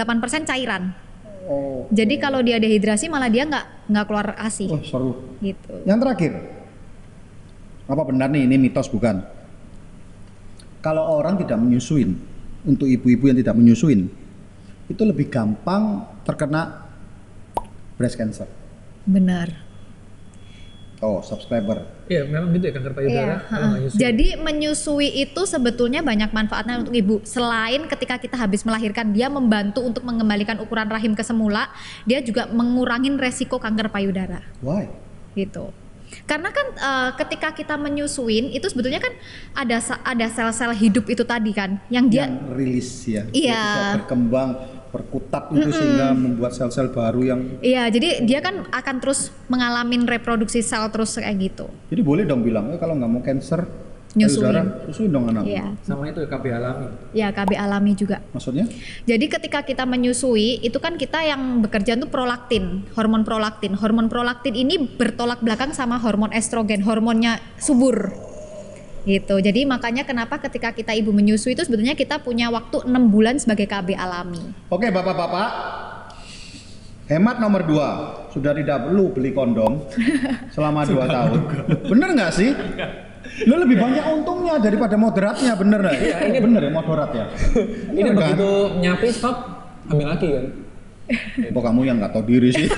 cairan. 0.46 0.96
oh 1.44 1.84
Jadi 1.92 2.16
kalau 2.16 2.40
dia 2.40 2.56
dehidrasi 2.56 3.10
malah 3.10 3.28
dia 3.28 3.44
nggak 3.44 3.92
nggak 3.92 4.06
keluar 4.08 4.40
asi 4.40 4.70
oh 4.70 4.80
seru 4.80 5.36
gitu. 5.42 5.84
Yang 5.84 6.00
terakhir, 6.00 6.32
apa 7.86 8.02
benar 8.06 8.30
nih 8.30 8.46
ini 8.46 8.56
mitos 8.58 8.88
bukan? 8.88 9.20
Kalau 10.82 11.22
orang 11.22 11.38
tidak 11.38 11.62
menyusuin, 11.62 12.18
untuk 12.66 12.90
ibu-ibu 12.90 13.30
yang 13.30 13.38
tidak 13.38 13.54
menyusuin, 13.58 14.10
itu 14.90 15.02
lebih 15.06 15.30
gampang 15.30 16.06
terkena 16.26 16.90
breast 17.98 18.18
cancer. 18.18 18.50
Benar. 19.06 19.72
Oh, 21.02 21.18
subscriber. 21.26 21.82
Iya, 22.06 22.30
memang 22.30 22.54
gitu 22.54 22.70
ya 22.70 22.74
kanker 22.78 22.94
payudara 22.94 23.36
Iya, 23.50 23.66
nyusun. 23.82 23.98
Jadi 23.98 24.28
menyusui 24.38 25.10
itu 25.26 25.42
sebetulnya 25.50 26.06
banyak 26.06 26.30
manfaatnya 26.30 26.86
untuk 26.86 26.94
ibu. 26.94 27.26
Selain 27.26 27.90
ketika 27.90 28.22
kita 28.22 28.38
habis 28.38 28.62
melahirkan, 28.62 29.10
dia 29.10 29.26
membantu 29.26 29.82
untuk 29.82 30.06
mengembalikan 30.06 30.62
ukuran 30.62 30.86
rahim 30.94 31.18
ke 31.18 31.26
semula, 31.26 31.74
dia 32.06 32.22
juga 32.22 32.46
mengurangin 32.54 33.18
resiko 33.18 33.58
kanker 33.58 33.90
payudara, 33.90 34.46
Why? 34.62 34.94
gitu. 35.34 35.74
Karena 36.32 36.48
kan 36.56 36.68
eh, 36.72 37.10
ketika 37.20 37.52
kita 37.52 37.76
menyusuin 37.76 38.56
itu 38.56 38.64
sebetulnya 38.72 39.04
kan 39.04 39.12
ada 39.52 39.84
ada 40.08 40.28
sel-sel 40.32 40.72
hidup 40.72 41.12
itu 41.12 41.28
tadi 41.28 41.52
kan, 41.52 41.76
yang 41.92 42.08
dia 42.08 42.32
yang 42.32 42.56
rilis 42.56 43.04
ya. 43.04 43.28
Iya. 43.36 44.00
berkembang, 44.00 44.56
berkutat 44.96 45.52
itu 45.52 45.68
sehingga 45.76 46.16
membuat 46.16 46.56
sel-sel 46.56 46.88
baru 46.88 47.36
yang. 47.36 47.60
Iya, 47.60 47.92
jadi 47.92 48.24
dia 48.24 48.40
kan 48.40 48.64
akan 48.72 48.96
terus 49.04 49.28
mengalami 49.52 50.00
reproduksi 50.08 50.64
sel 50.64 50.88
terus 50.88 51.20
kayak 51.20 51.52
gitu. 51.52 51.68
Jadi 51.92 52.00
boleh 52.00 52.24
dong 52.24 52.48
bilang, 52.48 52.72
eh 52.72 52.80
kalau 52.80 52.96
nggak 52.96 53.12
mau 53.12 53.20
cancer, 53.20 53.68
Nyusuin. 54.12 54.44
payudara, 54.44 54.62
susuin 54.92 55.10
dong 55.16 55.26
anak. 55.32 55.44
Iya. 55.48 55.66
sama 55.88 56.04
itu 56.12 56.20
KB 56.28 56.46
alami. 56.52 56.86
Ya, 57.16 57.32
KB 57.32 57.52
alami 57.56 57.92
juga. 57.96 58.20
Maksudnya? 58.36 58.68
Jadi 59.08 59.26
ketika 59.32 59.64
kita 59.64 59.88
menyusui 59.88 60.60
itu 60.60 60.78
kan 60.84 61.00
kita 61.00 61.24
yang 61.24 61.64
bekerja 61.64 61.96
untuk 61.96 62.12
prolaktin, 62.12 62.84
hormon 62.92 63.24
prolaktin. 63.24 63.72
Hormon 63.80 64.12
prolaktin 64.12 64.52
ini 64.60 64.76
bertolak 64.84 65.40
belakang 65.40 65.72
sama 65.72 65.96
hormon 65.96 66.36
estrogen, 66.36 66.84
hormonnya 66.84 67.40
subur. 67.56 68.12
Gitu. 69.08 69.34
Jadi 69.40 69.66
makanya 69.66 70.04
kenapa 70.04 70.38
ketika 70.44 70.76
kita 70.76 70.92
ibu 70.94 71.16
menyusui 71.16 71.56
itu 71.56 71.64
sebetulnya 71.64 71.96
kita 71.96 72.20
punya 72.20 72.52
waktu 72.52 72.86
6 72.86 72.92
bulan 73.10 73.40
sebagai 73.40 73.66
KB 73.66 73.96
alami. 73.98 74.54
Oke 74.70 74.92
bapak-bapak, 74.94 75.50
hemat 77.10 77.40
nomor 77.42 77.64
dua, 77.66 77.90
sudah 78.30 78.52
tidak 78.54 78.86
perlu 78.86 79.10
beli 79.16 79.32
kondom 79.32 79.88
selama 80.52 80.86
dua 80.92 81.08
tahun. 81.10 81.40
Bener 81.88 82.10
nggak 82.14 82.32
sih? 82.36 82.52
Lo 83.46 83.56
lebih 83.58 83.78
banyak 83.78 84.06
untungnya 84.06 84.56
daripada 84.58 84.96
moderatnya, 84.98 85.54
bener 85.54 85.80
nggak? 85.82 85.98
Iya, 85.98 86.18
ini 86.30 86.38
bener 86.42 86.62
ya 86.68 86.72
moderat 86.74 87.10
ya. 87.14 87.26
Ini 87.94 88.00
Bener 88.02 88.14
kan? 88.14 88.18
begitu 88.18 88.50
nyapi 88.82 89.08
stop 89.14 89.38
hamil 89.90 90.08
lagi 90.10 90.28
kan. 90.30 90.46
Kok 91.52 91.64
kamu 91.64 91.82
yang 91.86 91.98
nggak 92.00 92.12
tahu 92.16 92.24
diri 92.26 92.50
sih? 92.56 92.68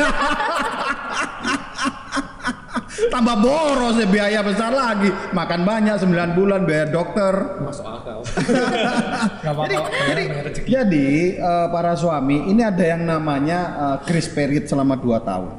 Tambah 3.14 3.36
boros 3.42 3.98
ya 4.02 4.08
biaya 4.10 4.42
besar 4.42 4.74
lagi. 4.74 5.10
Makan 5.34 5.62
banyak 5.66 5.96
9 6.02 6.38
bulan 6.38 6.66
biaya 6.66 6.90
dokter. 6.90 7.34
Masuk 7.62 7.86
akal. 7.86 8.20
Jadi, 9.66 9.76
jadi, 10.10 10.24
jadi, 10.66 11.10
eh, 11.38 11.68
para 11.70 11.94
suami 11.94 12.50
ini 12.50 12.62
ada 12.64 12.82
yang 12.82 13.06
namanya 13.06 13.60
eh, 13.76 13.98
grace 14.10 14.32
period 14.32 14.66
selama 14.66 14.98
2 14.98 15.20
tahun. 15.30 15.52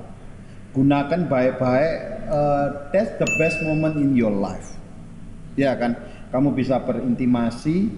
Gunakan 0.75 1.21
baik-baik. 1.31 1.95
Eh, 2.25 2.67
that's 2.91 3.17
the 3.17 3.29
best 3.37 3.61
moment 3.63 3.97
in 3.97 4.17
your 4.17 4.33
life. 4.33 4.75
Ya 5.55 5.77
kan, 5.79 5.95
kamu 6.35 6.53
bisa 6.53 6.83
berintimasi 6.83 7.93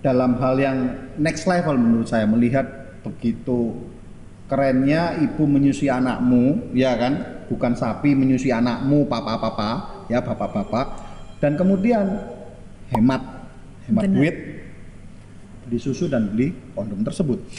dalam 0.00 0.36
hal 0.40 0.56
yang 0.56 0.76
next 1.16 1.44
level 1.44 1.76
menurut 1.76 2.08
saya 2.08 2.24
melihat 2.24 2.64
begitu 3.04 3.76
kerennya 4.48 5.16
ibu 5.20 5.44
menyusui 5.48 5.88
anakmu, 5.88 6.72
ya 6.76 6.92
kan, 6.96 7.44
bukan 7.48 7.72
sapi 7.72 8.12
menyusui 8.12 8.52
anakmu, 8.52 9.08
papa-papa, 9.08 10.04
ya 10.08 10.20
bapak-bapak, 10.20 10.86
dan 11.40 11.56
kemudian 11.56 12.20
hemat, 12.92 13.20
hemat 13.88 14.04
Benar. 14.04 14.16
duit, 14.16 14.36
beli 15.64 15.78
susu 15.80 16.08
dan 16.08 16.28
beli 16.32 16.52
kondom 16.76 17.00
tersebut. 17.00 17.40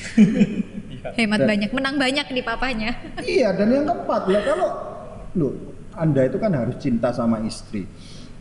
Hemat 1.05 1.45
Dan- 1.45 1.49
banyak, 1.53 1.69
menang 1.69 1.95
banyak 2.01 2.27
di 2.33 2.41
papanya. 2.41 2.97
iya, 3.21 3.53
dan 3.53 3.69
yang 3.69 3.85
keempat 3.85 4.25
ya 4.25 4.41
kalau 4.41 4.69
lo 5.37 5.74
Anda 5.95 6.27
itu 6.27 6.37
kan 6.37 6.51
harus 6.51 6.75
cinta 6.77 7.09
sama 7.09 7.39
istri. 7.43 7.87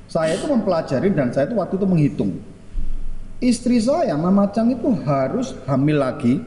Saya 0.05 0.37
itu 0.37 0.47
mempelajari 0.47 1.11
dan 1.11 1.33
saya 1.33 1.49
itu 1.49 1.57
waktu 1.57 1.75
itu 1.75 1.87
menghitung. 1.87 2.33
istri 3.41 3.77
saya 3.77 4.17
Mama 4.17 4.49
Chang 4.49 4.73
itu 4.73 4.89
harus 5.05 5.53
hamil 5.67 6.01
lagi 6.01 6.41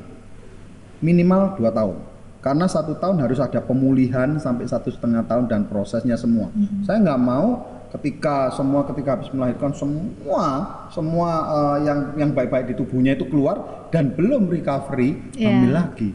minimal 0.97 1.53
2 1.59 1.69
tahun 1.69 1.97
karena 2.41 2.65
satu 2.65 2.97
tahun 2.97 3.21
harus 3.21 3.37
ada 3.37 3.59
pemulihan 3.59 4.39
sampai 4.39 4.65
satu 4.65 4.89
setengah 4.89 5.21
tahun 5.27 5.45
dan 5.45 5.61
prosesnya 5.69 6.17
semua 6.17 6.49
saya 6.81 6.97
nggak 6.97 7.21
mau 7.21 7.47
ketika 7.93 8.49
semua 8.49 8.81
ketika 8.87 9.13
habis 9.19 9.29
melahirkan 9.29 9.77
semua 9.77 10.45
semua 10.89 11.29
eh, 11.53 11.77
yang 11.85 11.99
yang 12.17 12.29
baik-baik 12.33 12.73
di 12.73 12.75
tubuhnya 12.75 13.13
itu 13.13 13.29
keluar 13.29 13.87
dan 13.93 14.09
belum 14.11 14.49
recovery 14.49 15.21
Iya. 15.37 15.53
hamil 15.53 15.71
lagi 15.75 16.09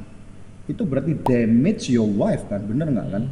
itu 0.67 0.83
berarti 0.83 1.13
damage 1.23 1.95
your 1.95 2.11
wife 2.11 2.43
kan 2.49 2.65
bener 2.65 2.91
nggak 2.91 3.07
kan 3.13 3.25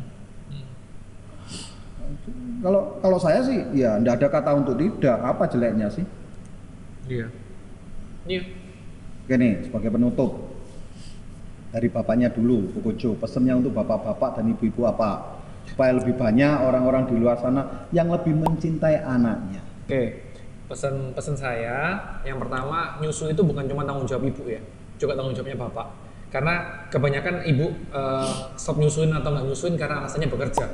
kalau 2.61 3.01
kalau 3.01 3.19
saya 3.19 3.41
sih 3.45 3.59
ya 3.73 3.97
nggak 3.99 4.21
ada 4.21 4.29
kata 4.29 4.51
untuk 4.57 4.77
tidak 4.77 5.17
apa 5.21 5.45
jeleknya 5.49 5.89
sih 5.89 6.05
Iya. 7.11 7.27
Iya. 8.31 8.43
Oke 9.27 9.35
nih, 9.35 9.53
sebagai 9.67 9.91
penutup 9.91 10.31
dari 11.75 11.91
bapaknya 11.91 12.31
dulu, 12.31 12.71
Bu 12.71 12.79
Kojo, 12.91 13.19
pesannya 13.19 13.59
untuk 13.59 13.75
bapak-bapak 13.75 14.39
dan 14.39 14.55
ibu-ibu 14.55 14.87
apa? 14.87 15.43
Supaya 15.67 15.95
lebih 15.99 16.15
banyak 16.15 16.67
orang-orang 16.67 17.11
di 17.11 17.15
luar 17.19 17.39
sana 17.39 17.91
yang 17.91 18.11
lebih 18.11 18.35
mencintai 18.39 19.03
anaknya. 19.03 19.63
Oke, 19.87 20.35
pesan 20.71 21.15
pesan 21.15 21.35
saya 21.35 21.99
yang 22.23 22.39
pertama 22.39 22.99
nyusu 23.03 23.31
itu 23.31 23.43
bukan 23.43 23.67
cuma 23.67 23.83
tanggung 23.83 24.07
jawab 24.07 24.31
ibu 24.31 24.47
ya, 24.47 24.63
juga 24.99 25.19
tanggung 25.19 25.35
jawabnya 25.35 25.59
bapak. 25.59 25.87
Karena 26.31 26.87
kebanyakan 26.95 27.43
ibu 27.43 27.75
eh, 27.91 28.35
stop 28.55 28.79
nyusuin 28.79 29.11
atau 29.15 29.35
nggak 29.35 29.47
nyusuin 29.51 29.75
karena 29.75 30.07
alasannya 30.07 30.31
bekerja. 30.31 30.67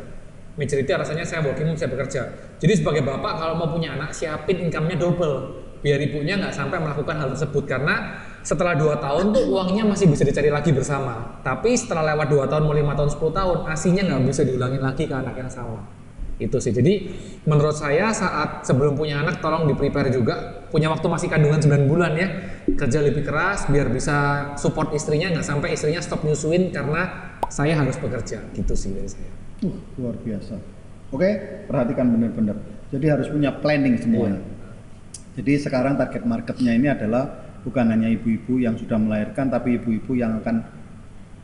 Majority 0.56 0.88
alasannya 0.88 1.26
saya 1.28 1.44
working 1.44 1.76
saya 1.76 1.92
bekerja. 1.92 2.22
Jadi 2.56 2.72
sebagai 2.80 3.04
bapak 3.04 3.36
kalau 3.36 3.60
mau 3.60 3.68
punya 3.68 3.92
anak 3.92 4.16
siapin 4.16 4.64
income-nya 4.64 4.96
double. 4.96 5.68
Biar 5.84 6.00
ibunya 6.00 6.40
nggak 6.40 6.56
sampai 6.56 6.80
melakukan 6.80 7.12
hal 7.20 7.28
tersebut. 7.36 7.68
Karena 7.68 8.16
setelah 8.40 8.72
dua 8.72 8.96
tahun 8.96 9.36
tuh 9.36 9.52
uangnya 9.52 9.84
masih 9.84 10.08
bisa 10.08 10.24
dicari 10.24 10.48
lagi 10.48 10.72
bersama. 10.72 11.44
Tapi 11.44 11.76
setelah 11.76 12.16
lewat 12.16 12.32
dua 12.32 12.44
tahun 12.48 12.64
mau 12.64 12.72
lima 12.72 12.96
tahun 12.96 13.12
10 13.12 13.36
tahun 13.36 13.58
asinya 13.68 14.02
nggak 14.08 14.20
bisa 14.32 14.42
diulangin 14.48 14.80
lagi 14.80 15.04
ke 15.04 15.12
anak 15.12 15.36
yang 15.36 15.52
sama. 15.52 15.84
Itu 16.40 16.56
sih. 16.56 16.72
Jadi 16.72 17.12
menurut 17.44 17.76
saya 17.76 18.08
saat 18.16 18.64
sebelum 18.64 18.96
punya 18.96 19.20
anak 19.20 19.44
tolong 19.44 19.68
di 19.68 19.76
prepare 19.76 20.08
juga. 20.08 20.64
Punya 20.72 20.88
waktu 20.88 21.04
masih 21.04 21.28
kandungan 21.28 21.60
9 21.60 21.84
bulan 21.84 22.16
ya. 22.16 22.28
Kerja 22.80 23.04
lebih 23.04 23.28
keras 23.28 23.68
biar 23.68 23.92
bisa 23.92 24.50
support 24.56 24.96
istrinya 24.96 25.36
nggak 25.36 25.44
sampai 25.44 25.76
istrinya 25.76 26.00
stop 26.00 26.24
nyusuin 26.24 26.72
karena 26.72 27.36
saya 27.52 27.76
harus 27.76 28.00
bekerja. 28.00 28.40
Gitu 28.56 28.72
sih 28.72 28.96
dari 28.96 29.12
saya 29.12 29.45
Uh, 29.64 29.76
luar 29.96 30.16
biasa. 30.20 30.60
Oke, 31.14 31.30
perhatikan 31.64 32.12
benar-benar. 32.12 32.56
Jadi 32.90 33.06
harus 33.08 33.28
punya 33.30 33.54
planning 33.54 33.96
semuanya. 33.96 34.42
Jadi 35.36 35.52
sekarang 35.60 36.00
target 36.00 36.24
marketnya 36.24 36.72
ini 36.72 36.88
adalah 36.88 37.28
bukan 37.62 37.92
hanya 37.92 38.08
ibu-ibu 38.08 38.56
yang 38.56 38.74
sudah 38.74 38.96
melahirkan, 38.96 39.52
tapi 39.52 39.76
ibu-ibu 39.76 40.16
yang 40.16 40.40
akan 40.40 40.64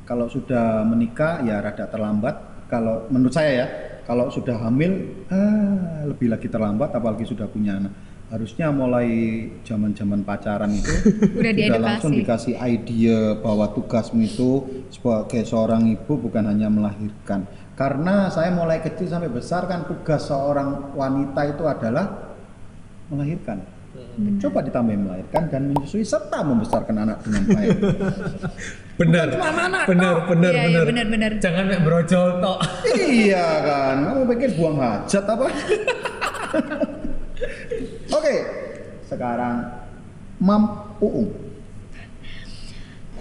kalau 0.03 0.27
sudah 0.27 0.83
menikah 0.85 1.45
ya 1.47 1.63
rada 1.63 1.87
terlambat. 1.87 2.67
Kalau 2.73 3.05
menurut 3.13 3.37
saya 3.37 3.53
ya, 3.53 3.67
kalau 4.09 4.33
sudah 4.33 4.57
hamil 4.65 5.25
ah, 5.29 6.09
lebih 6.09 6.33
lagi 6.33 6.49
terlambat, 6.49 6.91
apalagi 6.97 7.29
sudah 7.29 7.47
punya 7.47 7.79
anak. 7.79 7.93
Harusnya 8.33 8.73
mulai 8.73 9.45
zaman-zaman 9.61 10.25
pacaran 10.25 10.73
itu 10.73 10.89
Udah 11.37 11.53
sudah 11.53 11.83
langsung 11.85 12.17
dikasih 12.17 12.57
ide 12.65 13.37
bahwa 13.45 13.69
tugasmu 13.77 14.25
itu 14.25 14.65
sebagai 14.89 15.45
seorang 15.45 15.85
ibu 15.93 16.17
bukan 16.17 16.49
hanya 16.49 16.73
melahirkan. 16.73 17.45
Karena 17.83 18.30
saya 18.30 18.55
mulai 18.55 18.78
kecil 18.78 19.11
sampai 19.11 19.26
besar 19.26 19.66
kan 19.66 19.83
tugas 19.91 20.22
seorang 20.30 20.95
wanita 20.95 21.51
itu 21.51 21.66
adalah 21.66 22.30
melahirkan. 23.11 23.59
Coba 24.39 24.62
ditambah 24.62 24.95
melahirkan 25.03 25.51
dan 25.51 25.74
menyusui 25.74 26.07
serta 26.07 26.47
membesarkan 26.47 26.95
anak 27.03 27.26
dengan 27.26 27.43
baik. 27.43 27.78
benar 29.03 29.28
benar 29.91 30.14
benar 30.30 30.53
Iya, 30.55 30.62
iya, 30.62 30.80
benar 30.87 30.87
benar-benar. 30.87 31.33
jangan 31.43 31.64
kayak 31.64 31.83
brojol 31.83 32.28
tok 32.45 32.59
iya 33.03 33.47
kan, 33.66 33.97
kamu 34.05 34.22
pikir 34.30 34.51
buang 34.55 34.76
hajat 34.78 35.24
apa? 35.26 35.47
Oke, 38.22 38.35
sekarang 39.11 39.55
Mam 40.39 40.62
Uung. 41.03 41.51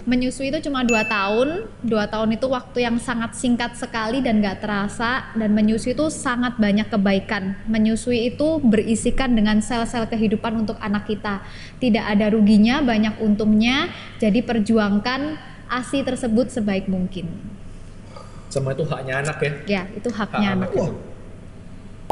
Menyusui 0.02 0.50
itu 0.50 0.58
cuma 0.66 0.82
dua 0.82 1.06
tahun, 1.06 1.70
dua 1.86 2.10
tahun 2.10 2.34
itu 2.34 2.50
waktu 2.50 2.82
yang 2.82 2.98
sangat 2.98 3.38
singkat 3.38 3.78
sekali 3.78 4.18
dan 4.18 4.42
gak 4.42 4.58
terasa. 4.58 5.30
Dan 5.38 5.54
menyusui 5.54 5.94
itu 5.94 6.10
sangat 6.10 6.58
banyak 6.58 6.90
kebaikan. 6.90 7.54
Menyusui 7.70 8.34
itu 8.34 8.58
berisikan 8.58 9.38
dengan 9.38 9.62
sel-sel 9.62 10.10
kehidupan 10.10 10.66
untuk 10.66 10.74
anak 10.82 11.06
kita. 11.06 11.46
Tidak 11.78 12.02
ada 12.02 12.34
ruginya, 12.34 12.82
banyak 12.82 13.22
untungnya. 13.22 13.94
Jadi 14.18 14.42
perjuangkan 14.42 15.38
ASI 15.70 16.02
tersebut 16.02 16.50
sebaik 16.50 16.90
mungkin. 16.90 17.30
sama 18.52 18.76
itu 18.76 18.84
haknya 18.84 19.24
anak 19.24 19.40
ya 19.40 19.52
Ya, 19.64 19.82
itu 19.96 20.12
hak 20.12 20.28
haknya 20.28 20.52
anak 20.52 20.68
anak. 20.68 20.76
itu 20.76 21.11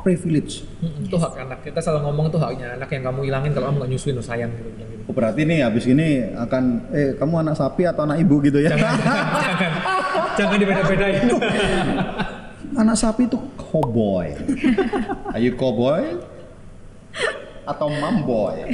Privilege. 0.01 0.65
Itu 0.81 1.17
hak 1.21 1.37
anak 1.37 1.61
kita 1.65 1.79
selalu 1.81 2.11
ngomong 2.11 2.27
itu 2.33 2.39
haknya 2.41 2.77
anak 2.81 2.89
yang 2.93 3.03
kamu 3.13 3.21
hilangin 3.29 3.51
kalau 3.53 3.67
kamu 3.71 3.77
nggak 3.85 3.91
nyusuin 3.93 4.15
lo 4.17 4.23
sayang 4.25 4.51
gitu 4.57 4.71
gitu. 4.73 4.93
Oh, 5.09 5.15
berarti 5.15 5.43
nih 5.43 5.67
habis 5.67 5.85
ini 5.91 6.23
akan 6.35 6.65
eh 6.95 7.11
kamu 7.19 7.35
anak 7.45 7.55
sapi 7.59 7.83
atau 7.85 8.07
anak 8.07 8.23
ibu 8.23 8.39
gitu 8.47 8.63
ya? 8.63 8.73
jangan 8.73 8.97
jangan 9.05 9.73
jangan 10.39 10.57
dibeda-bedain 10.57 11.25
anak 12.79 12.97
sapi 12.97 13.27
itu 13.27 13.39
cowboy. 13.59 14.31
Ayo 15.35 15.51
cowboy 15.59 16.17
atau 17.67 17.87
mamboy? 17.91 18.67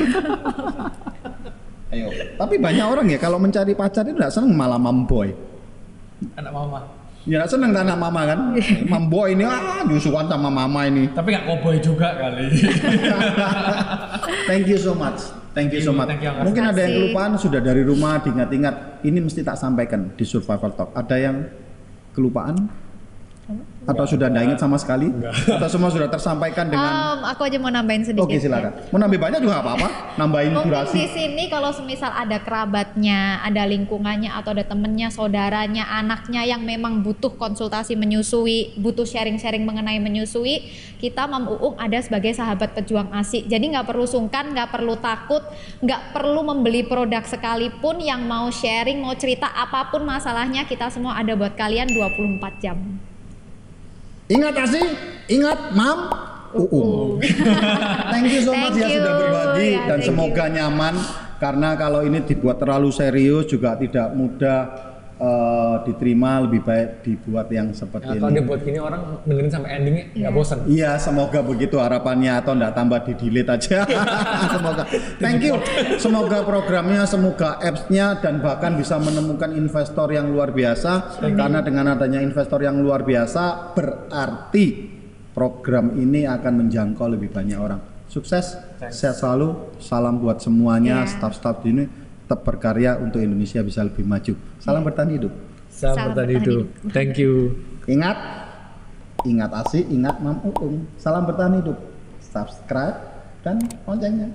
Ayo. 1.93 2.09
Tapi 2.37 2.55
banyak 2.61 2.87
orang 2.87 3.07
ya 3.09 3.19
kalau 3.19 3.41
mencari 3.41 3.73
pacar 3.73 4.05
itu 4.05 4.17
tidak 4.17 4.33
senang 4.33 4.53
malah 4.55 4.81
mamboy. 4.81 5.33
anak 6.33 6.49
mama 6.49 6.81
Ya 7.27 7.43
senang 7.43 7.75
anak 7.75 7.99
mama 7.99 8.23
kan. 8.23 8.55
Mamboy 8.87 9.35
ini 9.35 9.43
ah 9.43 9.83
nyusuan 9.83 10.31
sama 10.31 10.47
mama 10.47 10.87
ini. 10.87 11.11
tapi 11.11 11.35
nggak 11.35 11.43
cowboy 11.43 11.75
juga 11.83 12.15
kali 12.15 12.55
Thank 14.49 14.71
you 14.71 14.79
so 14.79 14.95
much. 14.95 15.35
Thank 15.51 15.75
you 15.75 15.83
so 15.83 15.91
much. 15.91 16.07
Thank 16.07 16.23
you, 16.23 16.31
Angga. 16.31 16.47
Mungkin 16.47 16.63
ada 16.71 16.81
yang 16.87 16.93
kelupaan 17.01 17.33
sudah 17.35 17.59
dari 17.65 17.83
rumah 17.83 18.23
diingat-ingat. 18.23 19.03
Ini 19.03 19.19
mesti 19.25 19.41
tak 19.43 19.59
sampaikan 19.59 20.13
di 20.15 20.23
survival 20.23 20.71
talk. 20.77 20.93
Ada 20.95 21.17
yang 21.17 21.37
kelupaan? 22.15 22.86
Atau 23.87 24.03
sudah 24.03 24.27
tidak 24.27 24.43
ingat 24.43 24.59
sama 24.59 24.75
sekali? 24.75 25.07
Atau 25.47 25.71
semua 25.71 25.87
sudah 25.95 26.11
tersampaikan 26.11 26.67
dengan 26.67 26.91
Em, 26.91 27.21
aku 27.23 27.47
aja 27.47 27.55
mau 27.63 27.71
nambahin 27.71 28.03
sedikit. 28.03 28.27
Oke 28.27 28.43
ya. 28.43 28.51
silakan. 28.51 28.75
Mau 28.91 28.99
nambah 28.99 29.21
banyak 29.23 29.39
juga 29.39 29.53
nggak 29.55 29.67
apa-apa. 29.71 29.89
Nambahin 30.19 30.51
Mungkin 30.59 30.71
durasi. 30.75 30.97
di 30.99 31.07
sini 31.07 31.47
kalau 31.47 31.71
semisal 31.71 32.11
ada 32.11 32.43
kerabatnya, 32.43 33.39
ada 33.47 33.63
lingkungannya 33.63 34.35
atau 34.35 34.51
ada 34.51 34.67
temennya, 34.67 35.15
saudaranya, 35.15 35.87
anaknya 35.87 36.43
yang 36.43 36.67
memang 36.67 37.07
butuh 37.07 37.39
konsultasi 37.39 37.95
menyusui, 37.95 38.75
butuh 38.83 39.07
sharing-sharing 39.07 39.63
mengenai 39.63 40.03
menyusui, 40.03 40.67
kita 40.99 41.31
Mam 41.31 41.47
Uung 41.47 41.79
ada 41.79 42.03
sebagai 42.03 42.35
sahabat 42.35 42.75
pejuang 42.75 43.15
ASI. 43.15 43.47
Jadi 43.47 43.71
nggak 43.71 43.87
perlu 43.87 44.11
sungkan, 44.11 44.51
nggak 44.51 44.75
perlu 44.75 44.99
takut, 44.99 45.47
nggak 45.87 46.11
perlu 46.11 46.43
membeli 46.43 46.83
produk 46.83 47.23
sekalipun 47.23 48.03
yang 48.03 48.27
mau 48.27 48.51
sharing, 48.51 48.99
mau 48.99 49.15
cerita 49.15 49.47
apa 49.55 49.95
pun 49.95 50.03
masalahnya, 50.03 50.67
kita 50.67 50.91
semua 50.91 51.15
ada 51.15 51.39
buat 51.39 51.55
kalian 51.55 51.87
24 51.95 52.59
jam. 52.59 52.79
Ingat 54.27 54.55
Asi, 54.59 54.83
ingat 55.31 55.71
Mam? 55.79 55.99
Uung. 56.57 57.23
thank 58.13 58.27
you 58.33 58.43
so 58.43 58.57
much 58.57 58.75
Thank 58.75 58.89
ya 58.89 58.89
you. 58.91 58.99
sudah 58.99 59.15
berbagi 59.21 59.71
Ya, 59.77 59.83
dan 59.87 59.99
semoga 60.03 60.45
nyaman. 60.51 60.95
Karena 61.37 61.77
kalau 61.77 62.01
ini 62.01 62.25
dibuat 62.25 62.57
terlalu 62.57 62.89
serius 62.91 63.45
juga 63.47 63.77
tidak 63.77 64.09
mudah 64.17 64.96
eh, 65.17 65.75
diterima 65.83 66.41
lebih 66.41 66.61
baik 66.61 66.89
dibuat 67.01 67.49
yang 67.49 67.73
seperti 67.73 68.07
Nah, 68.07 68.21
kalau 68.21 68.31
ini. 68.31 68.39
dibuat 68.39 68.61
gini 68.61 68.79
orang 68.79 69.03
dengerin 69.23 69.51
sampai 69.51 69.71
endingnya 69.75 70.05
nggak 70.13 70.33
bosan 70.33 70.59
Iya, 70.67 70.91
semoga 70.97 71.41
begitu 71.41 71.77
harapannya 71.77 72.33
atau 72.37 72.53
enggak 72.53 72.73
tambah 72.73 73.01
di 73.03 73.13
delete 73.15 73.51
aja. 73.51 73.79
semoga. 74.55 74.85
Thank 75.19 75.43
you. 75.43 75.55
Semoga 75.97 76.43
programnya, 76.43 77.03
semoga 77.05 77.57
apps-nya 77.59 78.19
dan 78.19 78.39
bahkan 78.39 78.75
bisa 78.75 78.97
menemukan 78.97 79.51
investor 79.51 80.09
yang 80.09 80.29
luar 80.29 80.51
biasa. 80.51 81.19
Karena 81.19 81.61
dengan 81.61 81.93
adanya 81.93 82.21
investor 82.21 82.61
yang 82.61 82.77
luar 82.79 83.03
biasa 83.03 83.73
berarti 83.73 84.67
program 85.33 85.93
ini 85.95 86.25
akan 86.25 86.53
menjangkau 86.61 87.07
lebih 87.09 87.29
banyak 87.29 87.57
orang. 87.57 87.81
Sukses, 88.07 88.57
sehat 88.89 89.17
selalu. 89.17 89.77
Salam 89.77 90.17
buat 90.17 90.39
semuanya, 90.39 91.03
Iya. 91.03 91.11
staff-staff 91.11 91.61
di 91.61 91.69
ini 91.71 91.85
tetap 92.27 92.43
berkarya 92.43 92.99
untuk 92.99 93.23
Indonesia 93.23 93.63
bisa 93.63 93.87
lebih 93.87 94.03
maju. 94.03 94.35
Salam 94.59 94.83
bertahan 94.83 95.15
hidup. 95.15 95.31
Salam 95.71 95.95
Salam 95.95 96.07
bertahan 96.11 96.31
itu 96.35 96.55
hidup. 96.67 96.67
thank 96.91 97.15
you 97.15 97.55
Ingat, 97.87 98.19
ingat 99.23 99.51
asik, 99.63 99.87
ingat 99.87 100.19
mam 100.19 100.43
uung. 100.43 100.91
Salam 100.99 101.23
bertahan 101.23 101.63
hidup. 101.63 101.79
Subscribe 102.19 102.99
dan 103.47 103.63
loncengnya. 103.87 104.35